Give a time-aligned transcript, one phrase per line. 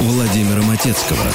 [0.00, 1.32] Владимира Матецкого.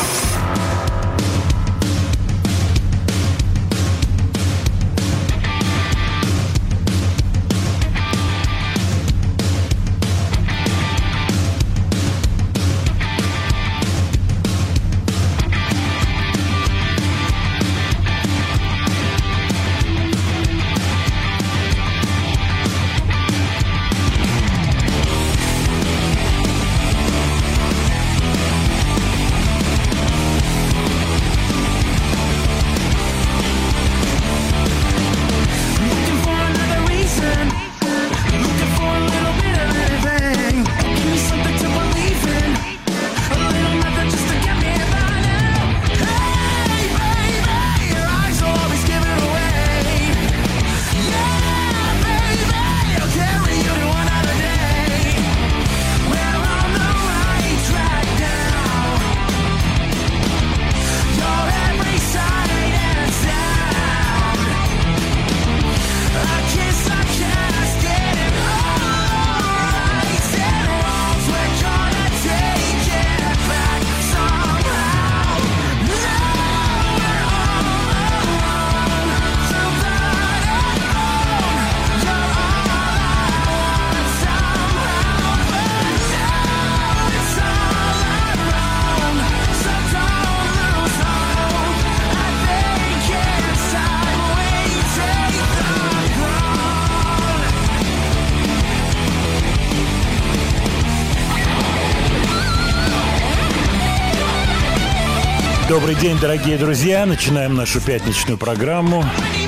[105.81, 107.07] Добрый день, дорогие друзья.
[107.07, 109.03] Начинаем нашу пятничную программу.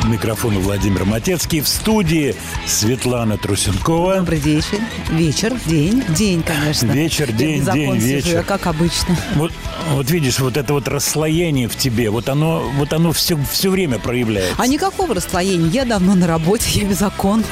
[0.05, 1.61] Микрофон Владимир Матецкий.
[1.61, 2.33] В студии
[2.65, 4.15] Светлана Трусенкова.
[4.15, 4.79] Добрый вечер.
[5.11, 6.87] Вечер, день, день, конечно.
[6.91, 8.33] Вечер, Я день, день, сижу, вечер.
[8.37, 9.15] я как обычно.
[9.35, 9.51] Вот,
[9.91, 13.99] вот видишь, вот это вот расслоение в тебе, вот оно, вот оно все, все время
[13.99, 14.55] проявляется.
[14.57, 15.69] А никакого расслоения.
[15.69, 17.43] Я давно на работе, я без окон.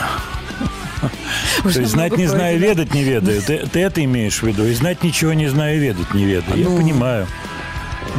[1.61, 3.43] То есть знать не знаю, ведать не ведаю.
[3.43, 4.65] Ты, ты это имеешь в виду?
[4.65, 6.59] И знать ничего не знаю, ведать не ведаю.
[6.59, 6.77] Я Ну.
[6.77, 7.27] понимаю.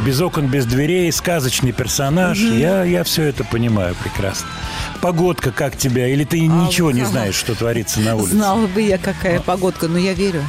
[0.05, 2.37] Без окон, без дверей, сказочный персонаж.
[2.37, 4.47] Я, я все это понимаю прекрасно.
[5.01, 6.07] Погодка как тебя?
[6.07, 7.09] Или ты ничего не ага.
[7.11, 8.31] знаешь, что творится на улице?
[8.35, 10.43] Знала бы я, какая погодка, но я верю.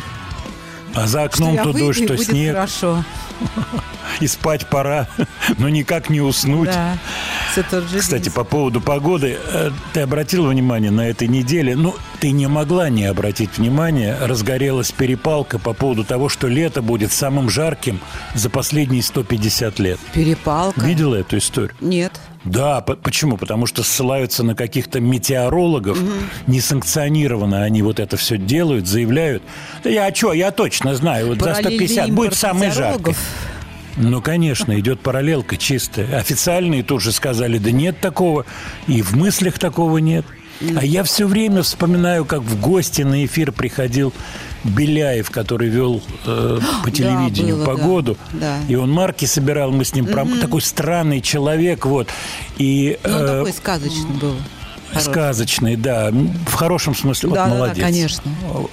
[0.95, 2.55] А за Что окном я то выйду, дождь, то снег.
[2.55, 3.05] хорошо.
[4.21, 5.09] И спать пора,
[5.59, 6.71] но никак не уснуть.
[6.71, 6.97] Да,
[7.99, 11.75] Кстати, по поводу погоды, э, ты обратил внимание на этой неделе?
[11.75, 14.17] Ну, ты не могла не обратить внимание.
[14.19, 18.01] Разгорелась перепалка по поводу того, что лето будет самым жарким
[18.35, 19.99] за последние 150 лет.
[20.15, 20.81] Перепалка.
[20.81, 21.73] Видела эту историю?
[21.83, 22.19] Нет.
[22.45, 23.37] Да, по- почему?
[23.37, 25.99] Потому что ссылаются на каких-то метеорологов,
[26.47, 29.43] несанкционированно они вот это все делают, заявляют.
[29.83, 33.15] Да я что, я точно знаю, вот за Параллельный 150 будет самый жаркий.
[33.99, 36.17] Ну, конечно, идет параллелка чистая.
[36.19, 38.47] Официальные тут же сказали, да нет такого,
[38.87, 40.25] и в мыслях такого нет.
[40.77, 44.13] А я все время вспоминаю, как в гости на эфир приходил
[44.65, 47.73] Беляев, который вел э, по телевидению было, да.
[47.73, 48.17] погоду.
[48.33, 48.57] Да.
[48.69, 50.07] И он марки собирал, мы с ним...
[50.07, 52.09] про- Такой странный человек, вот.
[52.57, 54.37] И, Ну, он э, такой сказочный был.
[54.91, 55.11] Хороший.
[55.11, 56.13] Сказочный, да.
[56.47, 57.31] В хорошем смысле.
[57.31, 57.85] Вот Да, да, да, молодец.
[57.85, 58.23] конечно.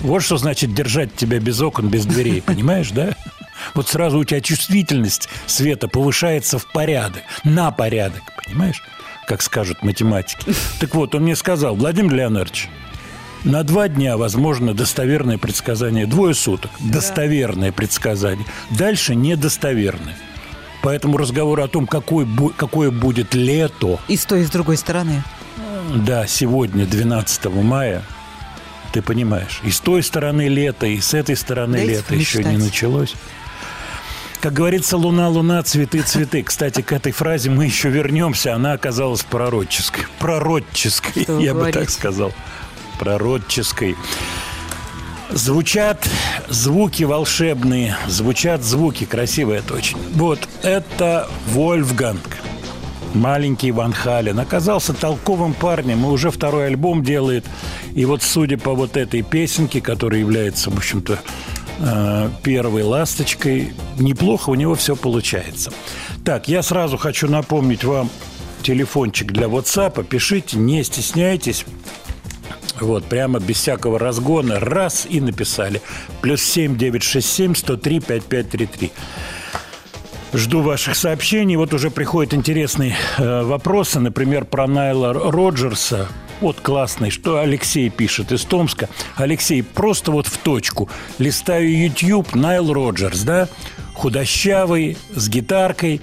[0.02, 3.16] Вот что значит держать тебя без окон, без дверей, понимаешь, да?
[3.74, 8.81] Вот сразу у тебя чувствительность света повышается в порядок, на порядок, понимаешь?
[9.28, 10.54] Как скажут математики.
[10.80, 12.70] Так вот, он мне сказал, Владимир Леонардович,
[13.44, 16.06] на два дня возможно достоверное предсказание.
[16.06, 16.72] Двое суток.
[16.80, 18.46] Достоверное предсказание.
[18.70, 20.18] Дальше недостоверное.
[20.84, 22.28] Поэтому разговор о том, какой,
[22.58, 25.24] какое будет лето, И с той, и с другой стороны.
[25.96, 28.02] да, сегодня, 12 мая,
[28.92, 32.44] ты понимаешь, и с той стороны лето, и с этой стороны Дайте лето еще не
[32.46, 32.66] помечтать.
[32.66, 33.16] началось.
[34.41, 36.41] Как говорится, луна, луна, цветы, цветы.
[36.41, 38.55] Кстати, к этой фразе мы еще вернемся.
[38.55, 40.05] Она оказалась пророческой.
[40.17, 41.93] Пророческой, Что я бы так говорите?
[41.93, 42.34] сказал.
[42.97, 43.96] Пророческой.
[45.29, 46.09] Звучат
[46.49, 49.97] звуки волшебные, звучат звуки красивые, это очень.
[50.16, 52.38] Вот, это Вольфганг.
[53.14, 57.46] Маленький Ван Хален оказался толковым парнем и уже второй альбом делает.
[57.93, 61.20] И вот судя по вот этой песенке, которая является, в общем-то,
[61.83, 63.73] Э, первой ласточкой.
[63.97, 65.72] Неплохо у него все получается.
[66.23, 68.09] Так, я сразу хочу напомнить вам
[68.61, 70.03] телефончик для WhatsApp.
[70.03, 71.66] Пишите, не стесняйтесь.
[72.79, 74.59] Вот, прямо без всякого разгона.
[74.59, 75.81] Раз и написали.
[76.22, 78.91] Плюс 7 967 103 5533.
[80.33, 81.57] Жду ваших сообщений.
[81.57, 86.07] Вот уже приходят интересные э, вопросы, например, про Найла Роджерса.
[86.39, 88.89] Вот классный, что Алексей пишет из Томска.
[89.16, 90.89] Алексей, просто вот в точку.
[91.19, 93.49] Листаю YouTube, Найл Роджерс, да?
[93.93, 96.01] худощавый, с гитаркой.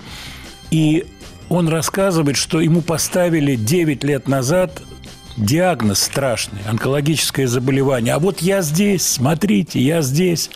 [0.71, 1.07] И
[1.49, 4.83] он рассказывает, что ему поставили 9 лет назад
[5.37, 8.15] диагноз страшный, онкологическое заболевание.
[8.15, 10.51] А вот я здесь, смотрите, я здесь.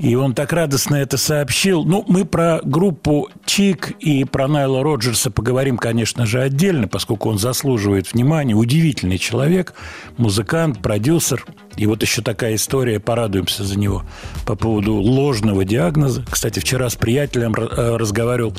[0.00, 1.84] И он так радостно это сообщил.
[1.84, 7.38] Ну, мы про группу Чик и про Найла Роджерса поговорим, конечно же, отдельно, поскольку он
[7.38, 8.54] заслуживает внимания.
[8.54, 9.74] Удивительный человек,
[10.16, 11.44] музыкант, продюсер.
[11.76, 14.04] И вот еще такая история, порадуемся за него,
[14.46, 16.24] по поводу ложного диагноза.
[16.30, 18.54] Кстати, вчера с приятелем э, разговаривал,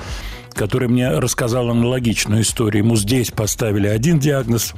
[0.54, 2.84] который мне рассказал аналогичную историю.
[2.84, 4.76] Ему здесь поставили один диагноз,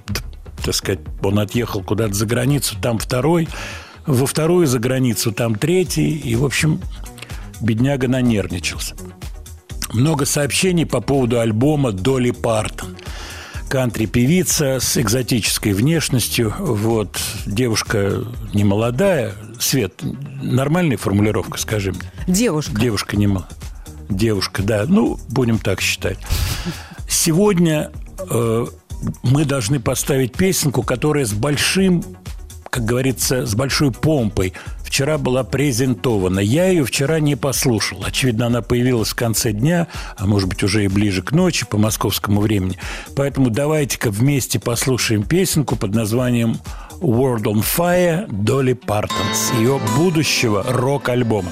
[0.63, 3.49] так сказать, он отъехал куда-то за границу, там второй–
[4.05, 6.17] во вторую за границу там третий.
[6.17, 6.81] И, в общем,
[7.61, 8.95] бедняга нанервничался.
[9.91, 12.97] Много сообщений по поводу альбома Долли Партон.
[13.69, 16.53] Кантри-певица с экзотической внешностью.
[16.59, 18.23] Вот, девушка
[18.53, 19.33] не молодая.
[19.59, 20.01] Свет,
[20.41, 22.11] нормальная формулировка, скажи мне.
[22.27, 22.79] Девушка.
[22.79, 23.57] Девушка не молодая.
[24.09, 24.85] Девушка, да.
[24.87, 26.17] Ну, будем так считать.
[27.07, 27.91] Сегодня
[28.29, 28.65] э,
[29.23, 32.03] мы должны поставить песенку, которая с большим
[32.73, 34.53] как говорится, с большой помпой
[34.83, 36.39] вчера была презентована.
[36.39, 38.03] Я ее вчера не послушал.
[38.03, 39.87] Очевидно, она появилась в конце дня,
[40.17, 42.79] а может быть, уже и ближе к ночи по московскому времени.
[43.15, 46.57] Поэтому давайте-ка вместе послушаем песенку под названием
[46.99, 51.51] «World on Fire» Долли Партон с ее будущего рок-альбома.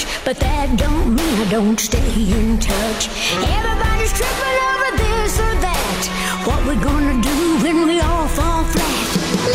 [0.00, 3.08] Much, but that don't mean I don't stay in touch.
[3.58, 6.00] Everybody's tripping over this or that.
[6.46, 9.06] What we gonna do when we all fall flat?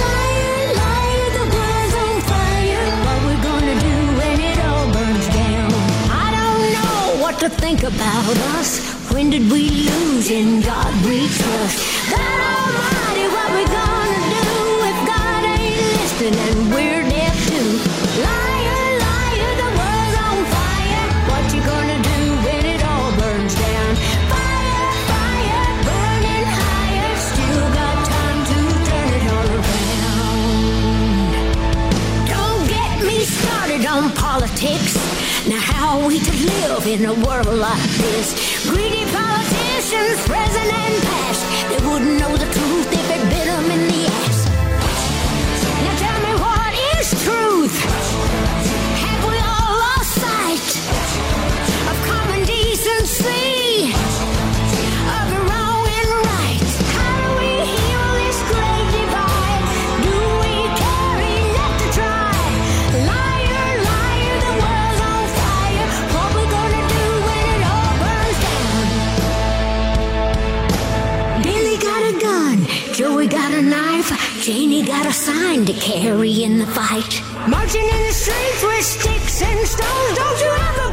[0.01, 2.85] Liar, liar, the world's on fire.
[3.07, 5.71] What we gonna do when it all burns down?
[6.11, 8.69] I don't know what to think about us.
[9.13, 11.77] When did we lose in God we trust?
[12.11, 14.49] God Almighty, what we gonna do
[14.91, 16.94] if God ain't listening we're
[36.67, 38.67] live in a world like this?
[38.69, 39.34] Greedy politicians,
[74.45, 77.19] Janie got a sign to carry in the fight.
[77.49, 80.17] Marching in the streets with sticks and stones.
[80.19, 80.84] Don't you ever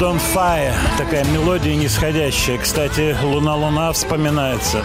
[0.00, 0.72] World on Fire.
[0.96, 2.58] Такая мелодия нисходящая.
[2.58, 4.82] Кстати, «Луна-луна» вспоминается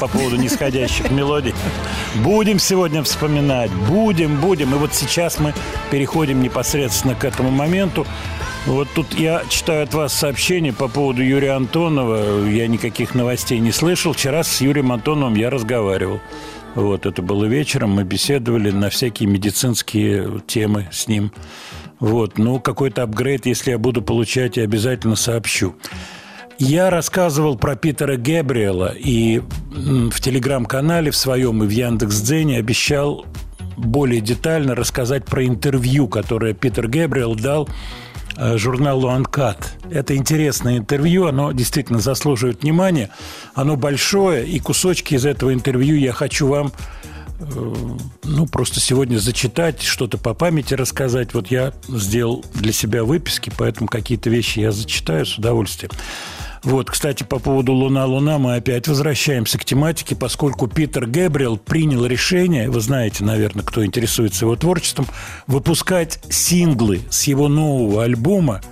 [0.00, 1.54] по поводу нисходящих мелодий.
[2.16, 3.70] Будем сегодня вспоминать.
[3.70, 4.74] Будем, будем.
[4.74, 5.54] И вот сейчас мы
[5.90, 8.06] переходим непосредственно к этому моменту.
[8.66, 12.46] Вот тут я читаю от вас сообщение по поводу Юрия Антонова.
[12.48, 14.12] Я никаких новостей не слышал.
[14.12, 16.20] Вчера с Юрием Антоновым я разговаривал.
[16.76, 17.92] Вот, это было вечером.
[17.92, 21.32] Мы беседовали на всякие медицинские темы с ним.
[22.00, 25.74] Вот, ну, какой-то апгрейд, если я буду получать, я обязательно сообщу.
[26.58, 29.40] Я рассказывал про Питера Гэбриэла и
[29.70, 33.24] в телеграм-канале в своем и в Яндекс.Дзене обещал
[33.78, 37.68] более детально рассказать про интервью, которое Питер Гэбриэл дал
[38.36, 39.74] журналу «Анкат».
[39.90, 43.10] Это интересное интервью, оно действительно заслуживает внимания.
[43.54, 46.72] Оно большое, и кусочки из этого интервью я хочу вам
[47.38, 47.74] э,
[48.24, 51.34] ну, просто сегодня зачитать, что-то по памяти рассказать.
[51.34, 55.90] Вот я сделал для себя выписки, поэтому какие-то вещи я зачитаю с удовольствием.
[56.66, 62.68] Вот, кстати, по поводу «Луна-Луна» мы опять возвращаемся к тематике, поскольку Питер Гэбриэл принял решение,
[62.68, 65.06] вы знаете, наверное, кто интересуется его творчеством,
[65.46, 68.62] выпускать синглы с его нового альбома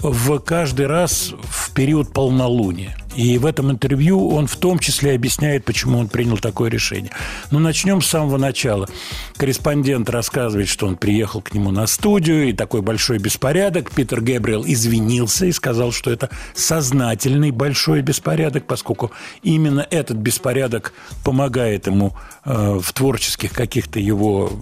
[0.00, 2.96] в каждый раз в период полнолуния.
[3.14, 7.10] И в этом интервью он в том числе объясняет, почему он принял такое решение.
[7.50, 8.88] Но начнем с самого начала.
[9.36, 13.90] Корреспондент рассказывает, что он приехал к нему на студию, и такой большой беспорядок.
[13.90, 19.10] Питер Гэбриэл извинился и сказал, что это сознательный большой беспорядок, поскольку
[19.42, 20.92] именно этот беспорядок
[21.24, 24.52] помогает ему э, в творческих каких-то его,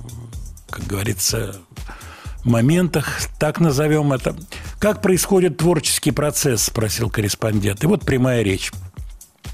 [0.70, 1.56] как говорится,
[2.44, 4.36] моментах, так назовем это.
[4.78, 7.84] Как происходит творческий процесс, спросил корреспондент.
[7.84, 8.72] И вот прямая речь.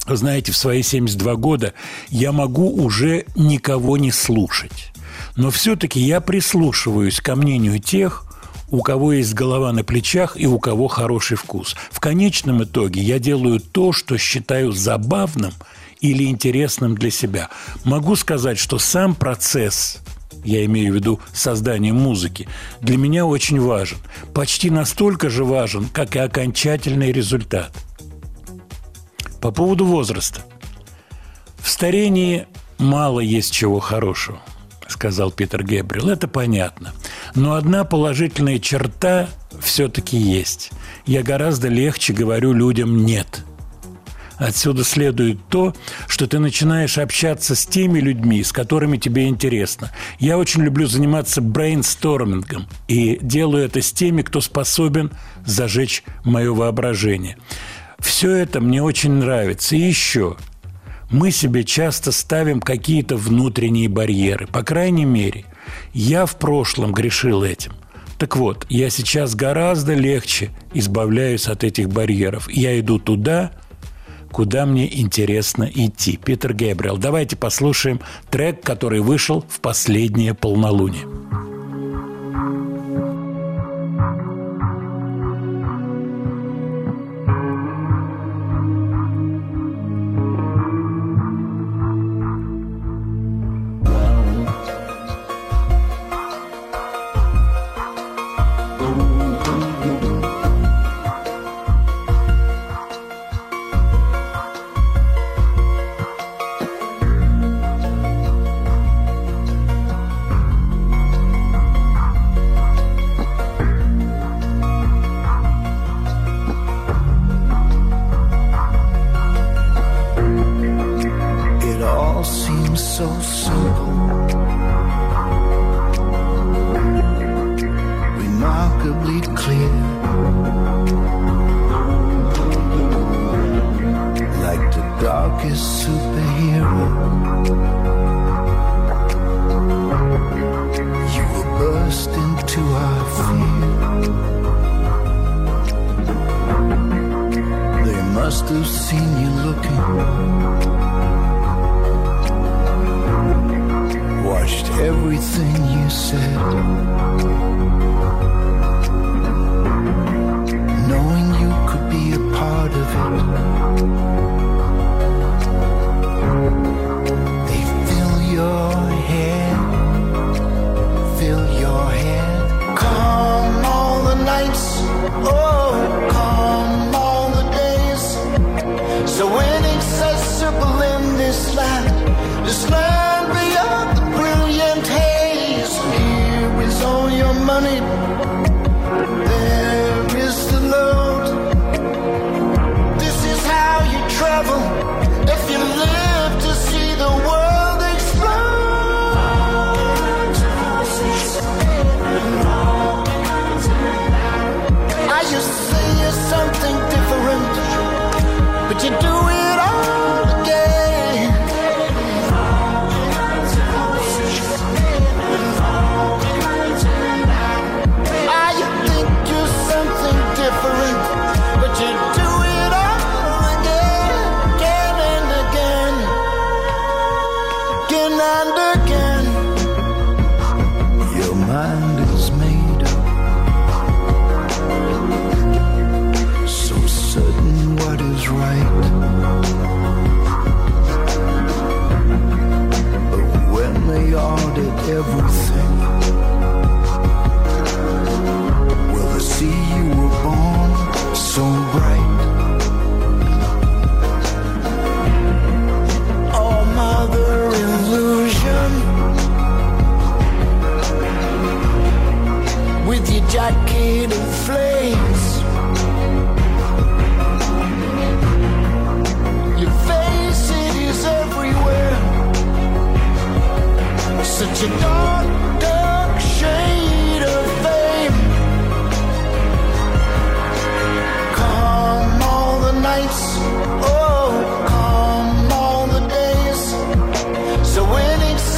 [0.07, 1.73] Знаете, в свои 72 года
[2.11, 4.93] я могу уже никого не слушать.
[5.37, 8.27] Но все-таки я прислушиваюсь ко мнению тех,
[8.69, 11.77] у кого есть голова на плечах и у кого хороший вкус.
[11.91, 15.53] В конечном итоге я делаю то, что считаю забавным
[16.01, 17.49] или интересным для себя.
[17.85, 20.01] Могу сказать, что сам процесс
[20.45, 22.49] я имею в виду создание музыки,
[22.81, 23.99] для меня очень важен.
[24.33, 27.73] Почти настолько же важен, как и окончательный результат.
[29.41, 30.43] По поводу возраста.
[31.59, 32.47] В старении
[32.79, 34.39] мало есть чего хорошего,
[34.89, 36.09] сказал Питер Гебрил.
[36.09, 36.93] Это понятно.
[37.35, 39.29] Но одна положительная черта
[39.61, 40.71] все-таки есть.
[41.07, 43.45] Я гораздо легче говорю людям «нет».
[44.37, 45.75] Отсюда следует то,
[46.09, 49.93] что ты начинаешь общаться с теми людьми, с которыми тебе интересно.
[50.19, 55.13] Я очень люблю заниматься брейнстормингом и делаю это с теми, кто способен
[55.47, 57.37] зажечь мое воображение.
[57.99, 59.77] Все это мне очень нравится.
[59.77, 60.37] И еще,
[61.11, 64.47] мы себе часто ставим какие-то внутренние барьеры.
[64.47, 65.45] По крайней мере,
[65.93, 67.73] я в прошлом грешил этим.
[68.19, 72.49] Так вот, я сейчас гораздо легче избавляюсь от этих барьеров.
[72.51, 73.53] Я иду туда,
[74.35, 76.17] куда мне интересно идти.
[76.17, 76.99] Питер Гэбриэл.
[76.99, 78.01] Давайте послушаем
[78.33, 81.07] трек, который вышел в последнее полнолуние.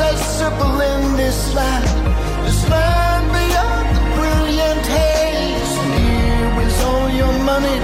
[0.06, 1.84] Inaccessible in this land,
[2.46, 5.74] this land beyond the brilliant haze.
[5.98, 7.78] Here is all your money,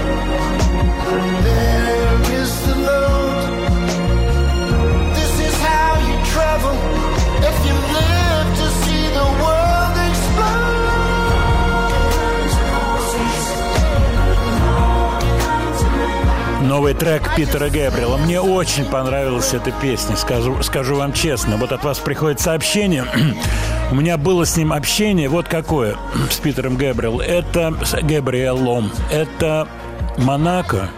[16.72, 18.16] Новый трек Питера Гэбриэла.
[18.16, 21.58] Мне очень понравилась эта песня, скажу, скажу вам честно.
[21.58, 23.04] Вот от вас приходит сообщение.
[23.90, 25.96] У меня было с ним общение, вот какое,
[26.30, 27.20] с Питером Гэбриэл.
[27.20, 28.90] Это с Гэбриэлом.
[29.10, 29.68] Это
[30.16, 30.88] Монако.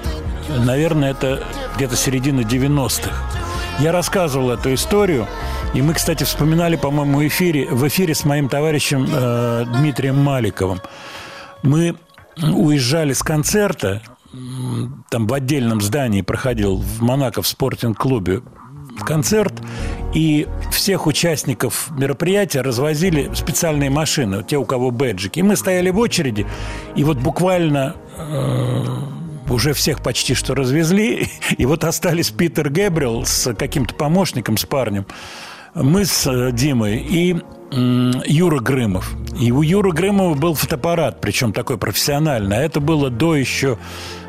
[0.49, 1.43] Наверное, это
[1.75, 3.11] где-то середина 90-х.
[3.81, 5.27] Я рассказывал эту историю,
[5.75, 10.81] и мы, кстати, вспоминали, по-моему, эфире, в эфире с моим товарищем э, Дмитрием Маликовым.
[11.65, 11.97] Мы
[12.41, 14.03] уезжали с концерта,
[15.11, 18.43] там в отдельном здании проходил в Монако в спортинг-клубе
[19.05, 19.55] концерт,
[20.15, 25.41] и всех участников мероприятия развозили специальные машины, те, у кого бэджики.
[25.41, 26.47] И мы стояли в очереди,
[26.95, 28.85] и вот буквально э,
[29.51, 35.07] уже всех почти что развезли, и вот остались Питер Гэбриэл с каким-то помощником, с парнем,
[35.75, 37.37] мы с э, Димой и
[37.73, 39.15] Юра Грымов.
[39.41, 42.59] И у Юры Грымова был фотоаппарат, причем такой профессиональный.
[42.59, 43.79] А это было до еще,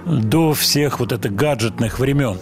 [0.06, 2.38] до всех вот этих гаджетных времен.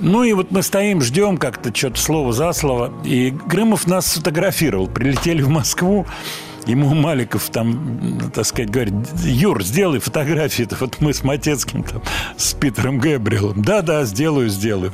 [0.00, 2.92] Ну и вот мы стоим, ждем как-то что-то слово за слово.
[3.04, 4.86] И Грымов нас сфотографировал.
[4.86, 6.06] Прилетели в Москву.
[6.66, 10.64] Ему Маликов там, так сказать, говорит, Юр, сделай фотографии.
[10.64, 12.02] Это вот мы с Матецким там,
[12.36, 13.62] с Питером Гэбриэлом.
[13.62, 14.92] Да-да, сделаю, сделаю.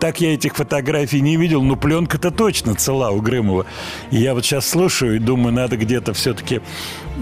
[0.00, 3.66] Так я этих фотографий не видел, но пленка-то точно цела у Грымова.
[4.10, 6.60] И я вот сейчас слушаю и думаю, надо где-то все-таки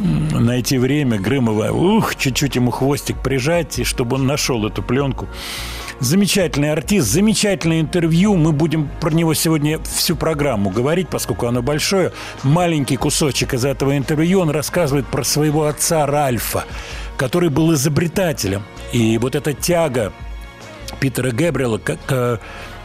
[0.00, 5.28] найти время Грымова, ух, чуть-чуть ему хвостик прижать, и чтобы он нашел эту пленку.
[6.00, 8.34] Замечательный артист, замечательное интервью.
[8.34, 12.12] Мы будем про него сегодня всю программу говорить, поскольку оно большое.
[12.42, 14.40] Маленький кусочек из этого интервью.
[14.40, 16.64] Он рассказывает про своего отца Ральфа,
[17.18, 18.62] который был изобретателем.
[18.92, 20.12] И вот эта тяга
[21.00, 22.40] Питера Гэбриэла к, к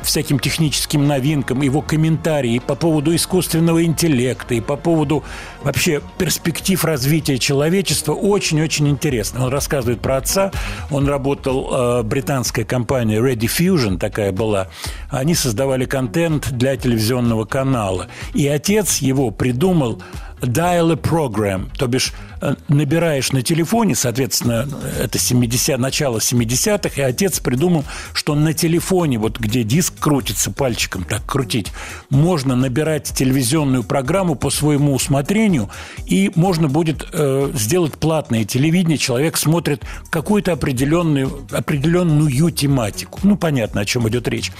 [0.06, 5.24] всяким техническим новинкам, его комментарии по поводу искусственного интеллекта и по поводу
[5.63, 9.46] вообще перспектив развития человечества очень-очень интересно.
[9.46, 10.52] Он рассказывает про отца.
[10.91, 14.68] Он работал, э, британская компания Ready Fusion такая была.
[15.10, 18.08] Они создавали контент для телевизионного канала.
[18.34, 20.02] И отец его придумал
[20.45, 24.67] dial program, то бишь э, набираешь на телефоне, соответственно,
[24.99, 31.03] это 70, начало 70-х, и отец придумал, что на телефоне, вот где диск крутится, пальчиком
[31.03, 31.71] так крутить,
[32.10, 35.69] можно набирать телевизионную программу по своему усмотрению,
[36.05, 43.19] и можно будет э, сделать платное телевидение, человек смотрит какую-то определенную, определенную тематику.
[43.23, 44.51] Ну, понятно, о чем идет речь.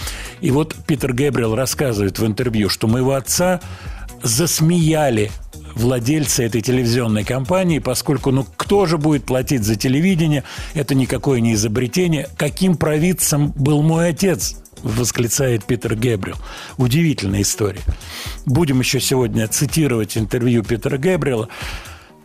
[0.42, 3.62] И вот Питер Гэбриэл рассказывает в интервью, что моего отца
[4.24, 5.32] засмеяли
[5.76, 10.44] владельца этой телевизионной компании, поскольку, ну, кто же будет платить за телевидение?
[10.74, 12.28] Это никакое не изобретение.
[12.38, 14.58] Каким провидцем был мой отец?
[14.84, 16.38] восклицает Питер Гэбриэл.
[16.78, 17.82] Удивительная история.
[18.46, 21.50] Будем еще сегодня цитировать интервью Питера Гэбриэла.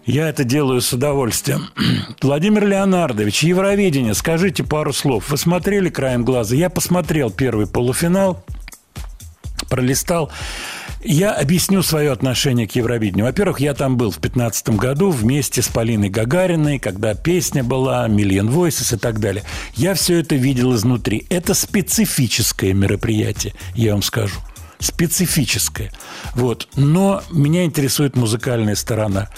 [0.05, 1.69] Я это делаю с удовольствием.
[2.23, 5.31] Владимир Леонардович, Евровидение, скажите пару слов.
[5.31, 6.55] Вы смотрели краем глаза?
[6.55, 8.45] Я посмотрел первый полуфинал,
[9.69, 10.31] пролистал.
[11.03, 13.25] Я объясню свое отношение к Евровидению.
[13.25, 18.49] Во-первых, я там был в 2015 году вместе с Полиной Гагариной, когда песня была, Million
[18.49, 19.43] Voices и так далее.
[19.75, 21.27] Я все это видел изнутри.
[21.31, 24.41] Это специфическое мероприятие, я вам скажу.
[24.79, 25.91] Специфическое.
[26.35, 26.69] Вот.
[26.77, 29.29] Но меня интересует музыкальная сторона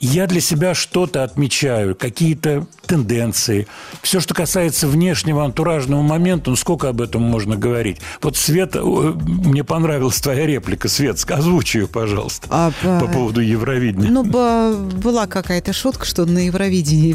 [0.00, 3.66] я для себя что-то отмечаю, какие-то тенденции.
[4.02, 7.98] Все, что касается внешнего антуражного момента, ну сколько об этом можно говорить?
[8.22, 13.40] Вот, Свет, э, мне понравилась твоя реплика, Свет, озвучи ее, пожалуйста, А, по ба- поводу
[13.40, 14.10] Евровидения.
[14.10, 17.14] Ну, была какая-то шутка, что на Евровидении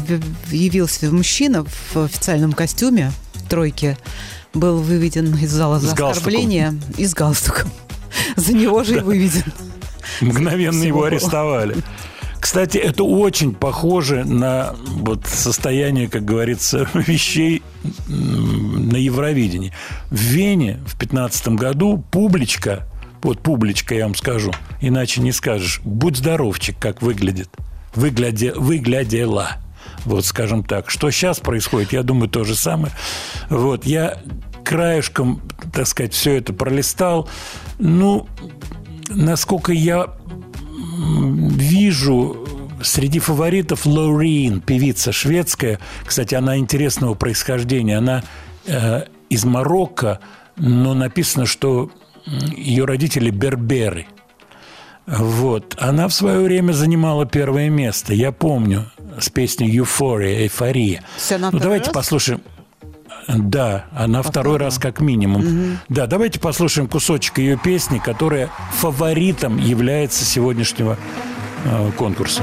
[0.52, 3.98] явился мужчина в официальном костюме в тройке,
[4.54, 6.10] был выведен из зала за С галстуком.
[6.28, 7.68] оскорбление и с галстуком.
[8.36, 9.42] За него же и выведен.
[10.22, 11.76] Мгновенно его арестовали.
[12.46, 17.64] Кстати, это очень похоже на вот состояние, как говорится, вещей
[18.06, 19.72] на Евровидении.
[20.10, 22.86] В Вене в 15 году публичка,
[23.20, 27.50] вот публичка, я вам скажу, иначе не скажешь, будь здоровчик, как выглядит,
[27.96, 29.56] выгляде, выглядела.
[30.04, 30.88] Вот, скажем так.
[30.88, 32.92] Что сейчас происходит, я думаю, то же самое.
[33.50, 34.18] Вот, я
[34.62, 37.28] краешком, так сказать, все это пролистал.
[37.80, 38.28] Ну,
[39.08, 40.14] насколько я
[40.96, 42.46] вижу
[42.82, 45.78] среди фаворитов Лорин, певица шведская.
[46.04, 47.98] Кстати, она интересного происхождения.
[47.98, 48.22] Она
[48.66, 50.20] э, из Марокко,
[50.56, 51.90] но написано, что
[52.56, 54.06] ее родители берберы.
[55.06, 55.76] Вот.
[55.78, 58.12] Она в свое время занимала первое место.
[58.12, 61.04] Я помню с песней «Euphoria», «Эйфория».
[61.16, 61.94] есть она ну, давайте раз?
[61.94, 62.42] послушаем.
[63.28, 65.78] Да, она второй раз как минимум.
[65.88, 70.96] Да, давайте послушаем кусочек ее песни, которая фаворитом является сегодняшнего
[71.64, 72.42] э, конкурса.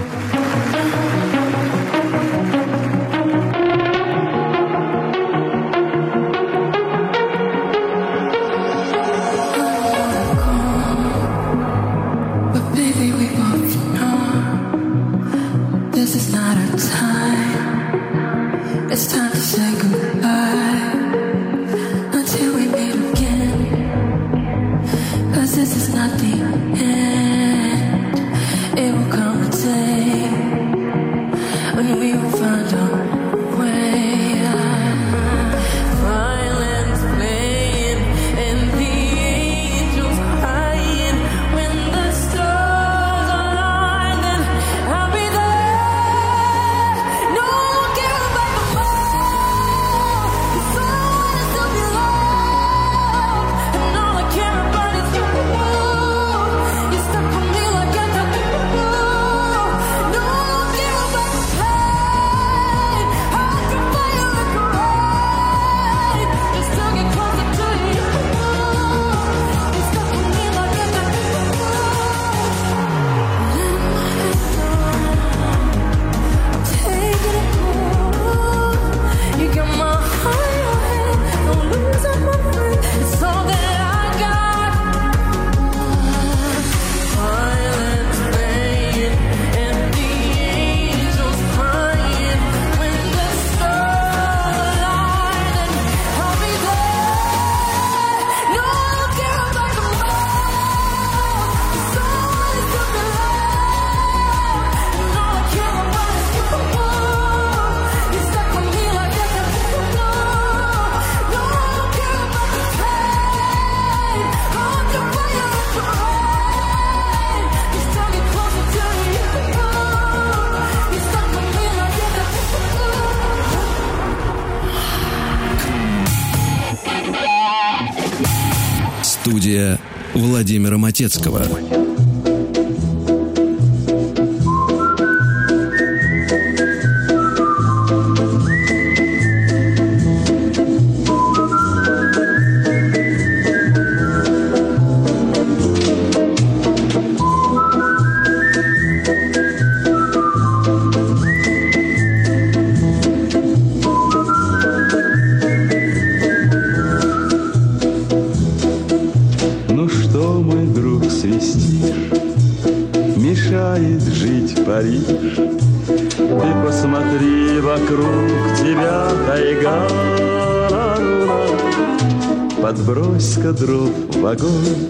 [172.63, 174.87] Подбрось-ка дров в огонь.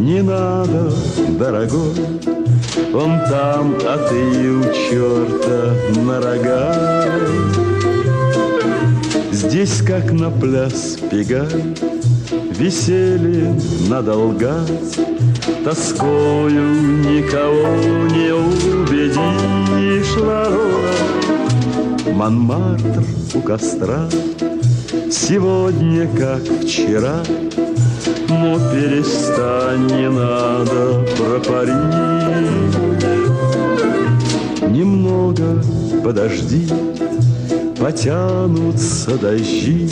[0.00, 0.92] Не надо,
[1.38, 1.94] дорогой,
[2.92, 6.74] он там, а ты у черта на рога.
[9.30, 11.76] Здесь, как на пляс пегай,
[12.58, 13.56] Веселье
[13.88, 14.98] надолгать,
[15.64, 17.68] Тоскою никого
[18.08, 20.90] не убедишь, Ларола.
[22.12, 24.08] Монмартр у костра,
[25.26, 27.22] Сегодня, как вчера,
[28.28, 32.74] Но перестань, не надо про Париж.
[34.68, 35.64] Немного
[36.04, 36.68] подожди,
[37.80, 39.88] Потянутся дожди,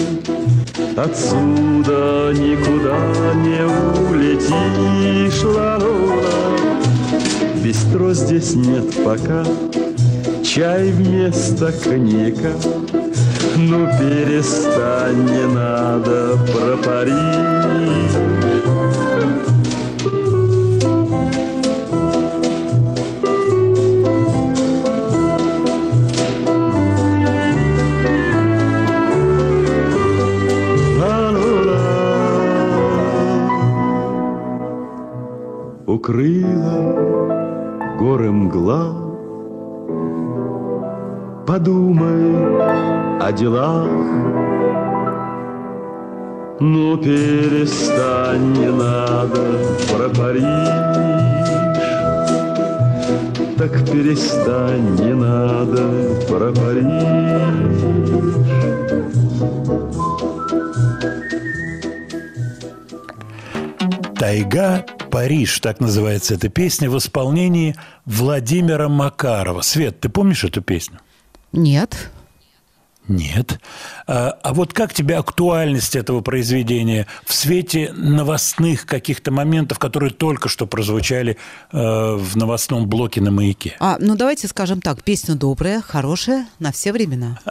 [0.99, 2.99] Отсюда никуда
[3.37, 3.65] не
[4.11, 6.59] улетишь, Ларола.
[7.65, 9.47] Бистро здесь нет пока,
[10.45, 12.53] Чай вместо коньяка.
[13.65, 17.93] Ну перестань, не надо, пропари.
[36.03, 38.93] укрыла горы мгла.
[41.47, 42.72] Подумай,
[43.25, 43.89] о делах.
[46.61, 49.43] Ну перестань, не надо
[49.91, 50.43] про Париж.
[53.59, 55.83] Так перестань, не надо
[56.29, 57.43] про Париж.
[64.19, 69.63] «Тайга, Париж», так называется эта песня, в исполнении Владимира Макарова.
[69.63, 70.99] Свет, ты помнишь эту песню?
[71.53, 72.11] Нет.
[73.09, 73.61] Нет.
[74.07, 80.49] А, а вот как тебе актуальность этого произведения в свете новостных каких-то моментов, которые только
[80.49, 81.37] что прозвучали
[81.73, 83.77] э, в новостном блоке на «Маяке»?
[83.81, 85.03] А, ну, давайте скажем так.
[85.03, 87.41] Песня добрая, хорошая, на все времена.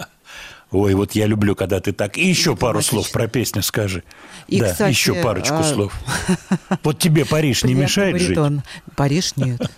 [0.72, 2.18] Ой, вот я люблю, когда ты так.
[2.18, 3.02] И еще пару Дипломатично.
[3.02, 4.04] слов про песню скажи.
[4.48, 5.94] И, да, кстати, еще парочку а, слов.
[6.84, 8.38] Вот тебе Париж не мешает жить?
[8.96, 9.70] Париж нет.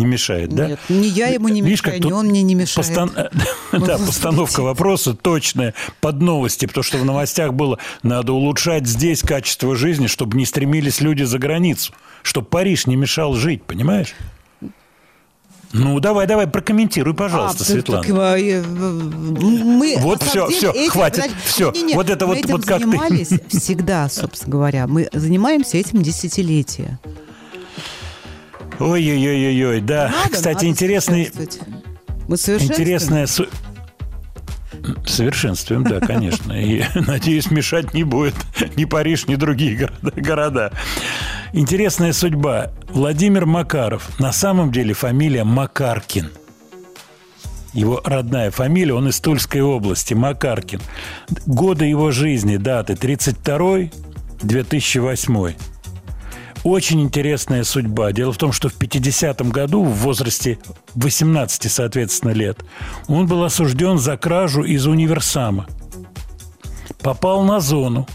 [0.00, 0.68] Не мешает, да?
[0.68, 2.88] Нет, ни я ему не Видишь, мешаю, ни он мне не мешает.
[2.88, 3.30] постан-
[3.86, 9.76] Да, постановка вопроса точная под новости, потому что в новостях было, надо улучшать здесь качество
[9.76, 14.14] жизни, чтобы не стремились люди за границу, чтобы Париж не мешал жить, понимаешь?
[15.72, 18.02] Ну, давай, давай, прокомментируй, пожалуйста, А, Светлана.
[18.02, 21.70] так, э, мы Вот самом деле всё, этим- хватит, подожди, всё.
[21.72, 22.86] не-не-не, Вот это мы вот- этим вот как ты.
[22.86, 24.86] занимались всегда, собственно говоря.
[24.88, 26.98] Мы занимаемся этим десятилетия.
[28.80, 30.10] Ой-ой-ой-ой, да.
[30.10, 31.30] Надо, Кстати, надо интересный.
[32.26, 33.28] Мы интересная...
[35.04, 36.52] Совершенствуем, да, конечно.
[36.52, 38.34] И, надеюсь, мешать не будет
[38.76, 40.72] ни Париж, ни другие города.
[41.52, 42.72] Интересная судьба.
[42.88, 44.18] Владимир Макаров.
[44.18, 46.30] На самом деле фамилия Макаркин.
[47.74, 50.80] Его родная фамилия, он из Тульской области, Макаркин.
[51.46, 53.90] Годы его жизни, даты 32
[54.42, 55.54] 2008
[56.64, 58.12] очень интересная судьба.
[58.12, 60.58] Дело в том, что в 50-м году, в возрасте
[60.94, 62.58] 18, соответственно, лет,
[63.08, 65.66] он был осужден за кражу из универсама.
[67.00, 68.06] Попал на зону,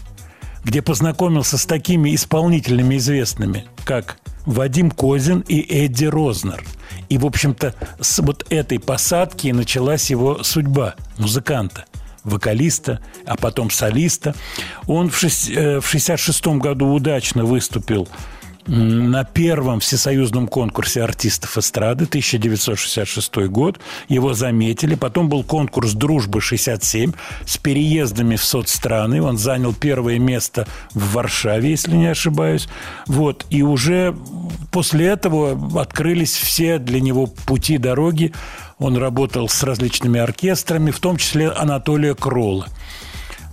[0.64, 6.64] где познакомился с такими исполнителями известными, как Вадим Козин и Эдди Рознер.
[7.08, 11.84] И, в общем-то, с вот этой посадки началась его судьба музыканта
[12.26, 14.34] вокалиста, а потом солиста.
[14.86, 18.08] Он в, шесть- э, в 66 году удачно выступил
[18.66, 23.78] на первом всесоюзном конкурсе артистов эстрады 1966 год.
[24.08, 24.94] Его заметили.
[24.94, 27.14] Потом был конкурс «Дружба-67»
[27.46, 29.22] с переездами в соцстраны.
[29.22, 32.68] Он занял первое место в Варшаве, если не ошибаюсь.
[33.06, 33.46] Вот.
[33.50, 34.16] И уже
[34.72, 38.32] после этого открылись все для него пути, дороги.
[38.78, 42.66] Он работал с различными оркестрами, в том числе Анатолия Кролла.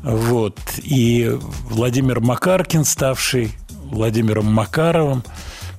[0.04, 0.60] Вот.
[0.84, 1.32] И
[1.70, 3.54] Владимир Макаркин, ставший
[3.94, 5.24] Владимиром Макаровым,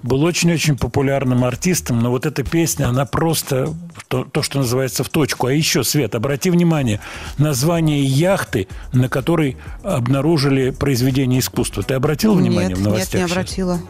[0.03, 3.74] был очень-очень популярным артистом, но вот эта песня, она просто
[4.09, 5.46] то, то, что называется в точку.
[5.46, 7.00] А еще, Свет, обрати внимание,
[7.38, 11.83] название яхты, на которой обнаружили произведение искусства.
[11.83, 13.14] Ты обратил внимание нет, в новостях?
[13.14, 13.33] нет, не сейчас?
[13.33, 13.81] обратила.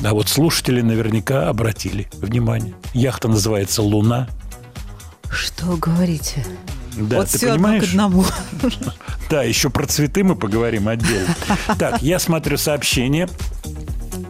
[0.00, 2.74] Да, вот слушатели наверняка обратили внимание.
[2.92, 4.28] Яхта называется «Луна».
[5.30, 6.44] Что говорите?
[6.96, 7.84] Да, вот ты все понимаешь?
[7.90, 8.24] одно к одному.
[9.28, 11.34] Да, еще про цветы мы поговорим отдельно.
[11.78, 13.28] Так, я смотрю сообщение.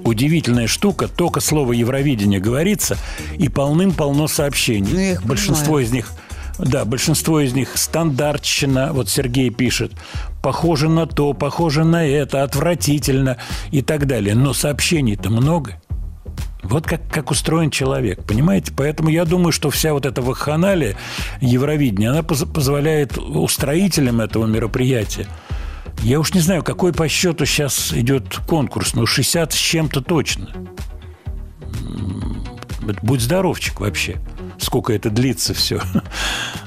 [0.04, 2.96] Удивительная штука, только слово Евровидение говорится,
[3.36, 5.16] и полным-полно сообщений.
[5.16, 5.84] Ну, большинство понимаю.
[5.86, 6.12] из них,
[6.58, 8.92] да, большинство из них стандартщина.
[8.92, 9.92] Вот Сергей пишет,
[10.42, 13.36] похоже на то, похоже на это, отвратительно
[13.70, 14.34] и так далее.
[14.34, 15.80] Но сообщений-то много.
[16.66, 18.72] Вот как, как устроен человек, понимаете?
[18.76, 20.96] Поэтому я думаю, что вся вот эта вакханалия
[21.40, 25.26] Евровидения, она поз- позволяет устроителям этого мероприятия
[26.02, 30.50] я уж не знаю, какой по счету сейчас идет конкурс, но 60 с чем-то точно.
[33.02, 34.16] Будь здоровчик вообще.
[34.58, 35.80] Сколько это длится все.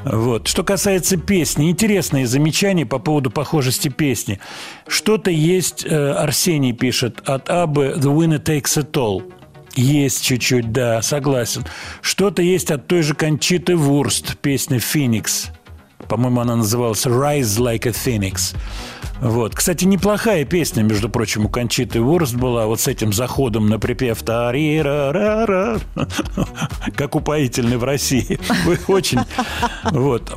[0.05, 0.47] Вот.
[0.47, 4.39] Что касается песни, интересные замечания по поводу похожести песни.
[4.87, 9.38] Что-то есть, э, Арсений пишет, от Абы «The winner takes it all».
[9.75, 11.65] Есть чуть-чуть, да, согласен.
[12.01, 15.49] Что-то есть от той же Кончиты Вурст, песня «Феникс».
[16.07, 18.55] По-моему, она называлась «Rise like a Phoenix».
[19.21, 19.55] Вот.
[19.55, 24.21] Кстати, неплохая песня, между прочим, у Кончиты Вурст была вот с этим заходом на припев
[24.23, 25.79] «Тари-ра-ра-ра»,
[26.95, 28.39] как упоительный в России.
[28.65, 29.19] Вы очень...
[29.91, 30.31] Вот.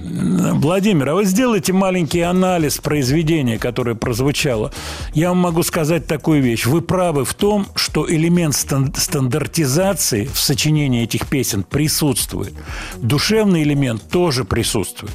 [0.00, 4.72] Владимир, а вы сделайте маленький анализ произведения, которое прозвучало.
[5.14, 6.66] Я вам могу сказать такую вещь.
[6.66, 12.54] Вы правы в том, что элемент стан- стандартизации в сочинении этих песен присутствует.
[12.96, 15.14] Душевный элемент тоже присутствует.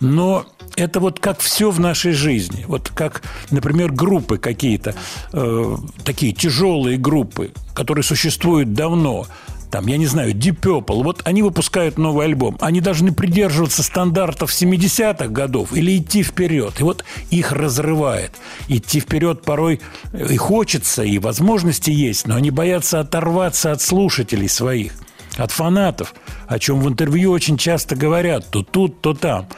[0.00, 2.64] Но это вот как все в нашей жизни.
[2.68, 4.94] Вот как, например, группы какие-то,
[5.32, 9.26] э, такие тяжелые группы, которые существуют давно,
[9.70, 12.56] там, я не знаю, Deep Purple, вот они выпускают новый альбом.
[12.60, 16.80] Они должны придерживаться стандартов 70-х годов или идти вперед.
[16.80, 18.32] И вот их разрывает.
[18.68, 19.80] Идти вперед порой
[20.12, 24.92] и хочется, и возможности есть, но они боятся оторваться от слушателей своих,
[25.36, 26.14] от фанатов,
[26.46, 29.48] о чем в интервью очень часто говорят, то тут, то там.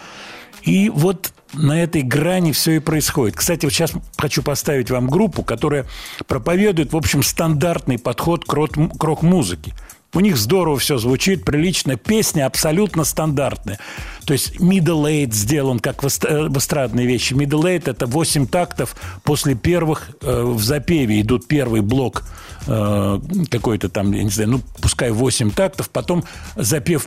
[0.63, 3.37] И вот на этой грани все и происходит.
[3.37, 5.87] Кстати, вот сейчас хочу поставить вам группу, которая
[6.27, 9.75] проповедует, в общем, стандартный подход к рок- к рок-музыке.
[10.13, 11.97] У них здорово все звучит, прилично.
[11.97, 13.79] Песня абсолютно стандартная.
[14.25, 17.33] То есть middle eight сделан как в э, в эстрадной вещи.
[17.33, 21.21] Middle eight– это 8 тактов после первых э, в запеве.
[21.21, 22.25] Идут первый блок
[22.67, 23.21] э,
[23.51, 25.89] какой-то там, я не знаю, ну, пускай 8 тактов.
[25.91, 26.25] Потом
[26.57, 27.07] запев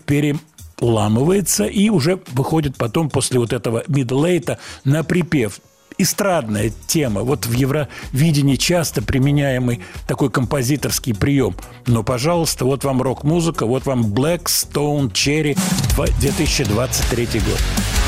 [0.78, 5.60] переламывается и уже выходит потом после вот этого eight на припев
[5.98, 7.22] эстрадная тема.
[7.22, 11.56] Вот в Евровидении часто применяемый такой композиторский прием.
[11.86, 15.58] Но, пожалуйста, вот вам рок-музыка, вот вам Black Stone Cherry
[16.20, 18.03] 2023 год.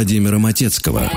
[0.00, 1.12] Владимира Матецкого.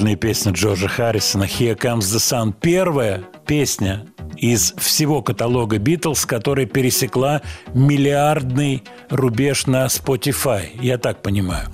[0.00, 2.54] Замечательная песня Джорджа Харрисона «Here Comes the Sun».
[2.58, 4.06] Первая песня
[4.38, 7.42] из всего каталога «Битлз», которая пересекла
[7.74, 10.70] миллиардный рубеж на Spotify.
[10.80, 11.68] Я так понимаю.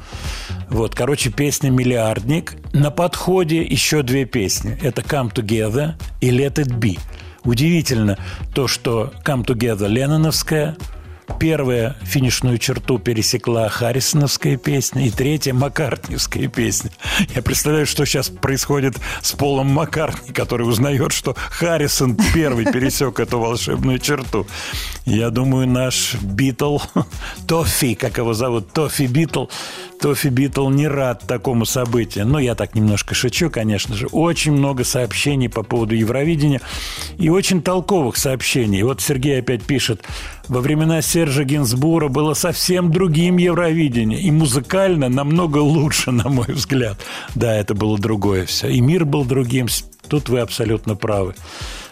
[0.69, 2.57] Вот, короче, песня «Миллиардник».
[2.73, 4.77] На подходе еще две песни.
[4.83, 6.99] Это «Come Together» и «Let It Be».
[7.45, 8.19] Удивительно
[8.53, 10.77] то, что «Come Together» Ленноновская,
[11.39, 16.91] Первая финишную черту пересекла Харрисоновская песня, и третья Маккартниевская песня.
[17.35, 23.39] Я представляю, что сейчас происходит с Полом Маккартни, который узнает, что Харрисон первый пересек эту
[23.39, 24.47] волшебную черту.
[25.05, 26.79] Я думаю, наш Битл,
[27.47, 29.47] Тоффи, как его зовут, Тоффи Битл,
[30.01, 32.27] Тоффи Битл не рад такому событию.
[32.27, 34.07] Но я так немножко шучу, конечно же.
[34.07, 36.61] Очень много сообщений по поводу Евровидения
[37.19, 38.83] и очень толковых сообщений.
[38.83, 40.03] Вот Сергей опять пишет,
[40.49, 44.21] во времена Сержа Генсбура было совсем другим Евровидение.
[44.21, 46.99] И музыкально намного лучше, на мой взгляд.
[47.35, 48.69] Да, это было другое все.
[48.69, 49.67] И мир был другим.
[50.09, 51.35] Тут вы абсолютно правы.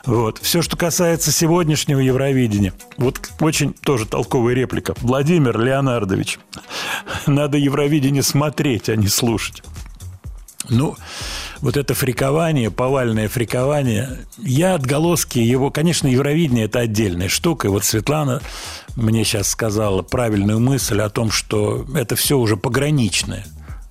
[0.07, 0.39] Вот.
[0.39, 2.75] Все, что касается сегодняшнего Евровидения.
[2.97, 4.95] Вот очень тоже толковая реплика.
[5.01, 6.39] Владимир Леонардович,
[7.27, 9.63] надо Евровидение смотреть, а не слушать.
[10.69, 10.97] Ну,
[11.61, 17.69] вот это фрикование, повальное фрикование, я отголоски его, конечно, Евровидение– это отдельная штука.
[17.69, 18.41] И вот Светлана
[18.97, 23.45] мне сейчас сказала правильную мысль о том, что это все уже пограничное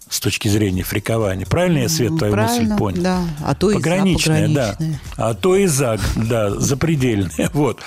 [0.10, 1.46] с точки зрения фрикования.
[1.46, 3.04] Правильно я, Свет, твою Правильно, мысль понял?
[3.04, 3.24] да.
[3.44, 4.72] А то и за пограничное, да.
[4.74, 5.02] пограничное.
[5.18, 7.50] А то и за, да, запредельное.
[7.54, 7.80] Вот.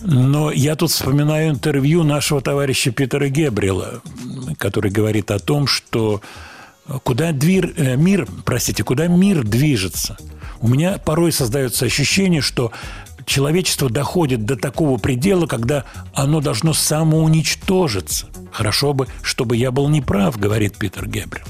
[0.00, 4.00] Но я тут вспоминаю интервью нашего товарища Питера Гебрила,
[4.56, 6.20] который говорит о том, что
[7.02, 10.16] куда двир, э, мир, простите, куда мир движется.
[10.60, 12.72] У меня порой создается ощущение, что
[13.26, 15.84] человечество доходит до такого предела, когда
[16.14, 18.26] оно должно самоуничтожиться.
[18.50, 21.44] Хорошо бы, чтобы я был неправ, говорит Питер Гебрил.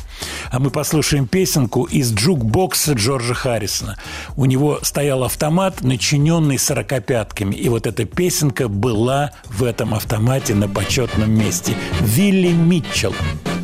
[0.50, 3.96] А мы послушаем песенку из джукбокса Джорджа Харрисона.
[4.36, 7.54] У него стоял автомат, начиненный сорокопятками.
[7.54, 11.74] И вот эта песенка была в этом автомате на почетном месте.
[12.00, 13.14] Вилли Митчелл.
[13.44, 13.57] Put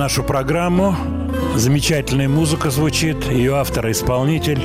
[0.00, 0.96] нашу программу.
[1.56, 3.22] Замечательная музыка звучит.
[3.26, 4.58] Ее автор и исполнитель.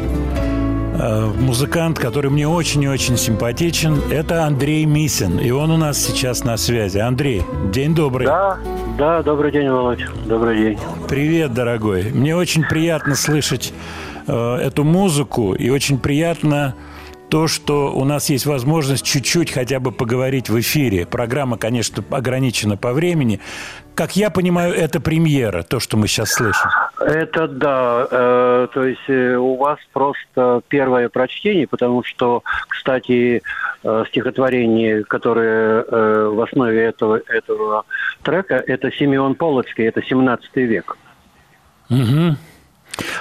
[0.97, 5.38] э, Музыкант, который мне очень и очень симпатичен, это Андрей Мисин.
[5.38, 6.99] И он у нас сейчас на связи.
[6.99, 8.25] Андрей, день добрый.
[8.27, 8.57] Да,
[8.97, 10.05] да, добрый день, Володь.
[10.25, 10.79] Добрый день.
[11.09, 12.13] Привет, дорогой.
[12.13, 13.73] Мне очень приятно слышать
[14.27, 16.75] э, эту музыку и очень приятно
[17.36, 21.05] то, что у нас есть возможность чуть-чуть хотя бы поговорить в эфире.
[21.05, 23.41] Программа, конечно, ограничена по времени.
[23.93, 26.69] Как я понимаю, это премьера, то, что мы сейчас слышим.
[26.97, 33.41] Это да, э, то есть э, у вас просто первое прочтение, потому что, кстати,
[33.83, 37.83] э, стихотворение, которое э, в основе этого, этого
[38.23, 40.97] трека, это Симеон Полоцкий, это 17 век.
[41.89, 42.38] Мгм.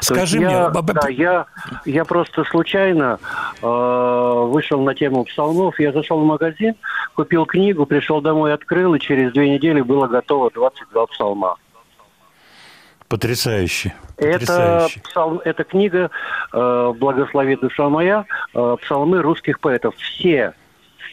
[0.00, 1.46] Скажи мне, я, да, я,
[1.84, 3.18] я просто случайно
[3.62, 5.78] э, вышел на тему псалмов.
[5.80, 6.74] Я зашел в магазин,
[7.14, 11.56] купил книгу, пришел домой, открыл, и через две недели было готово 22 псалма.
[13.08, 13.94] потрясающе.
[14.16, 15.00] Это, Потрясающе.
[15.00, 16.10] псалм, эта книга
[16.52, 19.94] э, «Благослови душа моя», э, псалмы русских поэтов.
[19.96, 20.54] Все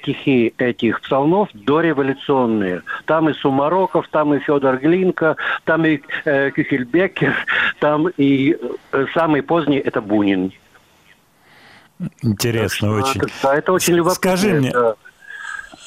[0.01, 2.81] стихи этих псалмов дореволюционные.
[3.05, 7.35] Там и Сумароков, там и Федор Глинка, там и э, Кюхельбекер,
[7.79, 8.57] там и
[8.91, 10.51] э, самый поздний– это Бунин.
[12.21, 13.21] Интересно Так очень.
[13.43, 14.15] Да, это очень любопытно.
[14.15, 14.95] Скажи мне, Это-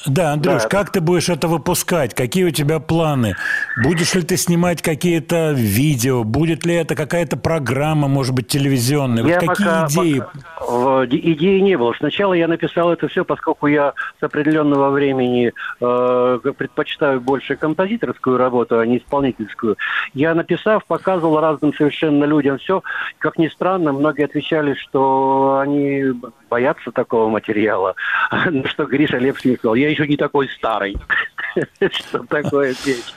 [0.05, 0.69] Да, Андрюш, Да.
[0.69, 2.13] как ты будешь это выпускать?
[2.13, 3.35] Какие у тебя планы?
[3.83, 6.23] Будешь ли ты снимать какие-то видео?
[6.23, 9.23] Будет ли это какая-то программа, может быть, телевизионная?
[9.23, 10.19] Вот какие пока- идеи?
[10.59, 11.93] пока- идеи не было.
[11.97, 15.51] Сначала я написал это все, поскольку я с определенного времени
[15.81, 19.77] э, предпочитаю больше композиторскую работу, а не исполнительскую.
[20.13, 22.83] Я написав, показывал разным совершенно людям все.
[23.17, 26.03] Как ни странно, многие отвечали, что они
[26.49, 27.95] боятся такого материала.
[28.65, 30.97] Что Гриша Лепский сказал, я еще не такой старый,
[31.91, 33.15] что такое петь.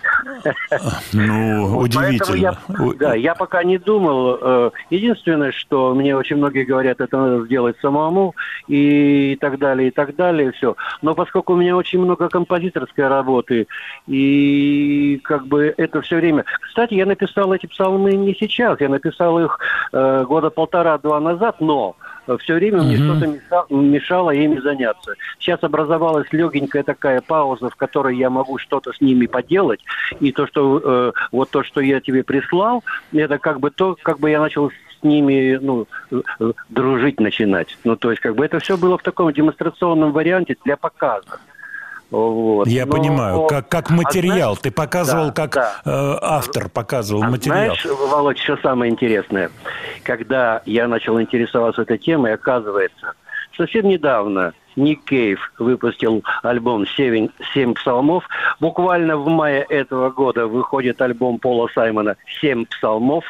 [1.13, 2.59] Ну, удивительно.
[2.99, 4.39] Да, я пока не думал.
[4.41, 8.35] Э, Единственное, что мне очень многие говорят, это надо сделать самому
[8.69, 10.77] и так далее, и так далее, все.
[11.03, 13.67] Но поскольку у меня очень много композиторской работы,
[14.07, 16.45] и как бы это все время...
[16.61, 19.59] Кстати, я написал эти псалмы не сейчас, я написал их
[19.93, 21.97] э, года полтора-два назад, но
[22.37, 25.15] все время мне что-то меша- мешало ими заняться.
[25.39, 29.81] Сейчас образовалась легенькая такая пауза, в которой я могу что-то с ними поделать.
[30.21, 34.19] И то, что э, вот то, что я тебе прислал, это как бы то, как
[34.21, 37.79] бы я начал с ними ну, э, э, дружить начинать.
[37.85, 41.41] Ну, то есть, как бы это все было в таком демонстрационном варианте для показа.
[42.11, 42.67] Вот.
[42.69, 44.37] Я Но- понимаю, как, как А материал.
[44.55, 45.73] знаешь- Ты показывал, Да, как да.
[45.85, 47.59] э, автор показывал А материал.
[47.59, 49.51] Знаешь, Володь, что самое интересное?
[50.05, 53.13] Когда я начал интересоваться этой темой, оказывается,
[53.57, 58.25] совсем недавно Ник Кейв выпустил альбом «Семь, «Семь псалмов».
[58.61, 63.25] Буквально в мае этого года выходит альбом Пола Саймона «Семь псалмов».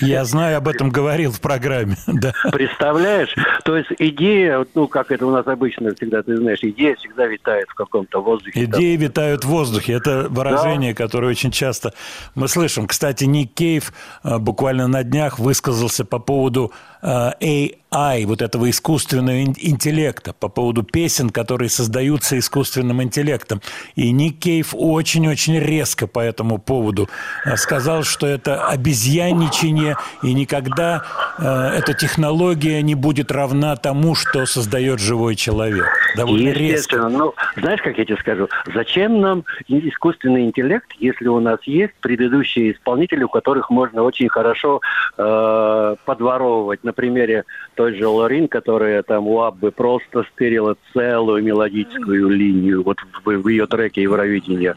[0.00, 1.96] Я знаю, об этом говорил в программе.
[2.20, 2.32] Да.
[2.52, 3.34] Представляешь?
[3.64, 7.66] То есть идея, ну, как это у нас обычно всегда, ты знаешь, идея всегда витает
[7.70, 8.66] в каком-то воздухе.
[8.66, 8.78] Там.
[8.78, 9.94] Идеи витают в воздухе.
[9.94, 11.94] Это выражение, которое очень часто
[12.34, 12.86] мы слышим.
[12.86, 16.72] Кстати, Ник Кейв э, буквально на днях высказался по поводу
[17.02, 23.60] AI, вот этого искусственного ин- интеллекта, по поводу песен, которые создаются искусственным интеллектом.
[23.94, 27.08] И Ник Кейв очень-очень резко по этому поводу
[27.44, 31.02] э, сказал, что это обезьянничание, и никогда
[31.38, 31.44] э,
[31.78, 35.86] эта технология не будет равна тому, что создает живой человек.
[36.16, 36.96] Довольно резко.
[36.96, 37.08] Естественно.
[37.08, 38.48] Ну, знаешь, как я тебе скажу?
[38.74, 44.80] Зачем нам искусственный интеллект, если у нас есть предыдущие исполнители, у которых можно очень хорошо
[45.16, 46.84] э, подворовывать?
[46.90, 47.44] На примере
[47.76, 53.46] той же Лорин, которая там у Аббы просто стырила целую мелодическую линию вот в, в
[53.46, 54.74] ее треке Евровидения.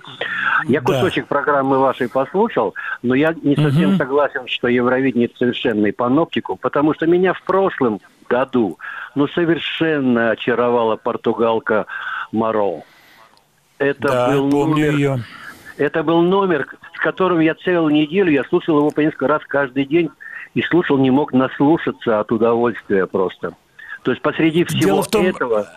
[0.67, 0.85] Я Да.
[0.93, 3.97] кусочек программы вашей послушал, но я не совсем Мгм.
[3.97, 7.99] согласен, что Евровидение это совершенный паноптикум, потому что меня в прошлом
[8.29, 8.77] году
[9.15, 11.87] ну совершенно очаровала португалка
[12.31, 12.83] Маро.
[13.79, 15.17] Это Да, был помню номер, ее.
[15.77, 19.85] это был номер, с которым я целую неделю, я слушал его по несколько раз каждый
[19.85, 20.11] день
[20.53, 23.53] и слушал, не мог наслушаться от удовольствия просто.
[24.03, 25.67] То есть посреди всего Дело в том- этого...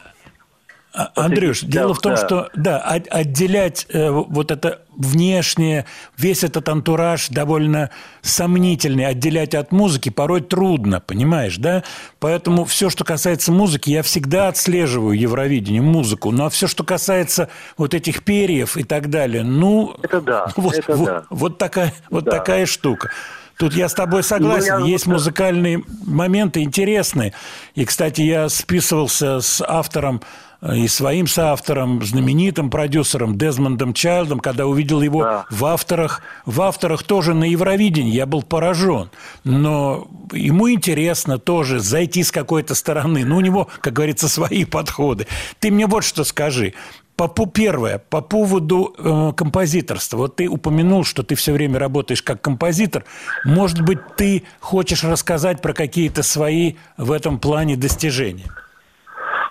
[0.98, 2.26] А, Андрюш, Да, дело в том, да.
[2.26, 5.84] что да, от- отделять э, вот это внешнее,
[6.16, 7.90] весь этот антураж довольно
[8.22, 11.82] сомнительный, отделять от музыки порой трудно, понимаешь, да?
[12.18, 16.30] Поэтому все, что касается музыки, я всегда отслеживаю Евровидение, музыку.
[16.30, 20.74] Ну а все, что касается вот этих перьев и так далее, ну Это да, вот,
[20.78, 21.22] это вот, да.
[21.28, 22.30] вот такая вот Да.
[22.30, 23.10] такая штука.
[23.58, 24.80] Тут я с тобой согласен.
[24.80, 27.32] Ну, я- Есть музыкальные моменты интересные.
[27.74, 30.20] И, кстати, я списывался с автором
[30.62, 35.46] э, и своим соавтором, знаменитым продюсером Дезмондом Чайлдом, когда увидел его Да.
[35.50, 38.12] в авторах, в авторах тоже на Евровидении.
[38.14, 39.10] Я был поражен.
[39.44, 43.24] Но ему интересно тоже зайти с какой-то стороны.
[43.26, 45.26] Ну, у него, как говорится, свои подходы.
[45.60, 46.72] Ты мне вот что скажи.
[47.16, 50.18] По, по- первое, по поводу э, композиторства.
[50.18, 53.04] Вот ты упомянул, что ты все время работаешь как композитор.
[53.44, 58.46] Может быть, ты хочешь рассказать про какие-то свои в этом плане достижения?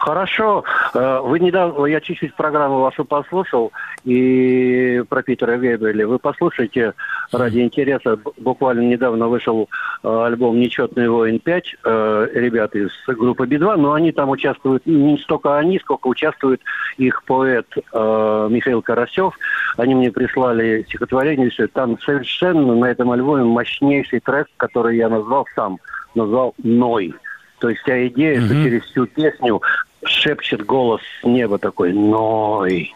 [0.06, 0.64] Хорошо.
[0.94, 3.72] Э, Вы недавно, я чуть-чуть программу вашу послушал,
[4.04, 6.08] и про Питера Гейбеля.
[6.08, 6.94] Вы послушайте
[7.32, 8.20] ради интереса.
[8.38, 9.68] Буквально недавно вышел
[10.04, 15.18] э, альбом «Нечетный воин 5», э, ребята из группы Би-2, но они там участвуют, не
[15.18, 16.62] столько они, сколько участвует
[16.98, 19.34] их поэт Михаил Карасев.
[19.76, 21.66] Они мне прислали стихотворение, все.
[21.66, 25.80] Там совершенно на этом альбоме мощнейший трек, который я назвал сам,
[26.14, 27.16] назвал «Ной».
[27.60, 29.62] То есть вся идея, что через всю песню
[30.08, 32.94] шепчет голос с неба такой «Ной,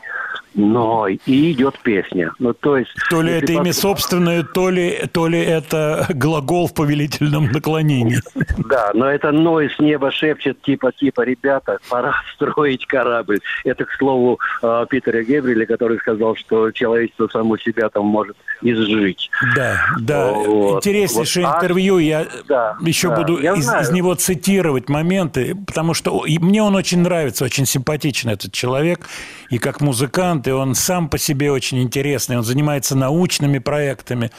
[0.56, 2.32] ной», и идет песня.
[2.40, 2.92] Ну, то есть...
[3.10, 8.20] То ли это имя собственное, то ли, то ли это глагол в повелительном наклонении.
[8.70, 13.40] Да, но это ной с неба шепчет, типа, типа, ребята, пора строить корабль.
[13.64, 19.30] Это, к слову, э, Питера Гебриля, который сказал, что человечество само себя там может изжить.
[19.56, 20.32] Да, да.
[20.32, 20.78] Вот.
[20.86, 21.56] Интереснейшее Вот.
[21.56, 21.98] А- интервью.
[22.00, 23.84] Я Да, еще да, буду я из, знаю.
[23.84, 29.08] из него цитировать моменты, потому что мне он очень нравится, очень симпатичный этот человек.
[29.50, 32.38] И как музыкант, и он сам по себе очень интересный.
[32.38, 34.32] Он занимается научными проектами.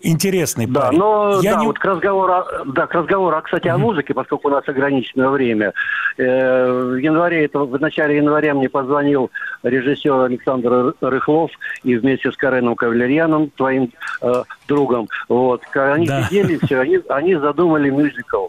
[0.00, 0.98] Интересный Да, парень.
[0.98, 2.32] но Я да, не- вот к разговору,
[2.64, 5.74] да, к разговору, а, кстати, о музыке, поскольку у нас ограниченное время.
[6.16, 9.30] Э, в январе, этого, в начале января мне позвонил
[9.62, 11.50] режиссер Александр Рыхлов
[11.82, 16.22] и вместе с Кареном Кавалерьяном, твоим э, другом, вот, они Да.
[16.24, 18.46] сидели, все, они, они задумали мюзикл.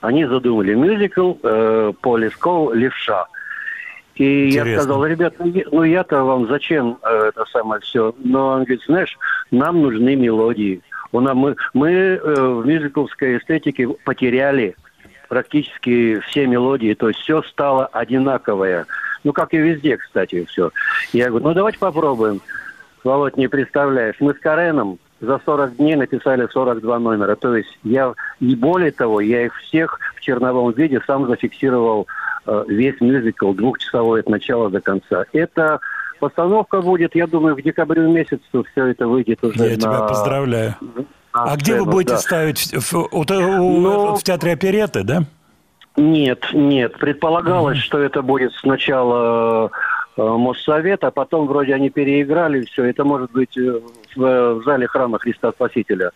[0.00, 3.26] Они задумали мюзикл э, по Лескову «Левша».
[4.20, 4.82] И я Интересно.
[4.82, 8.14] сказал, ребят, ну, я- ну я-то вам зачем э, это самое все?
[8.18, 9.18] Но он говорит, знаешь,
[9.50, 10.82] нам нужны мелодии.
[11.10, 14.76] У нас, мы мы э, в мюзикловской эстетике потеряли
[15.30, 18.84] практически все мелодии, то есть все стало одинаковое.
[19.24, 20.70] Ну, как и везде, кстати, все.
[21.14, 22.42] Я говорю, ну давайте попробуем.
[23.02, 27.36] Володь, не представляешь, мы с Кареном за 40 дней написали 42 номера.
[27.36, 32.06] То есть я, и более того, я их всех в черновом виде сам зафиксировал
[32.68, 35.24] весь мюзикл, двухчасовой от начала до конца.
[35.32, 35.80] Это
[36.18, 38.40] постановка будет, я думаю, в декабре месяце
[38.72, 39.76] все это выйдет уже Я на...
[39.76, 40.74] тебя поздравляю.
[40.80, 42.18] на А где вы будете да.
[42.18, 42.72] ставить?
[42.74, 45.24] В, у- у- Ну, в театре опереты, да?
[45.96, 46.96] Нет, нет.
[46.98, 49.70] Предполагалось, что это будет сначала
[50.16, 52.84] э, Моссовет, а потом вроде они переиграли все.
[52.84, 53.80] Это может быть э,
[54.16, 56.10] в, в зале храма Христа Спасителя.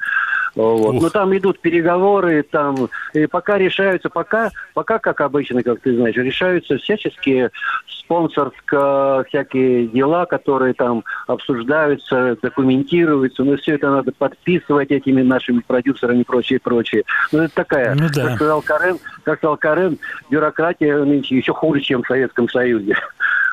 [0.55, 0.95] Вот.
[0.95, 1.03] Ух.
[1.03, 6.15] Но там идут переговоры, там и пока решаются, пока, пока, как обычно, как ты знаешь,
[6.17, 7.51] решаются всяческие
[7.89, 13.45] спонсорско всякие дела, которые там обсуждаются, документируются.
[13.45, 17.05] Но все это надо подписывать этими нашими продюсерами и прочее, прочее.
[17.33, 18.27] Ну, это такая, Ну да.
[18.29, 19.99] как сказал Карен, как сказал Карен,
[20.31, 22.97] бюрократия нынче еще хуже, чем в Советском Союзе.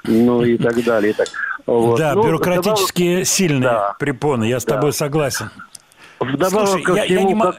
[0.04, 1.12] Ну и так далее.
[1.12, 1.28] и так.
[1.68, 1.99] Вот.
[1.99, 3.95] Да, Ну, бюрократические сильные Да.
[3.99, 4.74] препоны, я с Да.
[4.78, 5.52] тобой согласен.
[6.22, 7.57] Вдобавок Слушай, ко я, я всему, не как-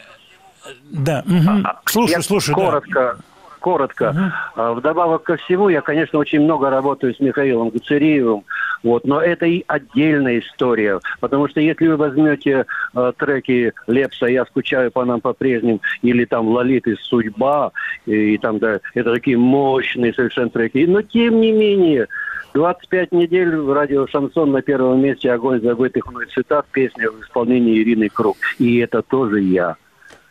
[0.91, 1.67] Да, мгм.
[1.87, 2.55] слушай, Я слушай, да.
[2.55, 3.17] коротко,
[3.61, 4.33] коротко.
[4.57, 8.45] А, Вдобавок ко всему, я, конечно, очень много работаю с Михаилом Гуцериевым,
[8.83, 14.45] вот, но это и отдельная история, потому что если вы возьмете э, треки Лепса «Я
[14.45, 16.97] скучаю по нам по-прежнему» или там «Лолиты.
[17.01, 17.71] Судьба»,
[18.07, 22.09] и, там, да, это такие мощные совершенно треки, но тем не менее,
[22.55, 27.83] 25 недель в радио «Шансон» на первом месте «Огонь забытых мной цитат», песня в исполнении
[27.83, 28.37] Ирины Круг.
[28.59, 29.77] И это тоже я.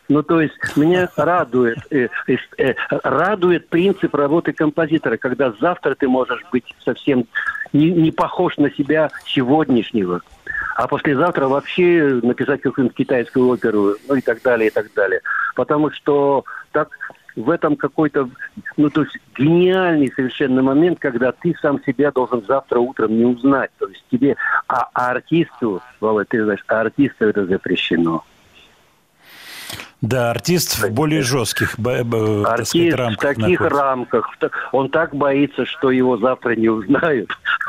[0.08, 6.06] Ну, то есть меня радует, э, э, э, радует принцип работы композитора, когда завтра ты
[6.08, 7.26] можешь быть совсем
[7.72, 10.20] не, не похож на себя сегодняшнего,
[10.76, 15.22] а послезавтра вообще написать какую-нибудь китайскую оперу, ну и так далее, и так далее.
[15.54, 16.90] Потому что так
[17.36, 18.28] в этом какой-то,
[18.76, 23.70] ну, то есть гениальный совершенно момент, когда ты сам себя должен завтра утром не узнать.
[23.78, 24.36] То есть тебе,
[24.68, 28.24] а, а артисту, Володь, ты знаешь, а артисту это запрещено.
[30.02, 33.68] Да, артист в более жестких так сказать, Артист в рамках таких находится.
[33.68, 34.38] рамках,
[34.72, 37.30] он так боится, что его завтра не узнают.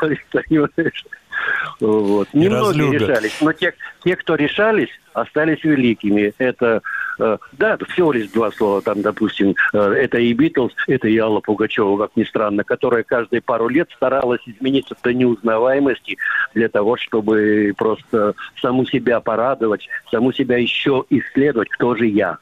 [1.80, 2.28] Вот.
[2.32, 3.08] Не Немногие разлюбят.
[3.08, 3.74] решались, но те,
[4.04, 6.32] те, кто решались, остались великими.
[6.38, 6.82] Это,
[7.18, 11.40] э, да, всего лишь два слова, там, допустим, э, это и Битлз, это и Алла
[11.40, 16.16] Пугачева, как ни странно, которая каждые пару лет старалась измениться до неузнаваемости
[16.54, 22.38] для того, чтобы просто саму себя порадовать, саму себя еще исследовать, кто же я.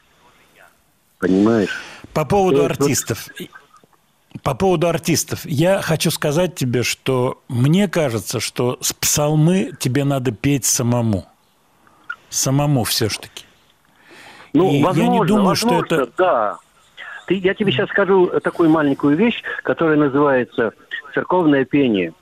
[1.19, 1.81] Понимаешь?
[2.13, 3.29] По поводу артистов.
[4.41, 5.41] По поводу артистов.
[5.45, 11.25] Я хочу сказать тебе, что мне кажется, что с псалмы тебе надо петь самому.
[12.29, 13.45] Самому все-таки.
[14.53, 16.57] Ну, И я возможно, не думаю, что возможно, это- да.
[17.27, 20.73] Ты, я тебе сейчас скажу такую маленькую вещь, которая называется
[21.13, 22.13] церковное пение.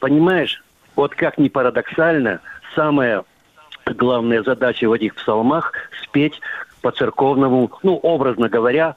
[0.00, 0.62] Понимаешь,
[0.96, 2.40] вот как ни парадоксально,
[2.74, 3.22] самая
[3.84, 6.40] главная задача в этих псалмах спеть
[6.80, 8.96] по церковному, ну, образно говоря,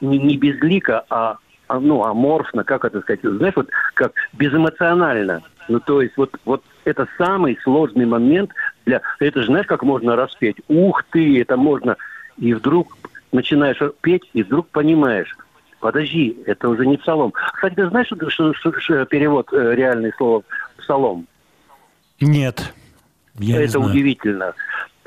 [0.00, 1.38] не, не безлико, а,
[1.68, 5.42] ну, аморфно, как это сказать, знаешь, вот как безэмоционально.
[5.68, 8.50] Ну, то есть вот, вот это самый сложный момент
[8.84, 9.00] для...
[9.18, 10.56] Это же знаешь, как можно распеть?
[10.68, 11.96] Ух ты, это можно...
[12.38, 12.96] И вдруг
[13.32, 15.34] начинаешь петь, и вдруг понимаешь,
[15.80, 17.32] подожди, это уже не псалом.
[17.54, 20.42] Кстати, ты знаешь, что, что- что- что перевод э, реальное слово
[20.78, 21.26] псалом?
[22.20, 22.72] Нет.
[23.38, 23.90] Я не это знаю.
[23.90, 24.54] удивительно.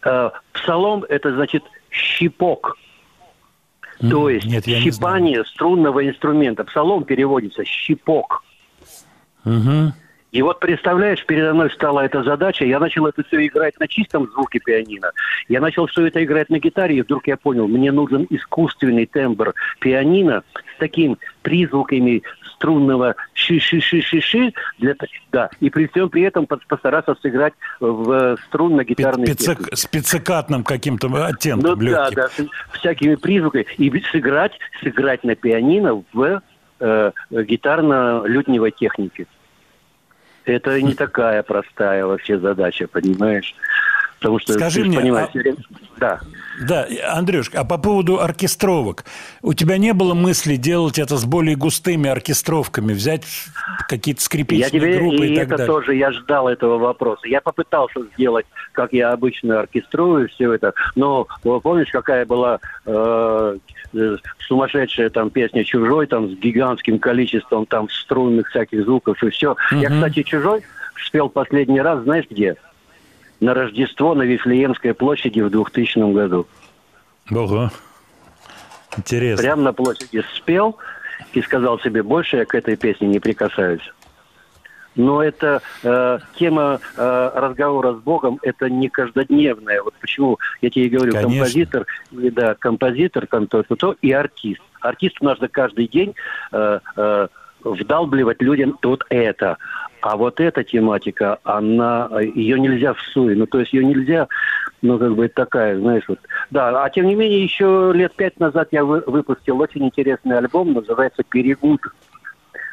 [0.04, 2.78] Э, Псалом это значит щипок.
[4.00, 6.64] То есть нет, не щипание струнного инструмента.
[6.64, 8.44] Псалом переводится щипок.
[9.44, 9.94] Мгм.
[10.32, 14.30] И вот представляешь, передо мной стала эта задача, я начал это все играть на чистом
[14.32, 15.12] звуке пианино.
[15.48, 19.56] Я начал все это играть на гитаре, и вдруг я понял, мне нужен искусственный тембр
[19.80, 20.44] пианино
[20.76, 22.22] с таким призвуками
[22.54, 24.94] струнного ши-ши-ши-ши-ши, для,
[25.32, 29.74] да, и при всем при этом пос- постараться сыграть в струнно-гитарной Пиццек-.
[29.74, 32.16] С пиццикатным каким-то Ну оттенком да, легким.
[32.16, 33.66] да, с всякими призвуками.
[33.78, 36.42] И сыграть, сыграть на пианино в
[36.82, 39.26] э, гитарно-лютневой технике.
[40.46, 43.56] Это не такая простая вообще задача, понимаешь?
[44.20, 46.20] Потому что Скажи ты мне, понимаешь, а- да.
[46.60, 49.06] Да, Андрюш, а по поводу оркестровок.
[49.42, 53.24] У тебя не было мысли делать это с более густыми оркестровками, взять
[53.88, 55.68] какие-то Я скрипичные тебе группы и и так это далее?
[55.68, 57.28] тоже я ждал этого вопроса.
[57.28, 63.58] Я попытался сделать, как я обычно оркеструю все это, но э, помнишь, какая была э,
[63.94, 69.56] э, сумасшедшая там песня "Чужой" там с гигантским количеством там струнных всяких звуков и все.
[69.72, 70.00] Я, Мгм.
[70.02, 70.64] кстати, "Чужой"
[71.06, 72.56] спел последний раз, знаешь где?
[73.40, 76.48] На Рождество на Вифлеемской площади в 2000 году.
[77.32, 77.72] Ого.
[78.98, 79.42] Интересно.
[79.42, 80.78] Прямо на площади спел
[81.34, 83.92] и сказал себе, больше я к этой песне не прикасаюсь.
[84.96, 89.82] Но это э, тема э, разговора с Богом, это не каждодневная.
[89.82, 91.32] Вот почему я тебе говорю, Конечно.
[91.32, 94.62] композитор, и, да, композитор, там то, то, то, и артист.
[94.82, 96.16] Артисту нужно каждый день
[96.52, 97.28] э, э,
[97.64, 99.58] вдалбливать людям вот это.
[100.02, 104.28] А вот эта тематика, она, ее нельзя в суе, ну то есть ее нельзя,
[104.82, 106.20] ну как бы такая, знаешь, вот.
[106.52, 110.74] Да, а тем не менее еще лет пять назад я вы- выпустил очень интересный альбом,
[110.74, 111.82] называется «Перегуд».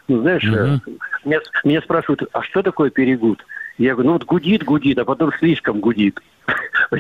[0.09, 0.79] Ну знаешь, э,
[1.25, 3.45] меня, меня спрашивают, а что такое перегуд?
[3.77, 6.21] Я говорю, ну вот гудит, гудит, а потом слишком гудит.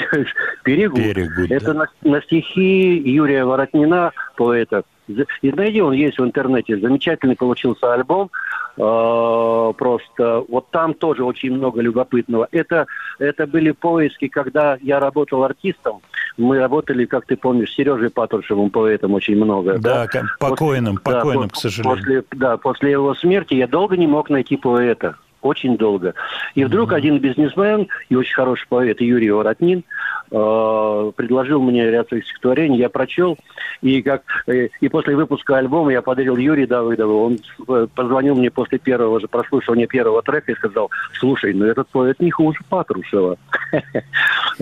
[0.65, 0.99] Перегуд.
[0.99, 1.87] Перегуд, Это да.
[2.03, 4.83] на, на стихи Юрия Воротнина, поэта.
[5.09, 6.77] И найди, он есть в интернете.
[6.79, 8.31] Замечательный получился альбом.
[8.77, 12.49] Э, Просто вот там тоже очень много любопытного.
[12.51, 12.87] Это,
[13.19, 16.01] это были поиски, когда я работал артистом.
[16.37, 19.79] Мы работали, как ты помнишь, с Сережей Патрушевым, поэтом очень много.
[19.79, 21.97] Да, к- покойным, После- да, покойным, по- к сожалению.
[21.99, 25.17] После, да, после его смерти я долго не мог найти поэта.
[25.47, 26.15] Очень долго.
[26.57, 29.85] И вдруг один бизнесмен и очень хороший поэт Юрий Воротнин
[30.31, 33.39] э, предложил мне ряд своих стихотворений, я прочел,
[33.81, 37.27] и, как, э, и после выпуска альбома я подарил Юрию Давыдову.
[37.27, 37.39] Он
[37.69, 40.91] э, позвонил мне после первого же прослушивания первого трека и сказал,
[41.21, 43.39] слушай, ну этот поэт не хуже Патрушева.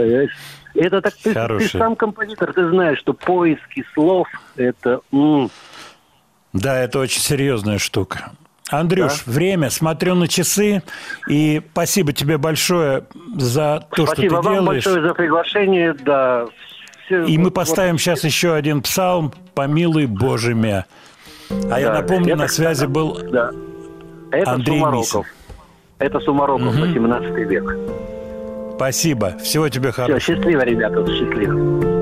[0.75, 4.27] Это так ты, ты сам композитор, ты знаешь, что поиски слов
[4.57, 5.01] это
[6.53, 8.33] Да, это очень серьезная штука.
[8.71, 10.83] Андрюш, время, смотрю на часы,
[11.29, 13.05] и спасибо тебе большое
[13.37, 14.85] за то, Спасибо что ты вам делаешь.
[14.85, 16.47] большое за приглашение, да.
[17.07, 20.87] Всё- И мы поставим сейчас еще один псалм «Помилуй Боже мя».
[21.71, 22.01] А я да.
[22.01, 23.51] напомню, Это, на связи был Да.
[24.31, 25.27] Это Андрей Сумароков.
[25.99, 27.77] Это Сумароков, 18 век.
[28.77, 29.37] Спасибо.
[29.39, 30.21] Всего тебе Все, хорошего.
[30.21, 31.94] счастливо, ребята, счастливо.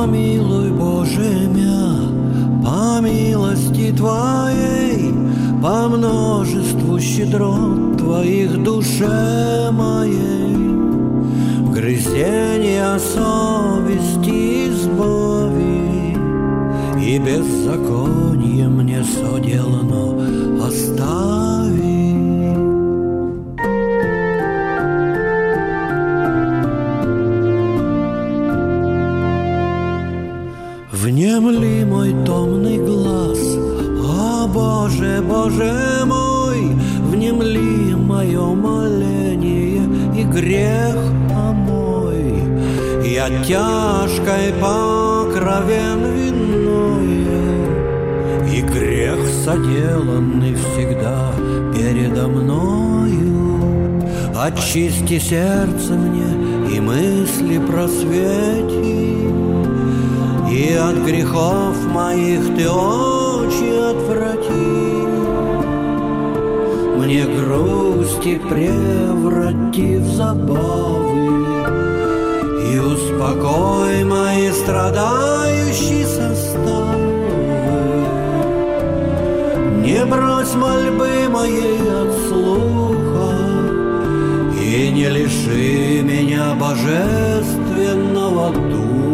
[0.00, 1.94] Помилуй, Боже мя,
[2.64, 5.12] по милости Твоей,
[5.62, 10.56] по множеству щедрот Твоих душе моей,
[11.74, 16.16] грызения совести избави,
[16.98, 20.16] и беззаконие мне соделано
[31.20, 33.38] Внемли мой томный глаз,
[34.08, 36.72] о Боже, Боже мой,
[37.10, 39.82] внемли мое моление
[40.18, 40.96] и грех
[41.28, 42.42] помой.
[43.04, 47.68] Я тяжкой покровен виною,
[48.50, 51.34] и грех соделанный всегда
[51.74, 54.00] передо мною.
[54.34, 58.99] Очисти сердце мне и мысли просвети,
[60.50, 65.00] и от грехов моих ты очи отврати.
[66.98, 71.44] Мне грусти преврати в забавы,
[72.72, 76.98] И успокой мои страдающие составы.
[79.84, 83.34] Не брось мольбы моей от слуха,
[84.60, 89.09] И не лиши меня божественного духа.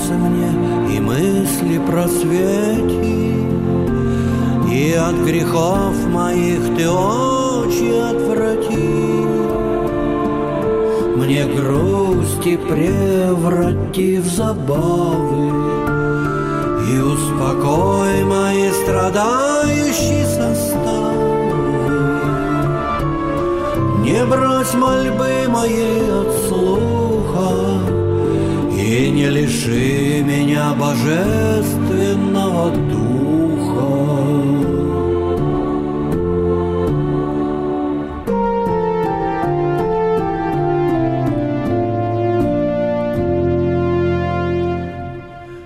[0.00, 3.34] Сердце мне и мысли просвети,
[4.72, 9.00] И от грехов моих ты очи отврати.
[11.16, 15.50] Мне грусти преврати в забавы,
[16.88, 21.30] И успокой мои страдающие составы.
[24.02, 27.99] Не брось мольбы моей от слуха
[28.90, 34.10] И не лиши меня божественного духа.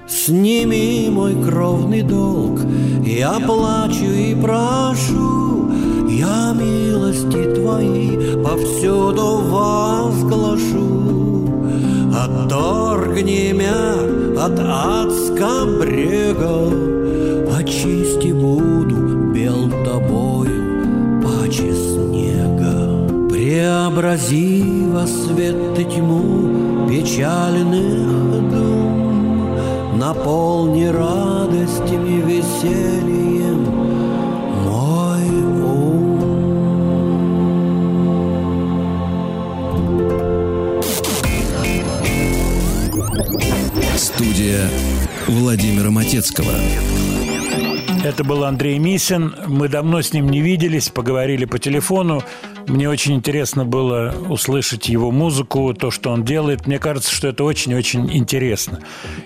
[0.07, 2.61] Сними мой кровный долг,
[3.07, 5.71] я плачу и прошу,
[6.11, 9.44] я милости твои повсюду
[13.15, 13.95] Меня
[14.45, 16.69] от адска брега,
[17.57, 18.97] очисти буду
[19.33, 23.07] бел тобою паче снега.
[23.31, 29.59] Преобрази во свет ты тьму печальных дум,
[29.97, 33.04] наполни радостями, весельем
[45.27, 46.53] Владимира Матецкого.
[48.05, 49.35] Это был Андрей Мисин.
[49.47, 52.23] Мы давно с ним не виделись, поговорили по телефону.
[52.67, 56.67] Мне очень интересно было услышать его музыку, то, что он делает.
[56.67, 58.81] Мне кажется, что это очень-очень интересно.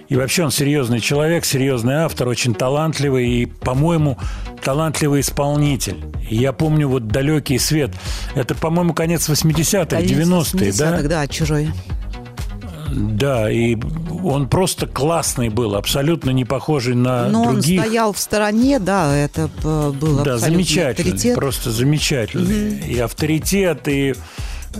[0.08, 4.16] И вообще он серьезный человек, серьезный автор, очень талантливый и, по-моему,
[4.62, 5.96] талантливый исполнитель.
[6.28, 7.90] И я помню вот «Далекий свет».
[8.36, 11.02] Это, по-моему, конец 80-х, 90-е, да?
[11.02, 11.70] да, чужой.
[12.90, 13.76] Да, и
[14.28, 17.80] он просто классный был, абсолютно не похожий на Но других.
[17.80, 21.34] он стоял в стороне, да, это э, был Да, замечательный, авторитет.
[21.34, 22.78] просто замечательный.
[22.86, 24.14] И авторитет, и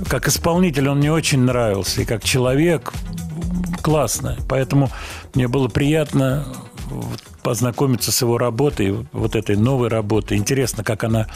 [0.09, 2.93] как исполнитель он мне очень нравился, и как человек
[3.83, 4.37] классно.
[4.49, 4.91] Поэтому
[5.35, 6.45] мне было приятно
[7.43, 10.37] познакомиться с его работой, вот этой новой работой.
[10.37, 11.27] Интересно, как она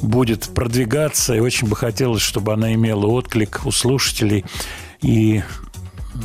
[0.00, 4.44] будет продвигаться, и очень бы хотелось, чтобы она имела отклик у слушателей
[5.00, 5.42] и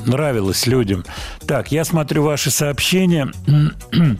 [0.06, 1.04] нравилась людям.
[1.46, 3.32] Так, я смотрю ваши сообщения.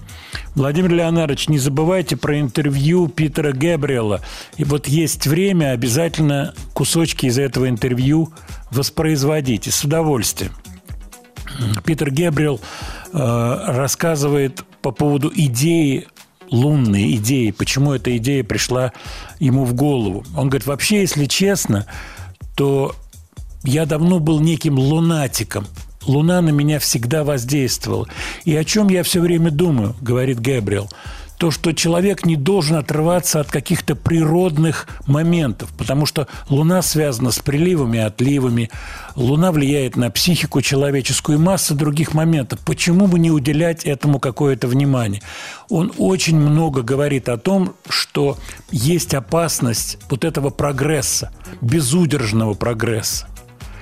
[0.56, 4.22] Владимир Леонардович, не забывайте про интервью Питера Гэбриэла.
[4.58, 8.34] И вот есть время, обязательно кусочки из этого интервью
[8.72, 10.54] воспроизводите с удовольствием.
[11.84, 12.60] Питер Гэбриэл
[13.14, 16.08] э, рассказывает по поводу идеи
[16.52, 18.92] лунной идеи, почему эта идея пришла
[19.40, 20.24] ему в голову.
[20.36, 21.86] Он говорит, вообще, если честно,
[22.56, 22.96] то
[23.64, 25.66] я давно был неким лунатиком.
[26.06, 28.08] Луна на меня всегда воздействовала.
[28.46, 30.90] И о чем я все время думаю, говорит Гэбриэл,
[31.40, 37.40] то, что человек не должен отрываться от каких-то природных моментов, потому что Луна связана с
[37.40, 38.70] приливами отливами,
[39.16, 42.60] Луна влияет на психику человеческую и масса других моментов.
[42.66, 45.22] Почему бы не уделять этому какое-то внимание?
[45.70, 48.38] Он очень много говорит о том, что
[48.70, 51.32] есть опасность вот этого прогресса,
[51.62, 53.28] безудержного прогресса.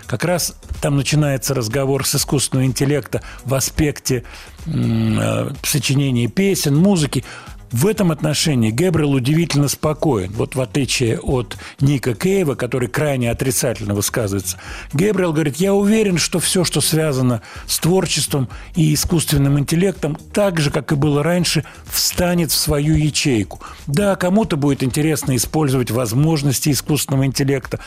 [0.08, 4.24] Как раз там начинается разговор с искусственного интеллекта в аспекте
[4.66, 7.26] э, сочинения песен, музыки.
[7.70, 10.32] В этом отношении Гэбриэл удивительно спокоен.
[10.32, 14.58] Вот в отличие от Ника Кейва, который крайне отрицательно высказывается,
[14.94, 20.72] Гэбриэл говорит, я уверен, что все, что связано с творчеством и искусственным интеллектом, так же,
[20.72, 23.60] как и было раньше, встанет в свою ячейку.
[23.86, 27.82] Да, кому-то будет интересно использовать возможности искусственного интеллекта,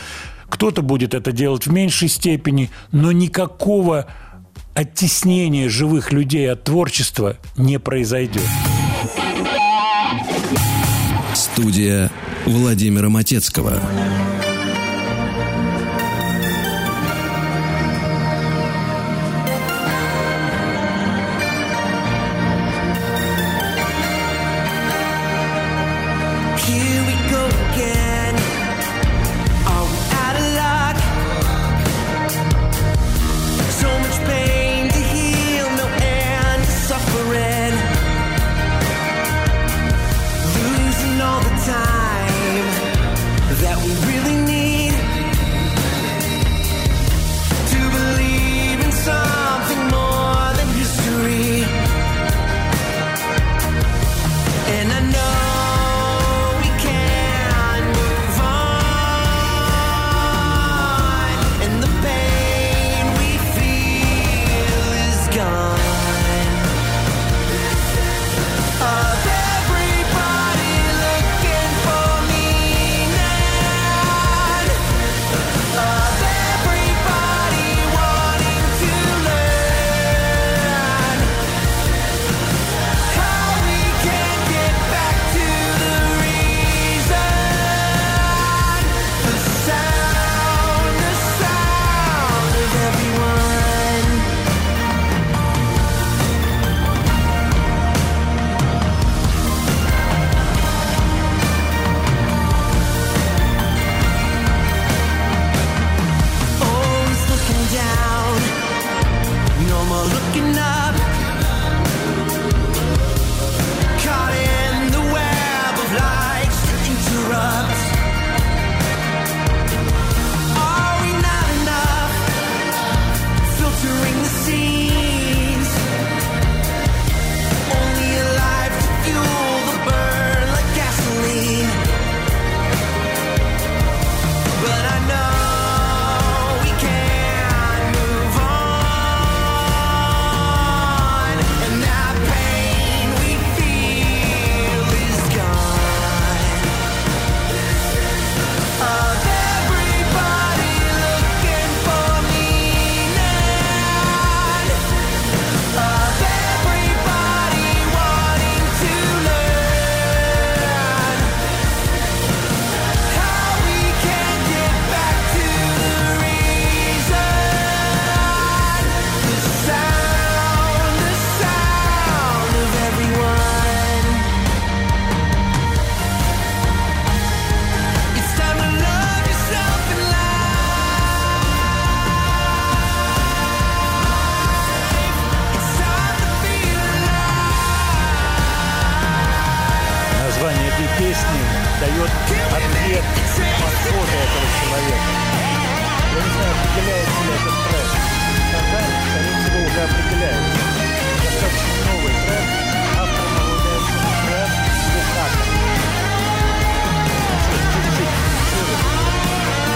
[0.51, 4.07] кто-то будет это делать в меньшей степени, но никакого
[4.75, 8.47] оттеснения живых людей от творчества не произойдет.
[11.35, 12.11] Студия
[12.45, 13.81] Владимира Матецкого.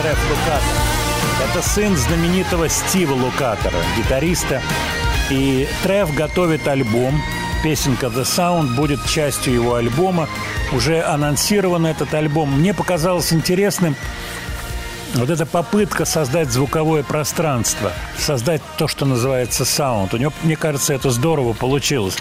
[0.05, 1.49] Трек Лукатор.
[1.49, 4.61] Это сын знаменитого Стива Лукатора, гитариста.
[5.31, 7.23] И Трев готовит альбом.
[7.63, 10.29] Песенка The Sound будет частью его альбома.
[10.73, 12.53] Уже анонсирован этот альбом.
[12.61, 13.97] Мне показалось интересным
[15.15, 20.13] вот эта попытка создать звуковое пространство, создать то, что называется саунд.
[20.13, 22.19] У него, мне кажется, это здорово получилось.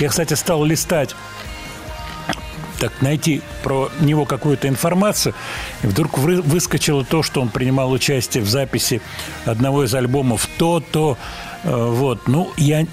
[0.00, 1.14] Я, кстати, стал листать
[2.82, 5.34] так найти про него какую-то информацию,
[5.84, 9.00] и вдруг вы- выскочило то, что он принимал участие в записи
[9.46, 11.16] одного из альбомов то-то.
[11.64, 12.84] э, Вот, ну, я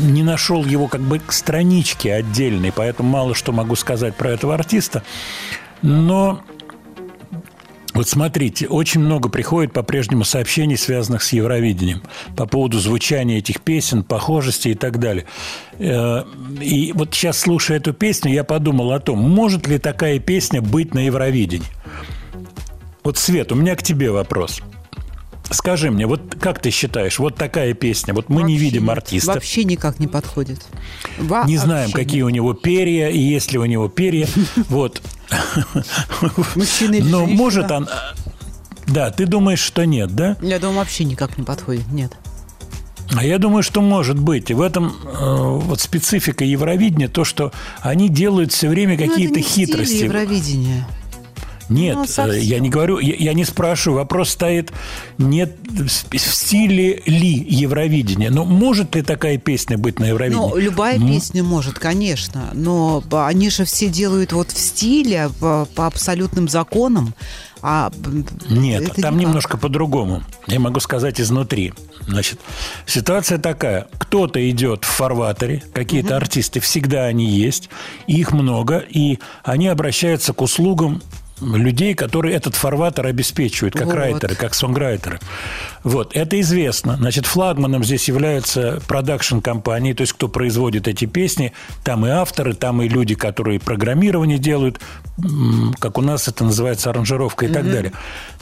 [0.00, 5.02] не нашел его как бы странички отдельной, поэтому мало что могу сказать про этого артиста.
[5.82, 6.40] Но
[7.98, 12.02] вот смотрите, очень много приходит по-прежнему сообщений, связанных с Евровидением,
[12.36, 15.26] по поводу звучания этих песен, похожести и так далее.
[15.80, 16.22] Э,
[16.60, 20.94] И вот сейчас, слушая эту песню, я подумал о том, может ли такая песня быть
[20.94, 21.66] на Евровидении.
[23.02, 24.62] Вот, Свет, у меня к тебе вопрос.
[25.50, 28.90] Скажи мне, вот как ты считаешь, вот такая песня, вот мы не Вообще видим нет.
[28.90, 30.64] артиста, Вообще никак не подходит.
[31.46, 32.26] не знаем, какие нет.
[32.26, 34.28] у него перья, и есть ли у него перья.
[34.68, 35.00] Вот.
[36.54, 37.88] Мужчина или Но может он...
[38.86, 40.36] Да, ты думаешь, что нет, да?
[40.40, 41.86] Я думаю, вообще никак не подходит.
[41.92, 42.12] Нет.
[43.16, 44.50] А я думаю, что может быть.
[44.50, 49.10] И в этом э, вот специфика Евровидения, то, что они делают все время Ну, это
[49.10, 50.04] какие-то не хитрости.
[50.04, 50.86] Евровидения.
[51.68, 52.40] Нет, Ну, э, совсем.
[52.42, 54.72] я не говорю, я, я не спрашиваю, вопрос стоит
[55.18, 58.30] нет в стиле ли Евровидения.
[58.30, 60.48] Но может ли такая песня быть на Евровидении?
[60.50, 65.66] Ну, любая М, песня может, конечно, но они же все делают вот в стиле, по,
[65.74, 67.14] по абсолютным законам.
[67.60, 67.90] А
[68.48, 69.26] Нет, это там никак.
[69.28, 70.22] немножко по-другому.
[70.46, 71.72] Я могу сказать изнутри.
[72.06, 72.38] Значит,
[72.86, 73.88] ситуация такая.
[73.98, 77.68] Кто-то идет в фарватере, какие-то артисты, всегда они есть,
[78.06, 81.02] их много, и они обращаются к услугам
[81.40, 83.94] людей, которые этот фарватер обеспечивают, как Вот.
[83.94, 85.20] райтеры, как сонграйтеры.
[85.84, 86.96] Вот, это известно.
[86.96, 91.52] Значит, флагманом здесь являются продакшн-компании, то есть кто производит эти песни.
[91.84, 94.80] Там и авторы, там и люди, которые программирование делают,
[95.78, 97.92] как у нас это называется, аранжировка и так далее.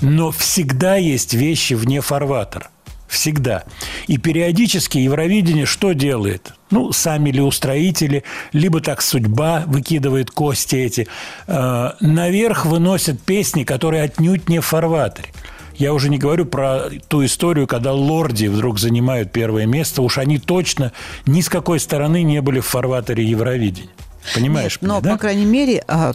[0.01, 2.69] Но всегда есть вещи вне фарватера.
[3.09, 3.65] Всегда.
[4.09, 6.53] И периодически Евровидение что делает?
[6.71, 11.07] Ну, сами ли устроители, либо так судьба выкидывает кости эти.
[11.47, 15.29] Э, наверх выносят песни, которые отнюдь не в фарватере.
[15.77, 20.03] Я уже не говорю про ту историю, когда лорди вдруг занимают первое место.
[20.03, 20.93] Уж они точно
[21.27, 23.91] ни с какой стороны не были в фарватере Евровидения.
[24.35, 25.13] Понимаешь Нет, но, меня, да?
[25.13, 26.15] по крайней мере, а,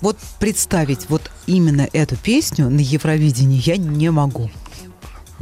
[0.00, 4.50] вот представить вот именно эту песню на Евровидении я не могу.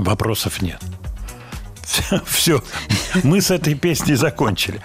[0.05, 0.81] Вопросов нет.
[2.27, 2.63] Все,
[3.23, 4.81] мы с этой песней закончили.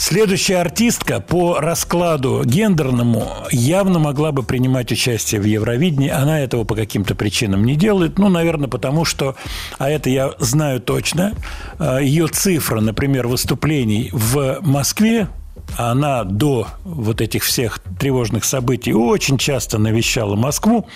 [0.00, 6.08] Следующая артистка по раскладу гендерному явно могла бы принимать участие в Евровидении.
[6.08, 8.18] Она этого по каким-то причинам не делает.
[8.18, 9.36] Ну, наверное, потому что,
[9.76, 11.34] а это я знаю точно,
[11.78, 15.28] э, ее цифра, например, выступлений в Москве,
[15.76, 20.86] она до вот этих всех тревожных событий очень часто навещала Москву.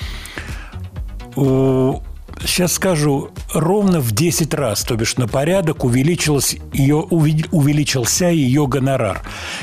[2.41, 9.23] Сейчас скажу, ровно в 10 раз, то бишь на порядок, увеличилось ее, увеличился ее гонорар.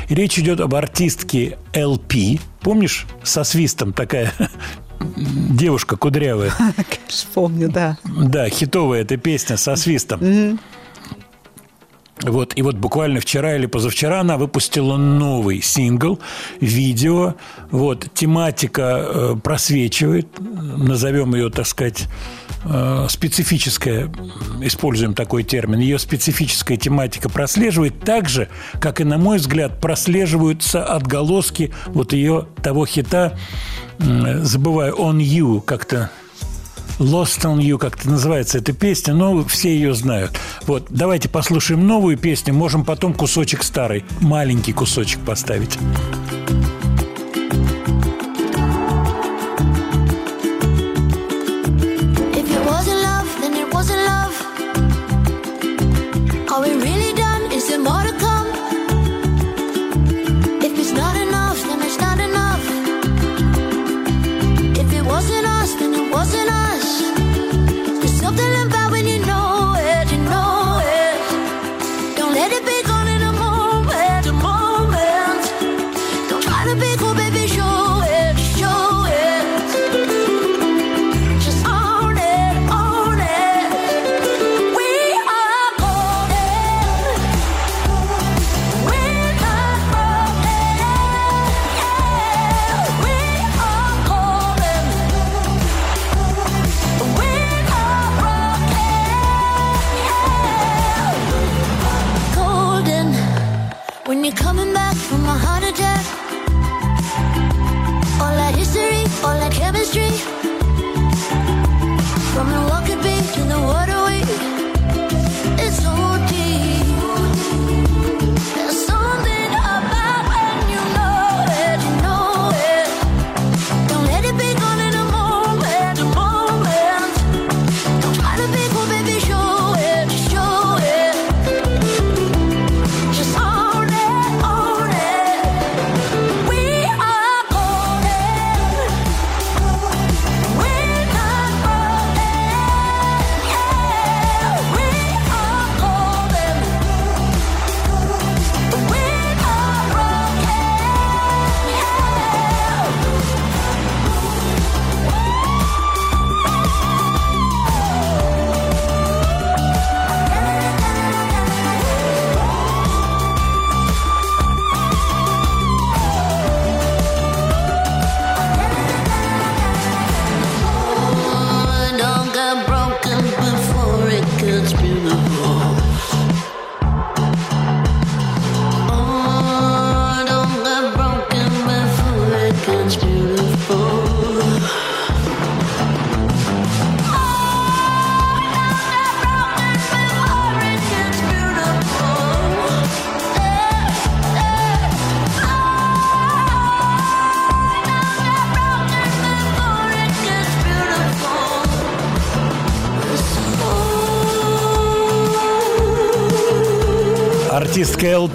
[0.09, 2.39] И речь идет об артистке LP.
[2.61, 4.33] Помнишь, со свистом такая
[4.99, 6.51] девушка кудрявая.
[6.75, 7.97] Конечно, помню, да.
[8.03, 10.59] Да, хитовая эта песня со свистом.
[12.23, 16.19] Вот, и вот буквально вчера или позавчера она выпустила новый сингл,
[16.59, 17.35] видео.
[17.71, 22.07] Вот, тематика э, просвечивает, назовем ее, так сказать,
[22.65, 24.11] э, специфическая,
[24.61, 28.49] используем такой термин, ее специфическая тематика прослеживает так же,
[28.79, 33.37] как и, на мой взгляд, прослеживаются отголоски вот ее того хита,
[33.99, 36.11] м, забываю, «On You», как-то
[37.01, 40.39] Lost on You, как-то называется эта песня, но все ее знают.
[40.67, 45.79] Вот, давайте послушаем новую песню, можем потом кусочек старый, маленький кусочек поставить.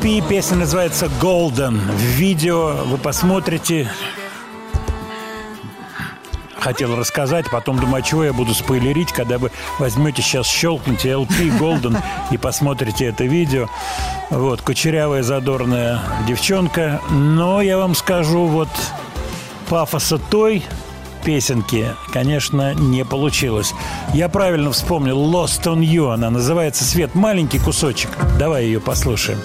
[0.07, 1.78] Песня называется Golden.
[1.78, 3.91] В видео вы посмотрите.
[6.61, 9.51] Хотел рассказать, потом думаю, а чего я буду спойлерить, когда вы
[9.81, 12.01] возьмете сейчас, щелкните LP Golden
[12.31, 13.66] и посмотрите это видео.
[14.31, 17.01] Вот, кучерявая, задорная девчонка.
[17.11, 18.69] Но я вам скажу, вот
[19.69, 20.62] пафоса той
[21.24, 23.74] песенки, конечно, не получилось.
[24.15, 28.11] Я правильно вспомнил «Lost on You» она называется «Свет маленький кусочек».
[28.39, 29.41] Давай ее послушаем.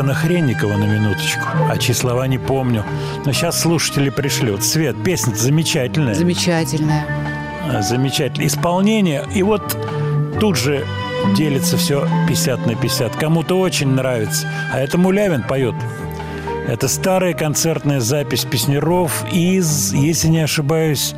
[0.00, 1.42] Тихона Хренникова на минуточку.
[1.68, 2.84] А числова не помню.
[3.26, 4.64] Но сейчас слушатели пришлют.
[4.64, 6.14] Свет, песня замечательная.
[6.14, 7.04] Замечательная.
[7.70, 8.46] А, Замечательно.
[8.46, 9.26] Исполнение.
[9.34, 9.76] И вот
[10.40, 10.86] тут же
[11.36, 13.14] делится все 50 на 50.
[13.16, 14.48] Кому-то очень нравится.
[14.72, 15.74] А это Мулявин поет.
[16.66, 21.14] Это старая концертная запись песнеров из, если не ошибаюсь,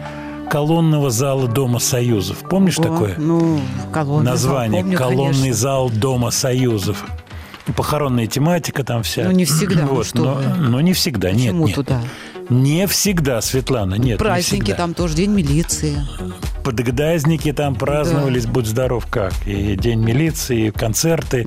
[0.51, 2.39] колонного зала Дома Союзов.
[2.51, 3.15] Помнишь О, такое?
[3.17, 3.61] Ну,
[3.93, 5.55] колонный зал, Название помню, «Колонный конечно.
[5.55, 7.05] зал Дома Союзов».
[7.77, 9.25] Похоронная тематика там вся.
[9.25, 11.77] Ну, не всегда, ну Вот, что но, но не всегда, нет, Почему нет.
[11.77, 12.01] туда?
[12.49, 14.77] Не всегда, Светлана, нет, не Праздники, всегда.
[14.77, 15.97] там тоже День милиции.
[16.65, 19.33] Подгдазники там праздновались, будь здоров как.
[19.47, 21.47] И День милиции, и концерты,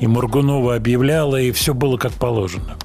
[0.00, 2.76] и Мургунова объявляла, и все было как положено.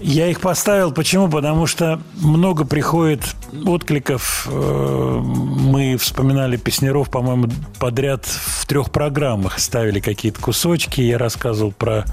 [0.00, 1.28] Я их поставил, почему?
[1.28, 3.20] Потому что много приходит
[3.66, 4.46] откликов.
[4.50, 7.48] Э, Мы вспоминали песнеров, по-моему,
[7.78, 11.00] подряд в трех программах ставили какие-то кусочки.
[11.00, 12.04] Я рассказывал про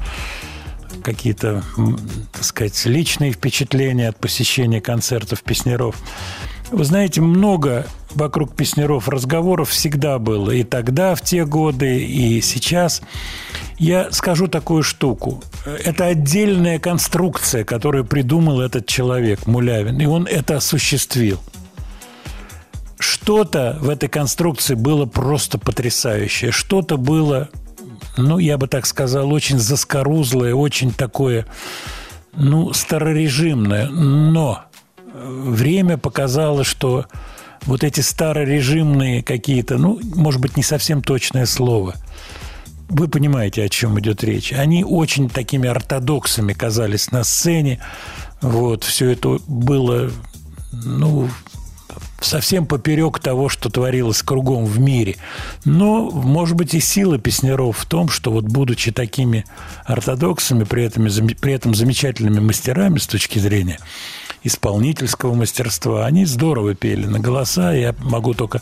[1.04, 1.64] какие-то,
[2.32, 5.96] так сказать, личные впечатления от посещения концертов песнеров.
[6.72, 10.52] Вы знаете, много вокруг песнеров разговоров всегда было.
[10.52, 13.02] И тогда, в те годы, и сейчас.
[13.80, 15.42] Я скажу такую штуку.
[15.66, 20.00] Это отдельная конструкция, которую придумал этот человек, Мулявин.
[20.02, 21.40] И он это осуществил.
[23.00, 26.52] Что-то в этой конструкции было просто потрясающее.
[26.52, 27.48] Что-то было,
[28.18, 31.46] ну, я бы так сказал, очень заскорузлое, очень такое,
[32.36, 33.88] ну, старорежимное.
[33.88, 34.66] Но
[35.14, 37.06] время показало, что
[37.62, 41.96] вот эти старорежимные какие-то, ну, может быть, не совсем точное слово.
[42.90, 44.52] Вы понимаете, о чем идет речь.
[44.52, 47.80] Они очень такими ортодоксами казались на сцене.
[48.42, 50.10] Вот, все это было,
[50.72, 51.30] ну,
[52.20, 55.18] совсем поперек того, что творилось кругом в мире.
[55.66, 59.46] Но, может быть, и сила песняров в том, что вот будучи такими
[59.86, 61.08] ортодоксами, при этом,
[61.40, 63.80] при этом замечательными мастерами с точки зрения
[64.44, 67.74] исполнительского мастерства, они здорово пели на голоса.
[67.74, 68.62] Я могу только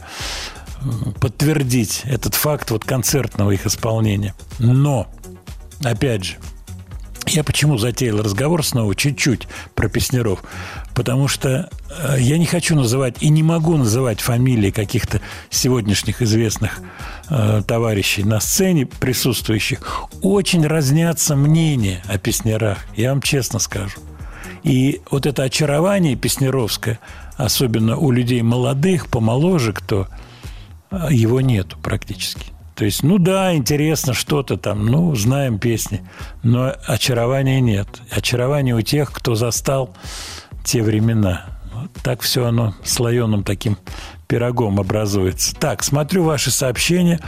[1.19, 4.33] подтвердить этот факт вот концертного их исполнения.
[4.59, 5.07] Но,
[5.83, 6.37] опять же,
[7.27, 10.43] я почему затеял разговор снова чуть-чуть про песнеров?
[10.95, 16.79] Потому что э, я не хочу называть и не могу называть фамилии каких-то сегодняшних известных
[17.29, 19.81] э, товарищей на сцене присутствующих.
[20.21, 23.99] Очень разнятся мнения о песнерах, я вам честно скажу.
[24.63, 26.99] И вот это очарование песнеровское,
[27.35, 30.26] особенно у людей молодых, помоложе кто, э,
[31.09, 32.53] его нету практически.
[32.75, 36.01] То есть, ну да, интересно что-то там, ну, знаем песни,
[36.43, 37.87] но очарования нет.
[38.11, 39.95] Очарование у тех, кто застал
[40.63, 41.45] те времена.
[41.73, 43.77] Вот так все оно слоеным таким
[44.27, 45.55] пирогом образуется.
[45.55, 47.19] Так, смотрю ваши сообщения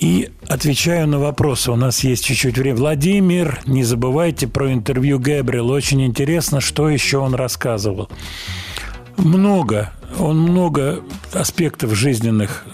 [0.00, 1.70] и отвечаю на вопросы.
[1.70, 2.78] У нас есть чуть-чуть времени.
[2.78, 5.70] Владимир, не забывайте про интервью Гэбриэл.
[5.70, 8.08] Очень интересно, что еще он рассказывал.
[9.16, 12.64] Много, он много аспектов жизненных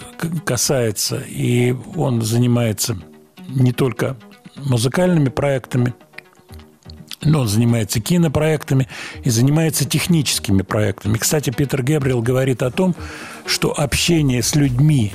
[0.45, 2.97] касается, и он занимается
[3.47, 4.17] не только
[4.57, 5.93] музыкальными проектами,
[7.23, 8.87] но он занимается кинопроектами
[9.23, 11.17] и занимается техническими проектами.
[11.17, 12.95] Кстати, Питер Гэбриэл говорит о том,
[13.45, 15.13] что общение с людьми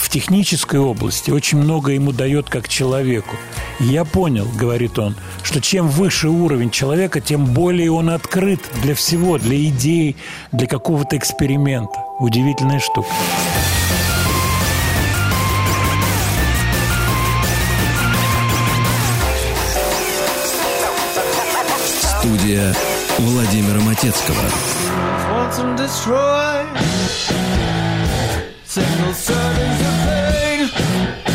[0.00, 3.36] в технической области очень много ему дает как человеку.
[3.78, 9.38] Я понял, говорит он, что чем выше уровень человека, тем более он открыт для всего,
[9.38, 10.16] для идей,
[10.52, 12.02] для какого-то эксперимента.
[12.18, 13.08] Удивительная штука.
[22.20, 22.74] Студия
[23.18, 24.36] Владимира Матецкого.
[28.70, 31.29] Single servings of pain.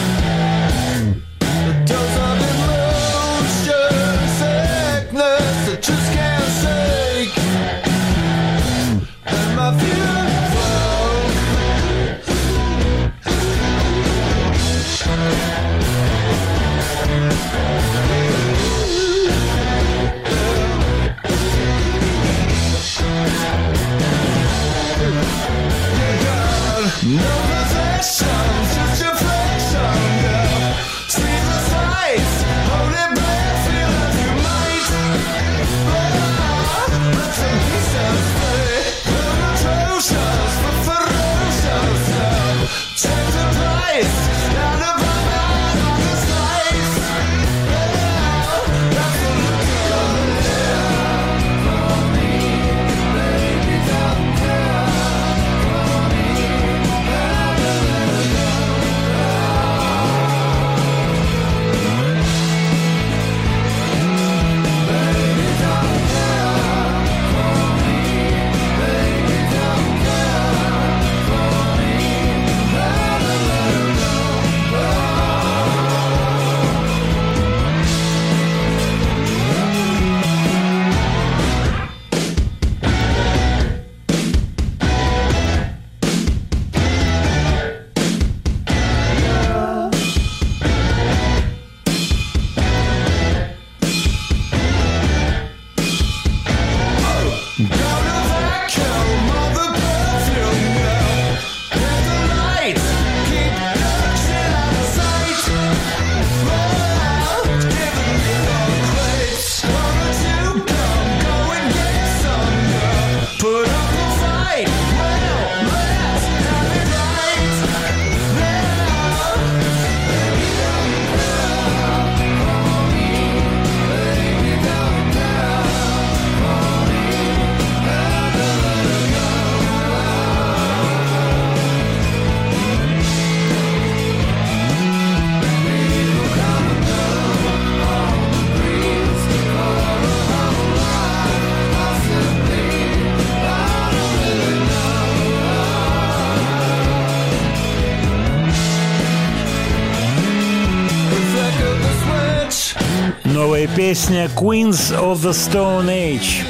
[153.88, 156.44] Песня Queens of the Stone Age.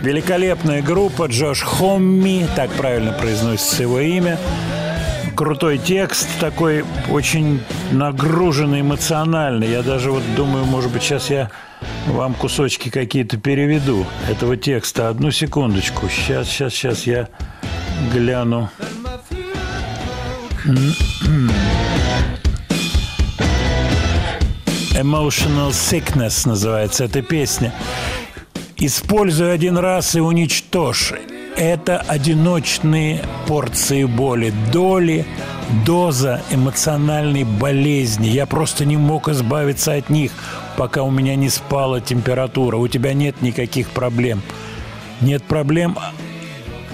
[0.00, 4.38] Великолепная группа Джош Хомми, так правильно произносится его имя.
[5.34, 7.60] Крутой текст, такой очень
[7.90, 9.68] нагруженный эмоциональный.
[9.68, 11.50] Я даже вот думаю, может быть, сейчас я
[12.06, 15.08] вам кусочки какие-то переведу этого текста.
[15.08, 16.08] Одну секундочку.
[16.08, 17.28] Сейчас, сейчас, сейчас я
[18.14, 18.70] гляну.
[24.98, 27.72] Emotional Sickness называется эта песня.
[28.76, 31.12] Используй один раз и уничтожь.
[31.56, 35.24] Это одиночные порции боли, доли,
[35.86, 38.26] доза эмоциональной болезни.
[38.26, 40.32] Я просто не мог избавиться от них,
[40.76, 42.76] пока у меня не спала температура.
[42.76, 44.42] У тебя нет никаких проблем.
[45.20, 45.96] Нет проблем,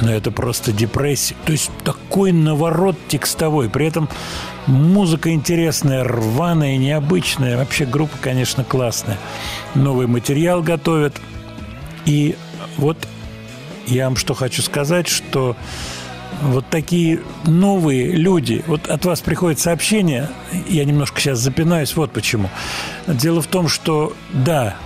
[0.00, 1.36] но это просто депрессия.
[1.44, 3.70] То есть такой наворот текстовой.
[3.70, 4.08] При этом
[4.66, 7.56] музыка интересная, рваная, необычная.
[7.56, 9.18] Вообще группа, конечно, классная.
[9.74, 11.14] Новый материал готовят.
[12.06, 12.36] И
[12.76, 12.98] вот
[13.86, 15.56] я вам что хочу сказать, что
[16.42, 20.28] вот такие новые люди, вот от вас приходит сообщение,
[20.68, 22.50] я немножко сейчас запинаюсь, вот почему.
[23.06, 24.76] Дело в том, что да,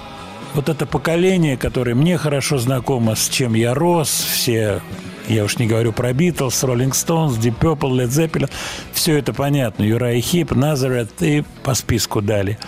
[0.54, 4.80] вот это поколение, которое мне хорошо знакомо, с чем я рос, все,
[5.28, 8.50] я уж не говорю про Битлз, Роллинг Стоунс, Deep Purple, Led Zeppelin,
[8.92, 12.58] все это понятно, Юрай Хип, Назарет и по списку дали.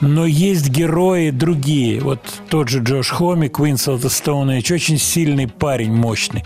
[0.00, 2.00] Но есть герои другие.
[2.00, 6.44] Вот тот же Джош Хоми, Stone Age, очень сильный парень, мощный.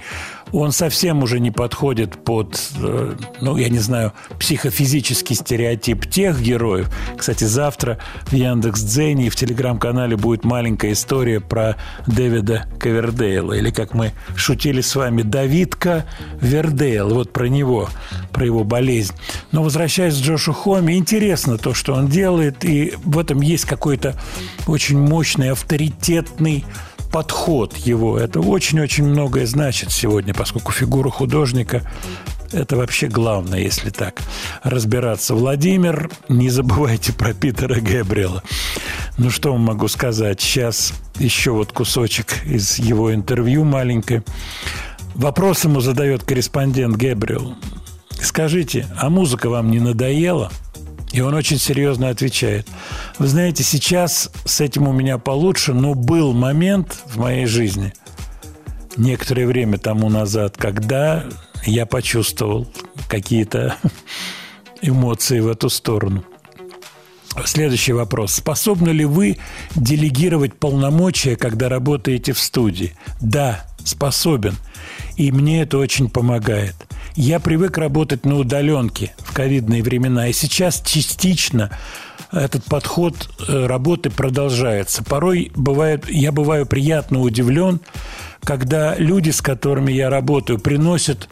[0.53, 6.89] Он совсем уже не подходит под, э, ну, я не знаю, психофизический стереотип тех героев.
[7.17, 13.55] Кстати, завтра в Яндекс Дзене и в Телеграм-канале будет маленькая история про Дэвида Ковердейла.
[13.55, 16.07] Или, как мы шутили с вами, Давидка
[16.41, 17.09] Вердейл.
[17.09, 17.89] Вот про него,
[18.33, 19.15] про его болезнь.
[19.51, 22.65] Но возвращаясь к Джошу Хоми, интересно то, что он делает.
[22.65, 24.15] И в этом есть какой-то
[24.69, 26.65] очень мощный, авторитетный
[27.17, 28.19] подход его.
[28.19, 31.81] Это очень-очень многое значит сегодня, поскольку фигура художника
[32.53, 34.21] это вообще главное, если так
[34.63, 35.35] разбираться.
[35.35, 38.43] Владимир, не забывайте про Питера Гэбриэла.
[39.17, 40.43] Ну, что могу сказать?
[40.43, 44.23] Сейчас еще вот кусочек из его интервью маленькое.
[45.15, 47.55] Вопрос ему задает корреспондент Гэбриэл.
[48.21, 50.53] Скажите, а музыка вам не надоела?
[51.13, 52.67] И он очень серьезно отвечает.
[53.19, 57.93] Вы знаете, сейчас с этим у меня получше, но был момент в моей жизни,
[58.97, 61.25] некоторое время тому назад, когда
[61.65, 62.67] я почувствовал
[63.09, 63.77] какие-то
[64.83, 66.25] эмоции в эту сторону.
[67.45, 68.33] Следующий вопрос.
[68.33, 69.39] Способны ли вы
[69.75, 72.95] делегировать полномочия, когда работаете в студии?
[73.21, 74.57] Да, способен.
[75.17, 76.75] И мне это очень помогает.
[77.15, 81.71] Я привык работать на удаленке в ковидные времена, и сейчас частично
[82.31, 85.03] этот подход э, работы продолжается.
[85.03, 87.81] Порой бывает, я бываю приятно удивлен,
[88.45, 91.29] когда люди, с которыми я работаю, приносят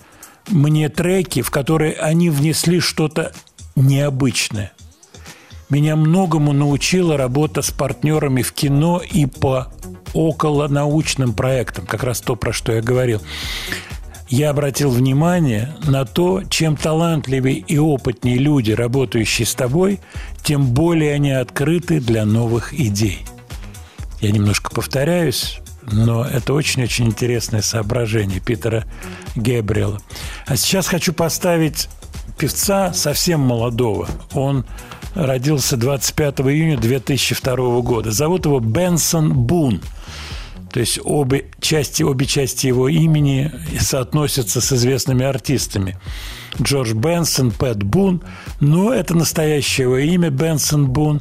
[0.49, 3.33] мне треки, в которые они внесли что-то
[3.77, 4.73] необычное.
[5.69, 9.73] Меня многому научила работа с партнерами в кино и по
[10.15, 13.21] околонаучным проектам, как раз то, про что я говорил.
[14.29, 20.01] Я обратил внимание на то, чем талантливее и опытнее люди, работающие с тобой,
[20.43, 23.27] тем более они открыты для новых идей.
[24.21, 28.85] Я немножко повторяюсь, но это очень-очень интересное соображение Питера
[29.37, 30.01] Гебриэла.
[30.47, 31.89] А сейчас хочу поставить
[32.39, 34.09] певца совсем молодого.
[34.33, 34.65] Он
[35.15, 38.11] родился 25 июня 2002 года.
[38.11, 39.81] Зовут его Бенсон Бун.
[40.75, 45.97] То есть обе части, обе части его имени соотносятся с известными артистами.
[46.61, 48.23] Джордж Бенсон, Пэт Бун.
[48.59, 51.21] Но это настоящее его имя Бенсон Бун.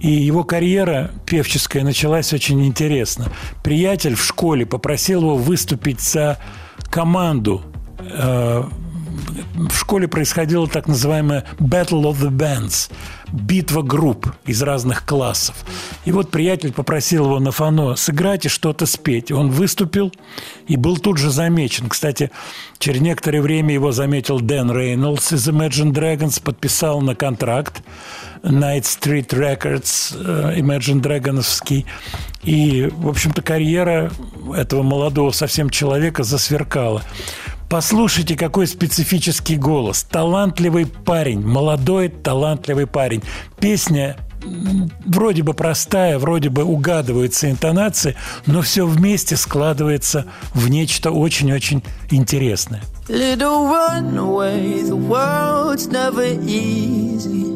[0.00, 3.26] И его карьера певческая началась очень интересно.
[3.62, 6.38] Приятель в школе попросил его выступить за
[6.90, 7.62] команду.
[8.00, 8.64] Э,
[9.54, 12.90] В школе происходила так называемая Battle of the Bands–
[13.32, 15.56] битва групп из разных классов.
[16.04, 19.30] И вот приятель попросил его на фано сыграть и что-то спеть.
[19.30, 20.12] Он выступил
[20.66, 21.88] и был тут же замечен.
[21.88, 22.30] Кстати,
[22.78, 27.82] через некоторое время его заметил Дэн Рейнольдс из Imagine Dragons, подписал на контракт
[28.42, 31.86] Night Street Records, э, Imagine Dragons'ский.
[32.42, 34.10] И, в общем-то, карьера
[34.54, 37.02] этого молодого совсем человека засверкала.
[37.68, 40.02] Послушайте, какой специфический голос.
[40.02, 43.22] Талантливый парень, молодой талантливый парень.
[43.60, 44.16] Песня
[45.04, 48.16] вроде бы простая, вроде бы угадываются интонации,
[48.46, 52.82] но все вместе складывается в нечто очень-очень интересное.
[53.08, 57.48] Little runaway, the world's never easy.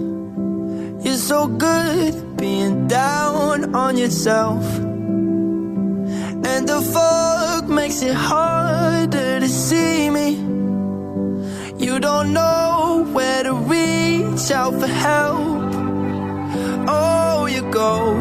[1.03, 4.92] You're so good being down on yourself.
[6.45, 10.31] And the fog makes it harder to see me.
[11.79, 15.73] You don't know where to reach out for help.
[16.89, 18.15] Oh, you go,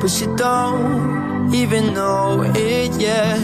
[0.00, 3.40] but you don't even know it yet.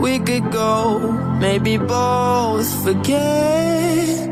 [0.00, 4.28] We could go, maybe both forget.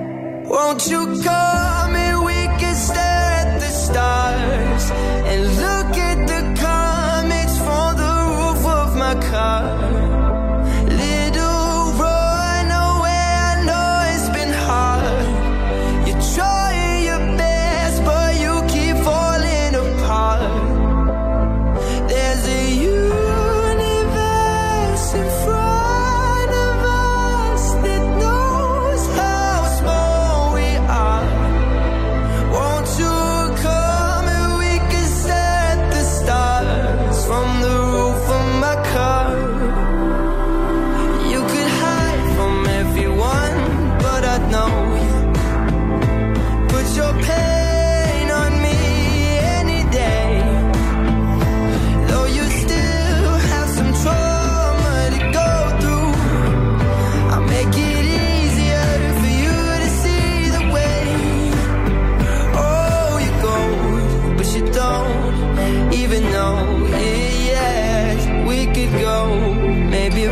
[0.46, 4.90] Won't you come and we can stare at the stars
[5.32, 5.57] and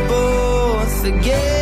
[0.07, 1.56] both again.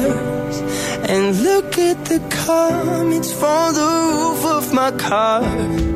[0.00, 0.60] stars
[1.08, 5.95] and look at the comets from the roof of my car.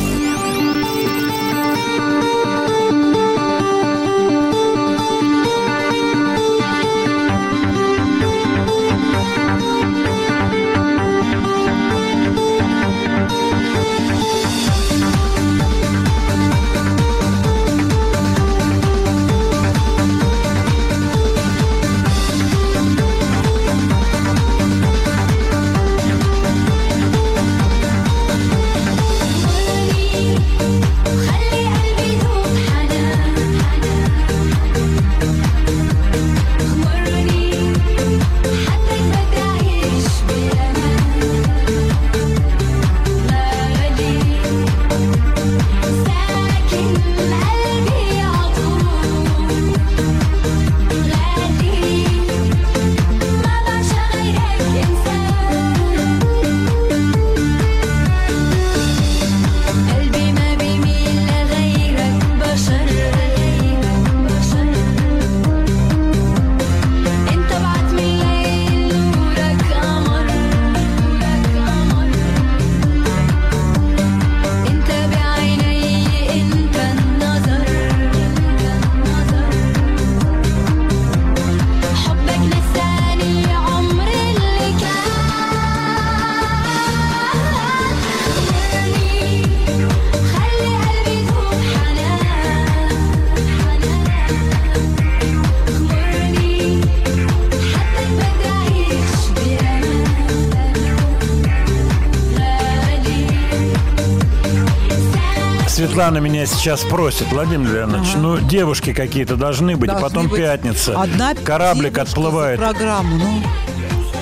[106.01, 108.17] Светлана меня сейчас просит, Владимир Леонидович, ага.
[108.17, 110.99] ну девушки какие-то должны быть, а должны а потом быть пятница.
[110.99, 112.59] Одна кораблик отплывает.
[112.59, 113.43] программу, ну.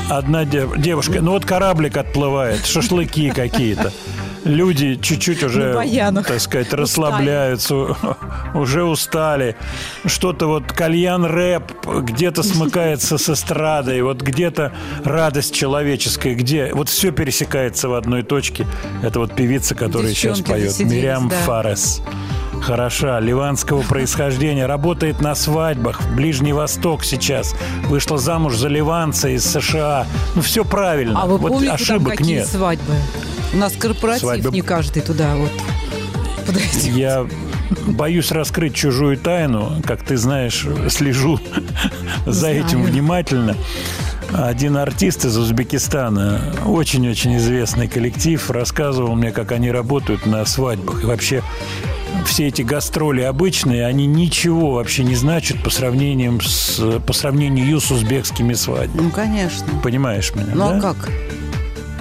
[0.09, 0.77] Одна дев...
[0.77, 3.93] девушка, ну вот кораблик отплывает, шашлыки какие-то
[4.43, 5.81] люди чуть-чуть уже,
[6.27, 7.95] так сказать, расслабляются,
[8.59, 9.55] уже устали.
[10.05, 11.63] Что-то вот кальян рэп
[12.01, 14.73] где-то смыкается с эстрадой, вот где-то
[15.03, 18.67] радость человеческая, где вот все пересекается в одной точке.
[19.03, 21.35] Это вот певица, которая сейчас Девчонки поет, засиделись, Мириам да.
[21.45, 22.01] Фарес.
[22.61, 27.55] Хороша, ливанского происхождения, работает на свадьбах, Ближний Восток сейчас.
[27.85, 30.05] Вышла замуж за ливанца из США.
[30.35, 31.21] Ну, все правильно.
[31.21, 32.47] А вы вот помните там ошибок какие нет.
[32.47, 32.93] свадьбы?
[33.53, 35.49] У нас корпоратив, Свадьбы- не каждый туда вот
[36.45, 36.83] подойдет.
[36.93, 37.25] Я
[37.87, 39.81] боюсь раскрыть чужую тайну.
[39.85, 41.39] Как ты знаешь, слежу
[42.25, 43.55] за этим внимательно.
[44.31, 51.03] Один артист из Узбекистана, очень-очень известный коллектив, рассказывал мне, как они работают на свадьбах.
[51.03, 51.41] И вообще
[52.27, 57.89] все эти гастроли обычные, они ничего вообще не значат по сравнению с, по сравнению с
[57.89, 59.05] узбекскими свадьбами.
[59.05, 59.65] Ну, конечно.
[59.81, 60.77] Понимаешь меня, Ну, да?
[60.77, 61.09] а как?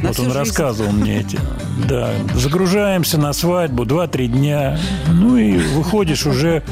[0.02, 0.38] На Вот он жизнь.
[0.38, 1.38] рассказывал мне эти.
[1.86, 4.78] Да, загружаемся на свадьбу 2-3 дня,
[5.12, 6.62] ну и выходишь уже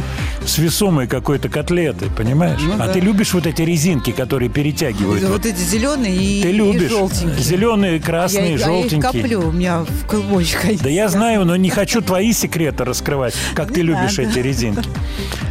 [0.45, 2.61] с весомой какой-то котлетой, понимаешь?
[2.63, 2.93] Ну а да.
[2.93, 5.23] ты любишь вот эти резинки, которые перетягивают?
[5.23, 5.47] Вот, вот?
[5.47, 7.39] эти зеленые и, Ты и любишь желтенькие.
[7.39, 9.23] зеленые, красные, я, их- а я их желтенькие.
[9.23, 13.35] коплю, у меня в клубочек они Да я знаю, но не хочу твои секреты раскрывать,
[13.55, 14.89] как ты любишь эти резинки.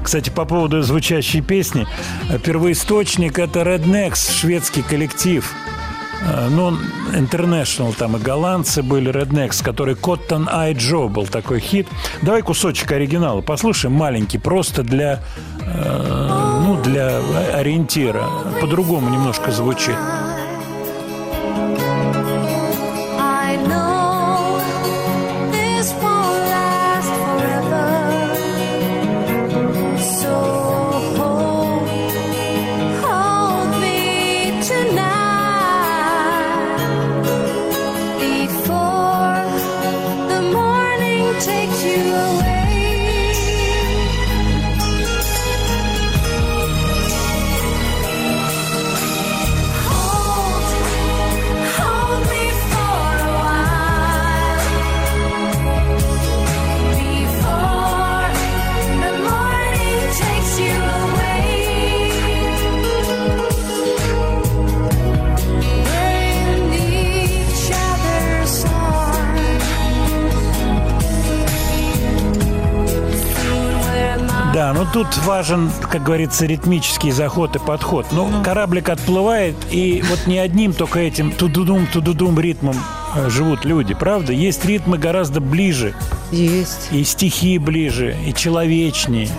[0.03, 1.87] Кстати, по поводу звучащей песни.
[2.43, 5.51] Первоисточник– это Rednex, шведский коллектив.
[6.25, 6.77] Э, Ну,
[7.13, 11.87] International, там и голландцы были, Rednex, который Cotton Eye Joe был такой хит.
[12.21, 15.19] Давай кусочек оригинала послушаем, маленький, просто для,
[15.61, 17.19] э, ну, для
[17.53, 18.25] ориентира.
[18.61, 19.95] По-другому немножко звучит.
[75.13, 78.05] Тут важен, как говорится, ритмический заход и подход.
[78.11, 82.75] Ну, кораблик отплывает, и вот не одним только этим тудудум, тудудум ритмом
[83.15, 84.33] э, живут люди, правда?
[84.33, 85.93] Есть ритмы гораздо ближе,
[86.31, 86.89] Есть.
[86.91, 89.29] и стихи ближе, и человечнее,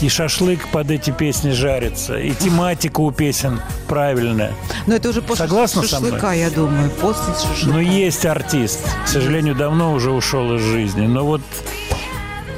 [0.00, 4.52] и шашлык под эти песни жарится, и тематика у песен правильная.
[4.86, 6.12] Но это уже после Согласна со мной?
[6.12, 6.90] шашлыка, я думаю.
[6.90, 7.66] После шашлыка.
[7.74, 11.06] Но есть артист, к сожалению, давно уже ушел из жизни.
[11.06, 11.42] Но вот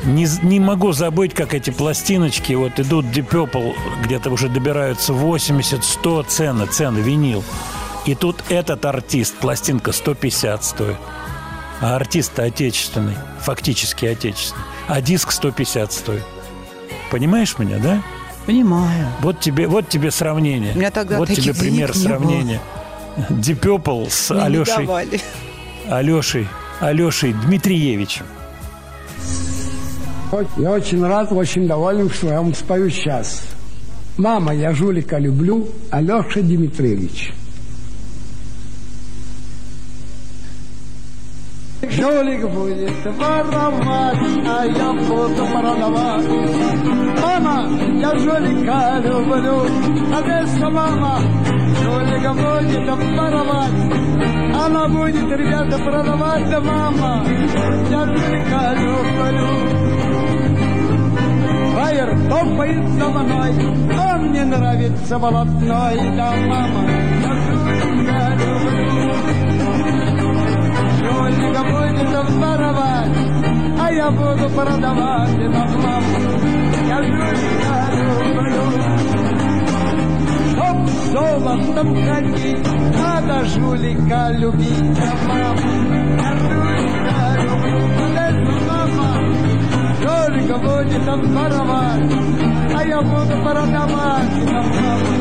[0.06, 3.74] не, не могу забыть, как эти пластиночки вот идут Deep Purple,
[4.04, 7.44] где-то уже добираются 80-100 цены, цены, винил.
[8.06, 10.96] И тут этот артист, пластинка 150 стоит.
[11.80, 14.64] А артист отечественный, фактически отечественный.
[14.88, 16.24] А диск 150 стоит.
[17.10, 18.02] Понимаешь меня, да?
[18.46, 19.08] Понимаю.
[19.20, 20.72] Вот тебе, вот тебе сравнение.
[20.74, 22.60] У меня тогда вот тебе пример сравнения.
[23.28, 24.88] Deep Purple с Мне не Алешей.
[25.88, 26.48] Алешей,
[26.80, 28.26] Алешей Дмитриевичем.
[30.56, 33.42] Я очень рад, очень доволен, что я вам спою сейчас.
[34.16, 37.32] Мама, я жулика люблю, Алеша Дмитриевич.
[41.82, 46.26] Жулик будет воровать, а я буду продавать.
[47.22, 47.68] Мама,
[48.00, 49.60] я жулика люблю,
[50.16, 51.20] Одесса, мама,
[51.82, 53.72] жулика будет воровать.
[54.54, 57.24] Она будет, ребята, продавать, да мама,
[57.90, 59.95] я жулика люблю.
[61.86, 63.52] Фаер топает за мной,
[63.96, 66.82] а мне нравится болотной, да мама,
[68.02, 69.12] я люблю.
[70.98, 73.16] Жулика будет воровать,
[73.80, 76.02] а я буду продавать, да мама,
[76.88, 78.64] я жулика люблю.
[80.50, 80.76] Чтоб
[81.12, 82.68] золотом ходить,
[82.98, 85.60] надо жулика любить, да мама,
[86.20, 86.75] я жулика
[90.06, 92.12] Жулика будет он воровать,
[92.72, 95.14] а я буду продавать, да мама,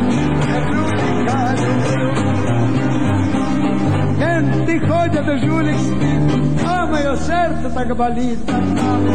[0.45, 2.07] я жулика люблю.
[4.19, 6.21] Менты ходят, а жулик спит,
[6.67, 9.13] а мое сердце так болит, да мама,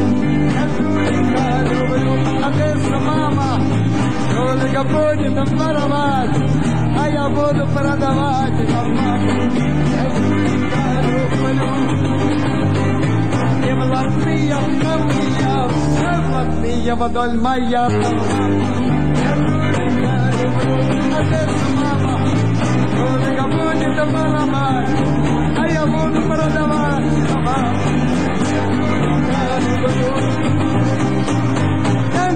[0.51, 2.15] я жулика люблю.
[2.47, 3.61] Одесса, мама,
[4.33, 6.37] жулика будет он воровать,
[6.99, 9.33] а я буду продавать на маму.
[9.87, 12.50] Я жулика люблю.
[13.71, 17.89] И блатные многие, все блатные вдоль моя
[25.69, 26.41] Я жулика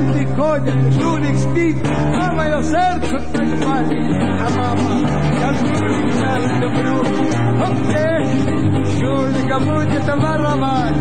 [0.05, 0.29] а ты а я маму.
[0.29, 4.23] Я ходят, жулик спит, а мое сердце так болит.
[4.41, 4.91] А мама,
[5.41, 6.97] я жулика люблю.
[7.65, 8.23] Окей,
[8.99, 10.97] жулика будет воровать,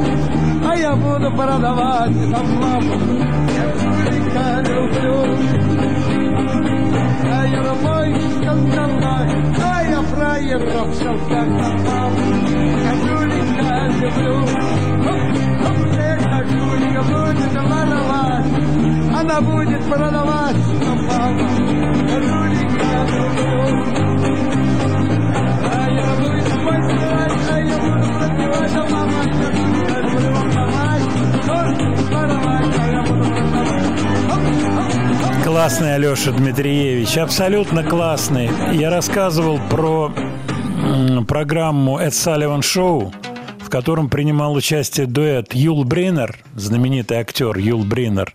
[0.67, 2.11] а я буду продавать.
[2.33, 2.95] А мама,
[3.53, 5.17] я жулика люблю.
[7.25, 9.27] А я рабой скандалай,
[9.61, 10.01] а я
[10.93, 11.47] шелках.
[11.47, 12.23] А мама,
[12.83, 14.35] я жулика люблю.
[15.69, 18.92] Окей, а жулика будет воровать,
[19.23, 21.49] она будет продавать, а мама.
[25.65, 29.49] А я буду спасать, а я буду продавать, а мама, я
[33.03, 33.23] буду.
[35.43, 38.49] Классный Алеша Дмитриевич, абсолютно классный.
[38.73, 40.11] Я рассказывал про
[41.27, 43.13] программу Эд Салливан Шоу,
[43.59, 48.33] в котором принимал участие дуэт Юл Бринер, знаменитый актер Юл Бринер,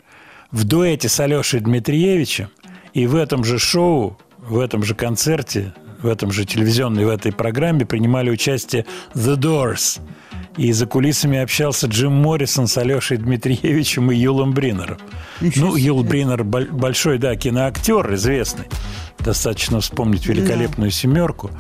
[0.51, 2.49] в дуэте с Алешей Дмитриевичем.
[2.95, 7.33] И в этом же шоу, в этом же концерте, в этом же телевизионной, в этой
[7.33, 10.01] программе принимали участие The Doors.
[10.57, 14.99] И за кулисами общался Джим Моррисон с Алешей Дмитриевичем и Юлом Бринером.
[15.41, 18.65] Ну, Юл Бринер боль- большой, да, киноактер известный.
[19.25, 21.51] Достаточно вспомнить великолепную семерку.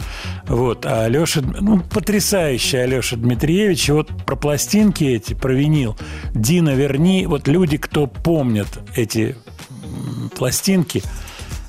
[0.47, 0.87] Вот.
[0.87, 3.89] А Алеша, ну, потрясающий Алеша Дмитриевич.
[3.89, 5.97] И вот про пластинки эти, про винил.
[6.35, 7.27] Дина, верни.
[7.27, 9.37] Вот люди, кто помнят эти
[10.37, 11.03] пластинки,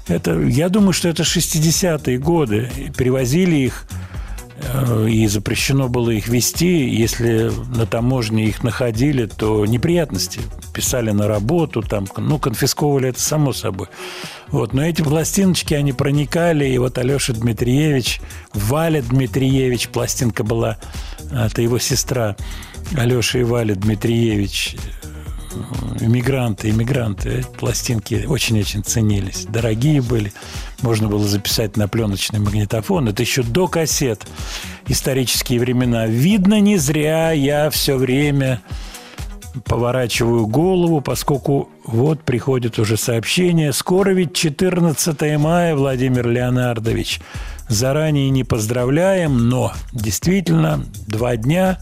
[0.08, 2.70] это, я думаю, что это 60-е годы.
[2.98, 3.86] Перевозили их
[5.08, 6.88] и запрещено было их вести.
[6.90, 10.42] Если на таможне их находили, то неприятности.
[10.74, 13.88] Писали на работу, там, ну, конфисковывали это само собой.
[14.48, 14.74] Вот.
[14.74, 18.22] Но эти пластиночки, они проникали, и вот Алеша Дмитриевич,
[18.54, 20.78] Валя Дмитриевич, пластинка была,
[21.32, 22.36] это его сестра,
[22.98, 25.09] Алеша и Валя Дмитриевич, э,
[26.00, 30.32] иммигранты, иммигранты, пластинки очень-очень ценились, дорогие были,
[30.82, 34.26] можно было записать на пленочный магнитофон, это еще до кассет,
[34.88, 36.08] исторические времена.
[36.08, 38.62] Видно, не зря я все время
[39.66, 43.74] поворачиваю голову, поскольку вот приходит уже сообщение.
[43.74, 47.20] Скоро ведь 14 мая, Владимир Леонардович.
[47.68, 51.80] Заранее не поздравляем, но действительно два дня,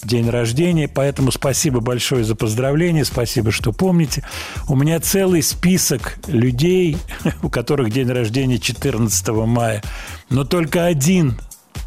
[0.00, 4.24] день рождения, поэтому спасибо большое за поздравления, спасибо, что помните.
[4.68, 6.96] У меня целый список людей,
[7.42, 9.82] у которых день рождения 14 мая,
[10.28, 11.40] но только один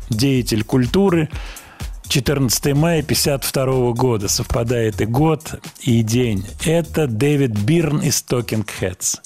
[0.10, 1.30] деятель культуры
[2.08, 4.28] 14 мая 52 года.
[4.28, 6.46] Совпадает и год, и день.
[6.66, 9.20] Это Дэвид Бирн из Talking Heads.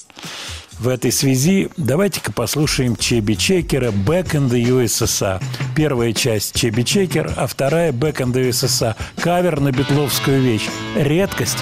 [0.78, 5.42] В этой связи давайте-ка послушаем Чеби Чекера «Back in the USSR».
[5.74, 8.94] Первая часть Чеби Чекер, а вторая «Back in the USSR».
[9.20, 10.68] Кавер на битловскую вещь.
[10.94, 11.58] Редкость.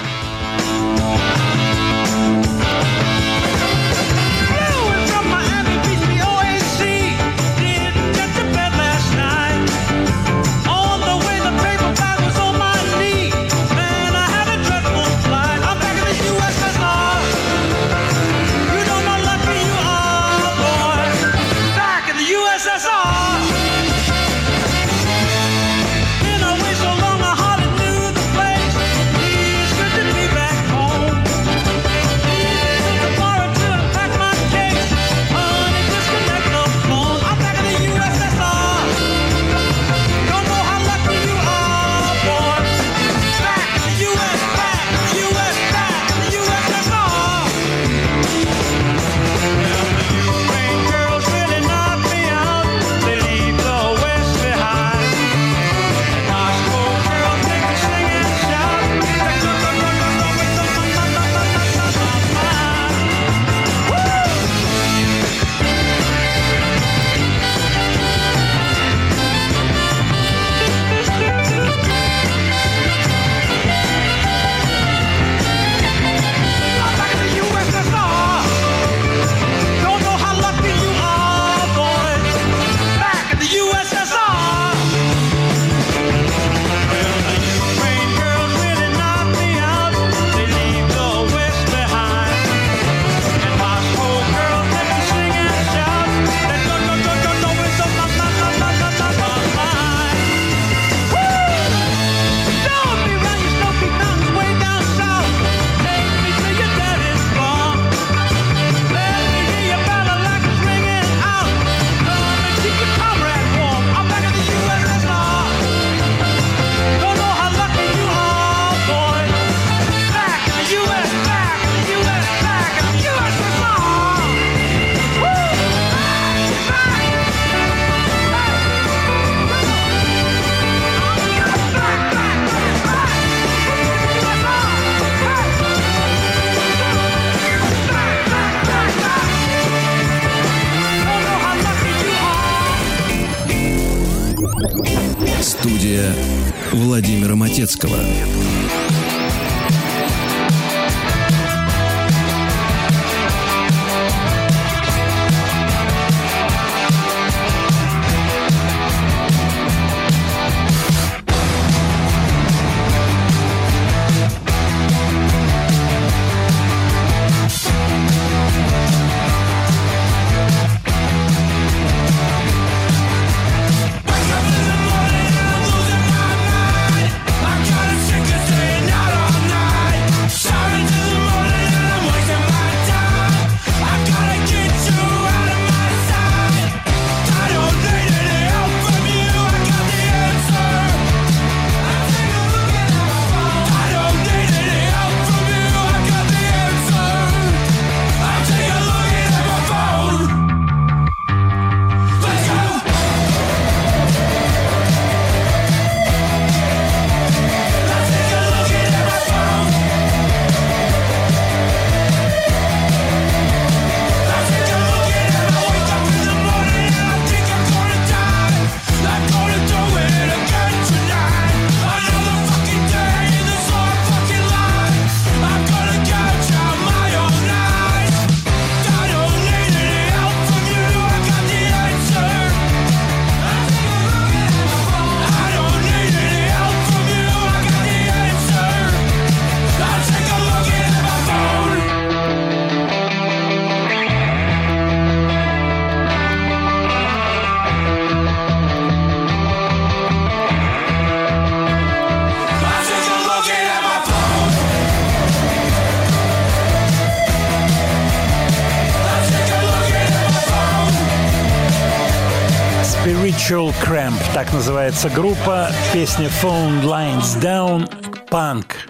[264.57, 265.69] Называется группа.
[265.93, 267.87] Песня Phone Lines Down.
[268.27, 268.87] Панк.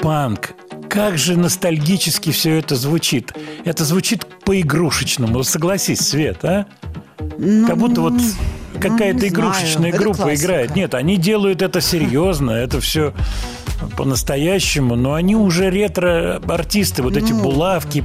[0.00, 0.54] Панк.
[0.88, 3.34] Как же ностальгически все это звучит.
[3.66, 5.42] Это звучит по-игрушечному.
[5.44, 6.64] Согласись, Свет, а?
[7.66, 8.14] как будто вот
[8.80, 9.98] какая-то не игрушечная знаю.
[9.98, 10.74] Группа играет.
[10.74, 13.12] Нет, они делают это серьезно, это все
[13.98, 17.18] по-настоящему, но они уже ретро-артисты, вот Ну.
[17.18, 18.02] эти булавки,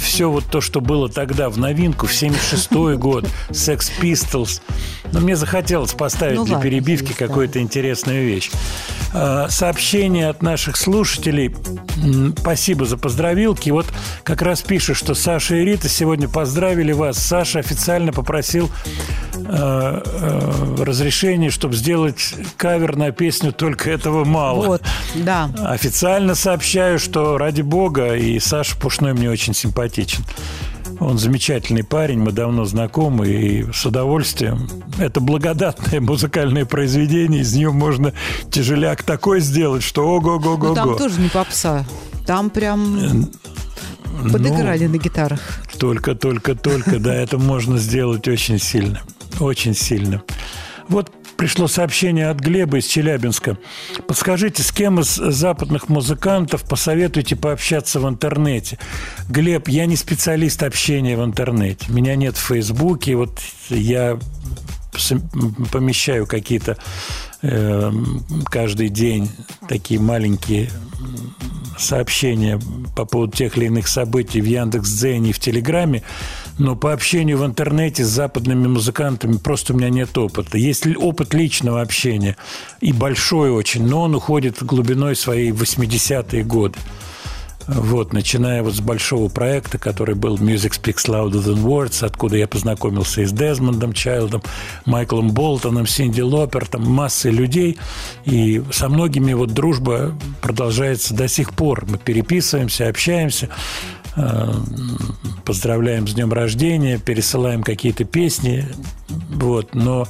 [0.00, 4.62] все вот то, что было тогда в новинку, в 76-й год, Sex Pistols.
[5.12, 8.50] Но мне захотелось поставить Ну для ладно, перебивки какую-то интересную вещь.
[9.12, 11.54] А, Сообщение от наших слушателей.
[12.38, 13.70] Спасибо за поздравилки.
[13.70, 13.86] Вот
[14.22, 17.18] как раз пишет, что Саша и Рита сегодня поздравили вас.
[17.18, 18.70] Саша официально попросил
[19.34, 24.66] э, э, разрешение, чтобы сделать кавер на песню «Только этого мало».
[24.66, 24.82] Вот,
[25.14, 25.50] да.
[25.58, 30.24] Официально сообщаю, что ради бога, и Саша Пушной мне очень симпатичен.
[31.00, 34.68] Он замечательный парень, мы давно знакомы, и с удовольствием.
[34.98, 38.12] Это благодатное музыкальное произведение, из нее можно
[38.50, 40.94] тяжеляк такой сделать, что Ну, там ого-го-го-го.
[40.96, 41.86] тоже не попса.
[42.26, 43.30] Там прям
[44.22, 45.40] Ну, подыграли на гитарах.
[45.78, 49.00] Только, только, только, да, это можно сделать очень сильно.
[49.40, 50.22] Очень сильно.
[50.88, 51.10] Вот
[51.40, 53.56] пришло сообщение от Глеба из Челябинска.
[54.06, 58.78] Подскажите, с кем из западных музыкантов посоветуйте пообщаться в интернете?
[59.30, 61.86] Глеб, я не специалист общения в интернете.
[61.88, 63.14] Меня нет в Фейсбуке.
[63.16, 63.40] Вот
[63.70, 64.18] я
[65.72, 66.76] помещаю какие-то
[67.40, 67.90] э,
[68.44, 69.30] каждый день
[69.66, 70.68] такие маленькие
[71.78, 72.60] сообщения
[72.94, 76.02] по поводу тех или иных событий в Яндекс.Дзене и в Телеграме,
[76.60, 80.58] но по общению в интернете с западными музыкантами просто у меня нет опыта.
[80.58, 82.36] Есть опыт личного общения,
[82.80, 86.78] и большой очень, но он уходит глубиной своей в 80-е годы.
[87.66, 92.48] Вот, начиная вот с большого проекта, который был Music Speaks Louder Than Words, откуда я
[92.48, 94.42] познакомился и с Дезмондом Чайлдом,
[94.86, 97.78] Майклом Болтоном, Синди Лопертом, массой людей.
[98.24, 101.86] И со многими вот дружба продолжается до сих пор.
[101.86, 103.48] Мы переписываемся, общаемся,
[105.44, 108.66] поздравляем с днем рождения, пересылаем какие-то песни.
[109.08, 110.06] Вот, но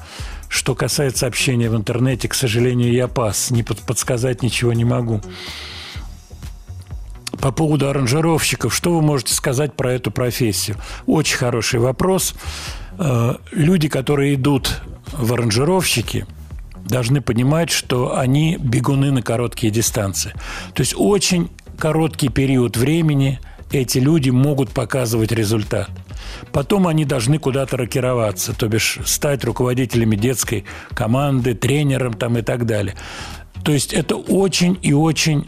[0.48, 3.50] что касается общения в интернете, к сожалению, я пас.
[3.50, 5.20] Не под- подсказать ничего не могу.
[7.40, 10.76] По поводу аранжировщиков, что вы можете сказать про эту профессию?
[11.06, 12.34] Очень хороший вопрос.
[12.98, 14.82] Э, Люди, которые идут
[15.12, 16.26] в аранжировщики,
[16.84, 20.34] должны понимать, что они бегуны на короткие дистанции.
[20.74, 21.48] То есть очень
[21.78, 23.40] короткий период времени
[23.72, 25.90] эти люди могут показывать результат.
[26.52, 30.64] Потом они должны куда-то рокироваться, то бишь стать руководителями детской
[30.94, 32.96] команды, тренером там и так далее.
[33.64, 35.46] То есть это очень и очень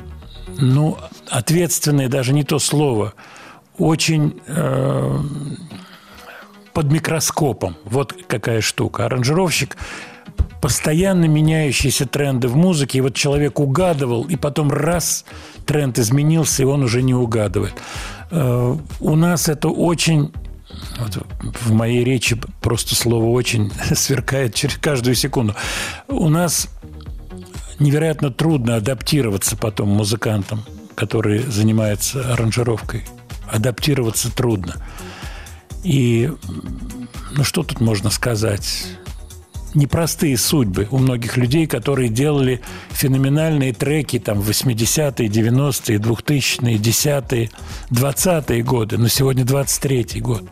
[0.59, 3.15] ну, ответственное даже не то слово,
[3.78, 5.19] очень э,
[6.73, 7.77] под микроскопом.
[7.85, 9.07] Вот какая штука.
[9.07, 9.77] Аранжировщик
[10.61, 12.99] постоянно меняющиеся тренды в музыке.
[12.99, 15.24] И вот человек угадывал, и потом раз
[15.64, 17.74] тренд изменился, и он уже не угадывает.
[18.30, 20.32] Э, У нас это очень
[20.98, 21.18] вот
[21.60, 25.55] в моей речи просто слово «очень» сверкает через каждую секунду.
[26.09, 26.68] У нас
[27.78, 30.64] невероятно трудно адаптироваться потом музыкантам,
[30.94, 33.05] которые занимаются аранжировкой.
[33.51, 34.76] Адаптироваться трудно.
[35.82, 36.30] И
[37.36, 38.86] ну что тут можно сказать?
[39.74, 47.51] Непростые судьбы у многих людей, которые делали феноменальные треки там в 80-е, 90-е, 2000-е, 10-е,
[47.90, 50.44] 20-е годы, но сегодня 23-й год.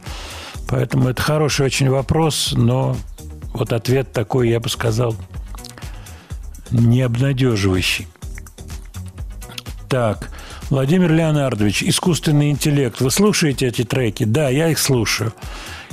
[0.69, 2.97] Поэтому это хороший очень вопрос, но
[3.53, 5.15] вот ответ такой, я бы сказал,
[6.71, 8.07] не обнадеживающий.
[9.89, 10.31] Так,
[10.71, 13.01] Владимир Леонардович, искусственный интеллект.
[13.01, 14.23] Вы слушаете эти треки?
[14.23, 15.33] Да, я их слушаю.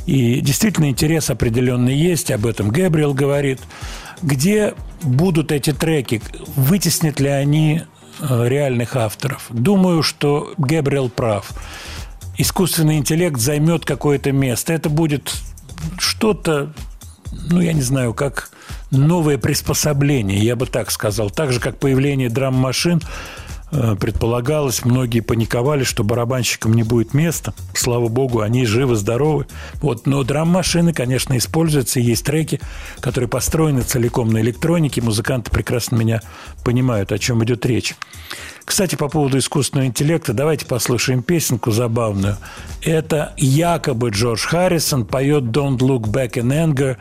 [0.07, 3.59] И действительно интерес определенный есть, об этом Гэбриэл говорит.
[4.21, 4.73] Где
[5.03, 6.21] будут эти треки?
[6.55, 7.81] Вытеснят ли они
[8.21, 9.47] э, реальных авторов?
[9.49, 11.51] Думаю, что Гэбриэл прав.
[12.37, 14.71] Искусственный интеллект займет какое-то место.
[14.71, 15.33] Это будет
[15.97, 16.73] что-то,
[17.49, 18.51] ну, я не знаю, как
[18.91, 21.29] новое приспособление, я бы так сказал.
[21.29, 23.01] Так же, как появление драм-машин
[23.69, 27.53] предполагалось, многие паниковали, что барабанщикам не будет места.
[27.73, 29.47] Слава богу, они живы, здоровы.
[29.81, 31.99] Вот, но драм-машины, конечно, используются.
[31.99, 32.61] Есть треки,
[33.01, 35.01] которые построены целиком на электронике.
[35.01, 36.21] Музыканты прекрасно меня
[36.63, 37.95] понимают, о чем идет речь.
[38.63, 42.37] Кстати, по поводу искусственного интеллекта, давайте послушаем песенку забавную.
[42.83, 46.97] Это якобы Джордж Харрисон поет «Don't look back in anger»,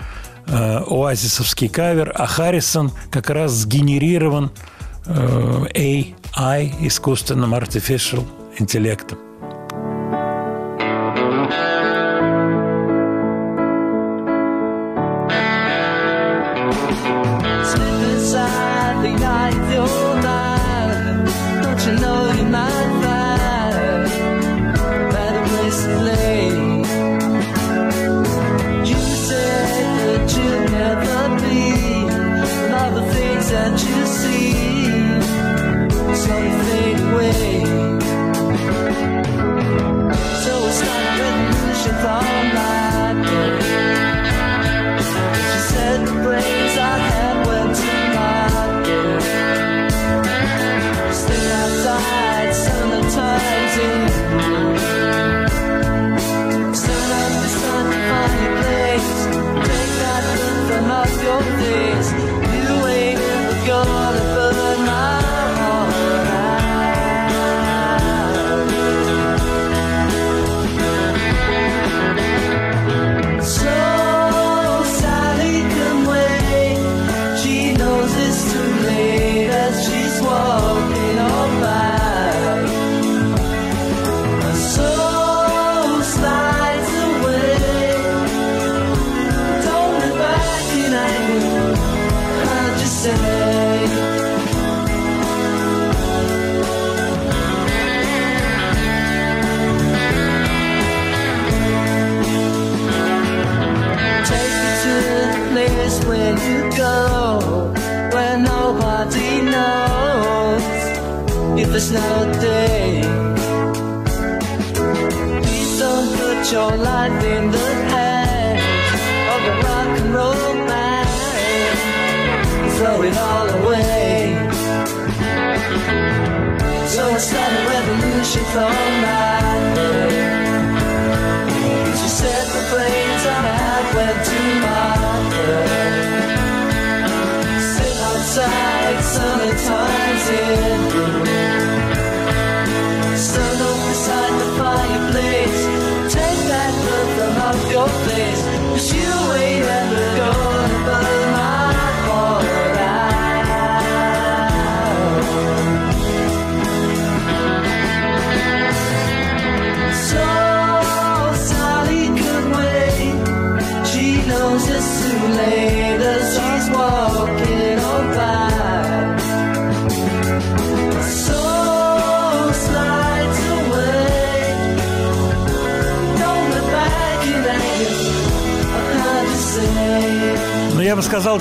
[0.47, 4.76] э, оазисовский кавер, а Харрисон как раз сгенерирован э,
[5.09, 8.25] AI, искусственным artificial
[8.59, 9.26] интеллектом.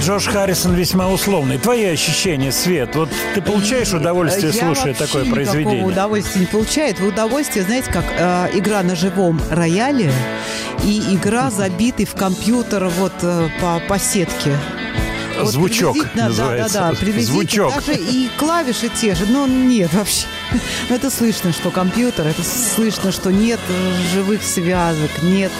[0.06, 1.58] Джош Харрисон весьма условный.
[1.58, 2.96] Твои ощущения, Свет?
[2.96, 5.84] Вот ты получаешь удовольствие, Я слушая такое произведение?
[5.84, 7.00] удовольствия не получает.
[7.00, 10.14] Вы удовольствие, знаете, как э, игра на живом рояле
[10.84, 14.56] и игра, забитый в компьютер вот э, по, по сетке.
[15.40, 16.74] Вот звучок называется.
[16.78, 17.74] Да, да, да, Звучок.
[17.74, 20.28] Даже и клавиши те же, но нет вообще.
[20.52, 23.60] Ну, Это слышно, что компьютер, это слышно, что нет
[24.14, 25.52] живых связок, нет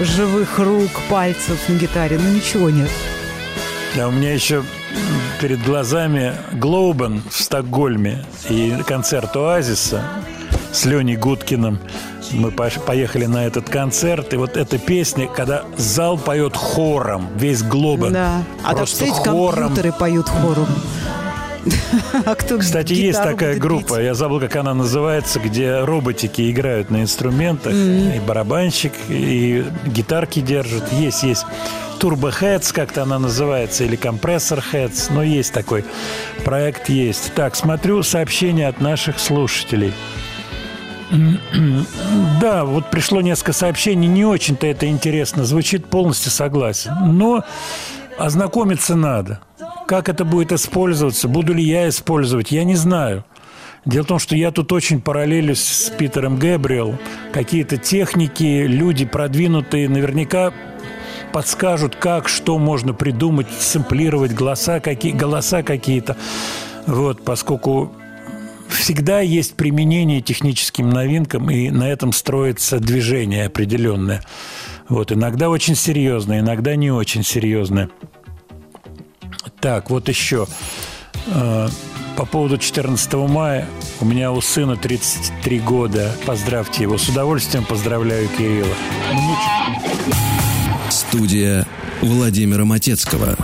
[0.00, 2.88] живых рук, пальцев на гитаре, ну ничего нет.
[3.96, 4.62] Да, у меня еще
[5.40, 10.02] перед глазами Глоубен в Стокгольме и концерт Оазиса
[10.72, 11.78] с Леней Гудкиным.
[12.32, 18.12] Мы поехали на этот концерт, и вот эта песня, когда зал поет хором, весь Глобен.
[18.12, 18.42] Да.
[18.62, 19.64] А так, просто кстати, хором.
[19.64, 20.68] компьютеры поют хором.
[22.24, 24.04] А кто Кстати, есть такая группа, петь?
[24.04, 30.90] я забыл, как она называется, где роботики играют на инструментах, и барабанщик, и гитарки держат.
[30.92, 31.44] Есть, есть.
[32.08, 35.84] Heads как-то она называется, или Compressor Heads, но есть такой
[36.44, 37.32] проект, есть.
[37.34, 39.92] Так, смотрю сообщения от наших слушателей.
[42.40, 46.92] Да, вот пришло несколько сообщений, не очень-то это интересно, звучит полностью согласен.
[47.02, 47.44] Но
[48.18, 49.40] ознакомиться надо.
[49.86, 53.24] Как это будет использоваться, буду ли я использовать, я не знаю.
[53.84, 56.98] Дело в том, что я тут очень параллелюсь с Питером Гэбриэл.
[57.32, 60.52] Какие-то техники, люди продвинутые наверняка
[61.32, 66.16] подскажут, как, что можно придумать, сэмплировать голоса, какие, голоса какие-то.
[66.86, 67.92] Вот, поскольку
[68.68, 74.22] всегда есть применение техническим новинкам, и на этом строится движение определенное.
[74.88, 77.90] Вот, иногда очень серьезное, иногда не очень серьезное.
[79.60, 80.46] Так, вот еще.
[81.26, 81.68] Э,
[82.16, 83.66] По поводу 14 мая
[84.00, 86.12] у меня у сына 33 года.
[86.26, 86.98] Поздравьте его.
[86.98, 88.74] С удовольствием поздравляю Кирилла.
[91.10, 91.66] Студия
[92.02, 93.36] Владимира Матецкого.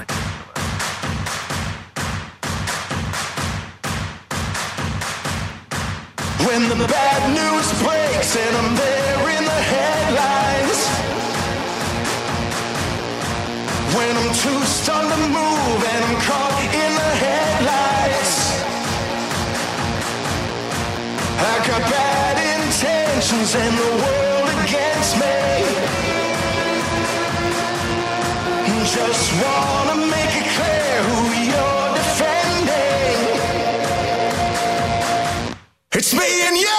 [6.47, 10.79] When the bad news breaks and I'm there in the headlines.
[13.97, 18.35] When I'm too stunned to move and I'm caught in the headlights.
[21.53, 25.56] I got bad intentions and the world against me.
[35.99, 36.76] It's me and you.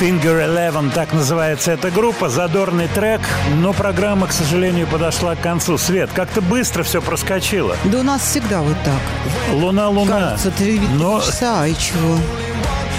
[0.00, 2.28] Finger Eleven, так называется эта группа.
[2.28, 3.20] Задорный трек,
[3.56, 5.76] но программа, к сожалению, подошла к концу.
[5.76, 7.76] Свет, как-то быстро все проскочило.
[7.84, 9.00] Да у нас всегда вот так.
[9.52, 10.20] Луна, луна.
[10.20, 12.16] Кажется, три Но часа, и чего?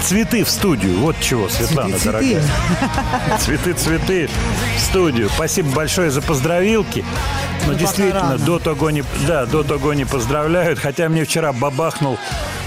[0.02, 0.98] Цветы в студию.
[0.98, 2.42] Вот чего, Светлана, Цветы, дорогая.
[3.40, 3.72] цветы.
[3.74, 4.28] Цветы,
[4.76, 5.28] в студию.
[5.34, 7.04] Спасибо большое за поздравилки.
[7.66, 10.78] Но Ну, действительно, до того, не, да, до того не поздравляют.
[10.78, 12.18] Хотя мне вчера бабахнул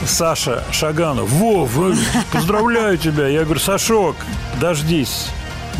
[0.05, 1.30] Саша Шаганов.
[1.30, 1.72] Вов,
[2.31, 3.27] поздравляю тебя.
[3.27, 4.15] Я говорю, Сашок,
[4.60, 5.27] дождись.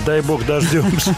[0.06, 1.16] Дай бог дождемся.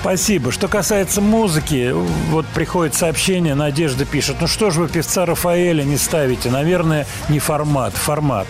[0.00, 0.52] Спасибо.
[0.52, 1.92] Что касается музыки,
[2.30, 6.50] вот приходит сообщение, Надежда пишет, ну что же вы певца Рафаэля не ставите?
[6.50, 8.46] Наверное, не формат, формат.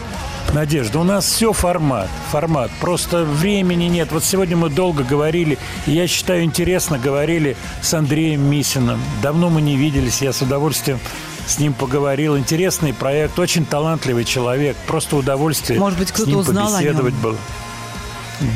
[0.54, 2.70] Надежда, у нас все формат, формат.
[2.80, 4.10] Просто времени нет.
[4.12, 9.00] Вот сегодня мы долго говорили, и я считаю, интересно говорили с Андреем Мисиным.
[9.22, 10.98] Давно мы не виделись, я с удовольствием
[11.46, 12.36] с ним поговорил.
[12.36, 14.76] Интересный проект, очень талантливый человек.
[14.86, 17.36] Просто удовольствие Может быть, с ним узнал побеседовать было.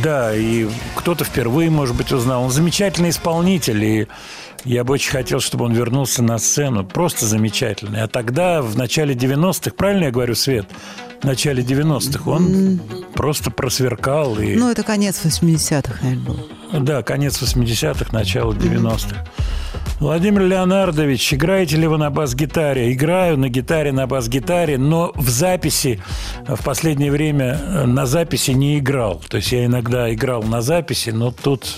[0.03, 2.45] Да, и кто-то впервые, может быть, узнал.
[2.45, 4.09] Он замечательный исполнитель, и
[4.65, 6.85] я бы очень хотел, чтобы он вернулся на сцену.
[6.85, 8.03] Просто замечательный.
[8.03, 10.67] А тогда, в начале 90-х, правильно я говорю, Свет?
[11.21, 12.81] В начале 90-х он
[13.15, 14.39] просто просверкал.
[14.39, 14.57] И...
[14.57, 16.49] Ну, это конец 80-х, наверное, был.
[16.81, 19.25] Да, конец 80-х, начало 90-х.
[20.01, 22.93] Владимир Леонардович, играете ли вы на бас-гитаре?
[22.93, 26.03] Играю на гитаре, на бас-гитаре, но в записи
[26.45, 29.23] в последнее время э, на записи не играл.
[29.29, 31.69] То есть я иногда играл на записи, но тут,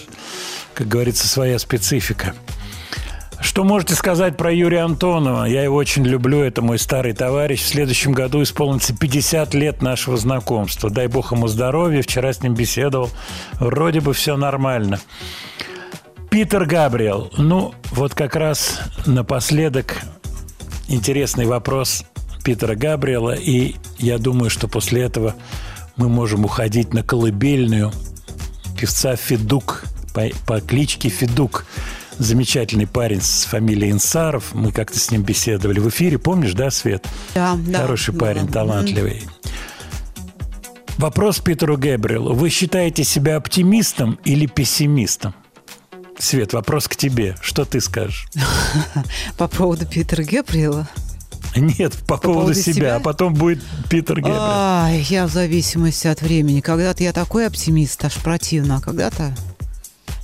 [0.73, 2.35] как говорится, своя специфика.
[3.45, 5.45] Что можете сказать про Юрия Антонова?
[5.45, 7.61] Я его очень люблю, это мой старый товарищ.
[7.61, 10.89] В следующем году исполнится 50 лет нашего знакомства.
[10.89, 13.11] Дай бог ему здоровья, вчера с ним беседовал.
[13.61, 14.99] Вроде бы все нормально.
[16.31, 17.33] Питер Габриэл.
[17.37, 20.01] Ну, вот как раз напоследок
[20.89, 22.05] интересный вопрос
[22.45, 23.35] Питера Габриэла.
[23.35, 25.35] И я думаю, что после этого
[25.97, 27.93] мы можем уходить на колыбельную
[28.81, 29.85] певца Федук
[30.15, 31.67] по, по кличке Федук.
[32.19, 34.55] Замечательный парень с фамилией Инсаров.
[34.55, 36.19] Мы как-то с ним беседовали в эфире.
[36.19, 37.07] Помнишь, да, Свет?
[37.35, 37.79] Да, да.
[37.81, 38.53] Хороший парень, Да.
[38.53, 39.23] талантливый.
[40.99, 42.35] Вопрос Питеру Гэбриэлу.
[42.35, 45.35] Вы считаете себя оптимистом или пессимистом?
[46.19, 47.37] Свет, вопрос к тебе.
[47.41, 48.29] Что ты скажешь?
[49.37, 50.89] По поводу Питера Геприэла.
[51.57, 52.97] Нет, по, поводу, поводу себя, себя?
[52.97, 54.37] а потом будет Питер Гэбриэл.
[54.41, 56.61] Ай, я в зависимости от времени.
[56.61, 59.37] Когда-то я такой оптимист, аж противно, а когда-то...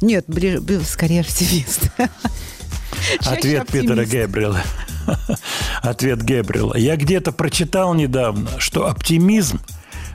[0.00, 1.90] Нет, бли- бли- скорее оптимист.
[3.24, 4.12] Ответ Питера оптимист.
[4.12, 4.62] Гэбриэла.
[5.82, 6.76] Ответ Гэбриэла.
[6.76, 9.60] Я где-то прочитал недавно, что оптимизм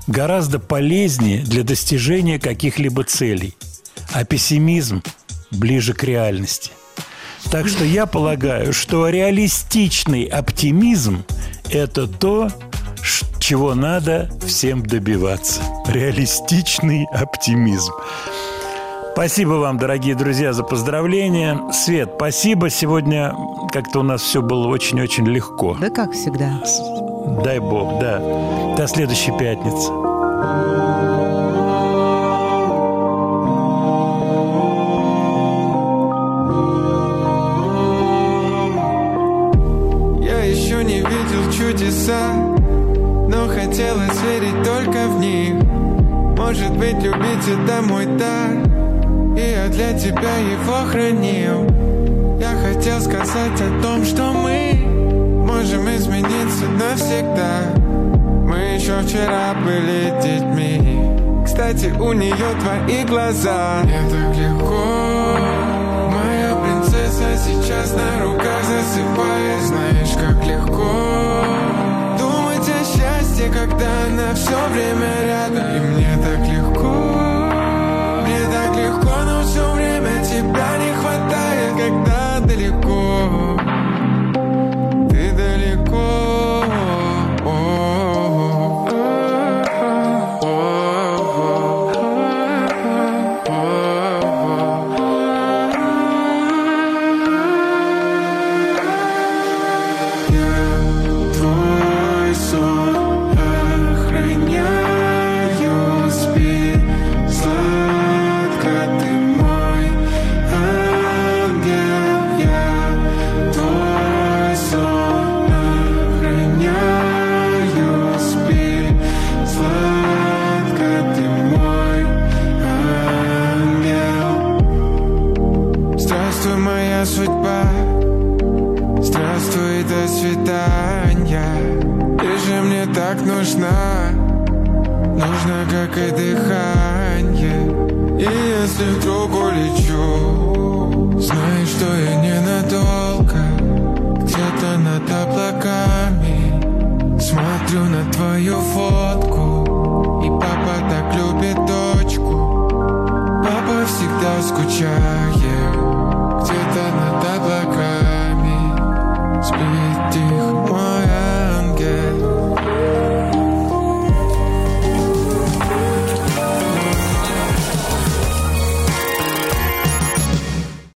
[0.07, 3.55] гораздо полезнее для достижения каких-либо целей,
[4.13, 5.03] а пессимизм
[5.51, 6.71] ближе к реальности.
[7.51, 11.23] Так что я полагаю, что реалистичный оптимизм–
[11.71, 12.49] это то,
[13.39, 15.61] чего надо всем добиваться.
[15.87, 17.93] Реалистичный оптимизм.
[19.15, 21.57] Спасибо вам, дорогие друзья, за поздравления.
[21.71, 22.69] Свет, спасибо.
[22.69, 23.33] Сегодня
[23.71, 25.77] как-то у нас все было очень-очень легко.
[25.79, 26.61] Да как всегда.
[27.41, 28.19] Дай бог, да.
[28.75, 29.87] До следующей пятницы.
[40.25, 42.33] Я еще не видел чудеса
[43.29, 45.53] Но хотелось верить только в них
[46.37, 48.84] Может быть любить это мой дар
[49.35, 51.67] И я для тебя его хранил.
[52.39, 54.75] Я хотел сказать о том, что мы
[55.45, 57.73] Можем измениться навсегда.
[57.77, 60.99] Мы еще вчера были детьми.
[61.45, 63.81] Кстати, у нее твои глаза.
[63.83, 65.37] Мне так легко.
[66.11, 69.61] Моя принцесса сейчас на руках засыпает.
[69.63, 70.91] Знаешь, как легко
[72.19, 75.75] Думать о счастье, когда она все время рядом.
[75.75, 76.64] И мне так легко
[80.45, 83.44] тебя не хватает Когда далеко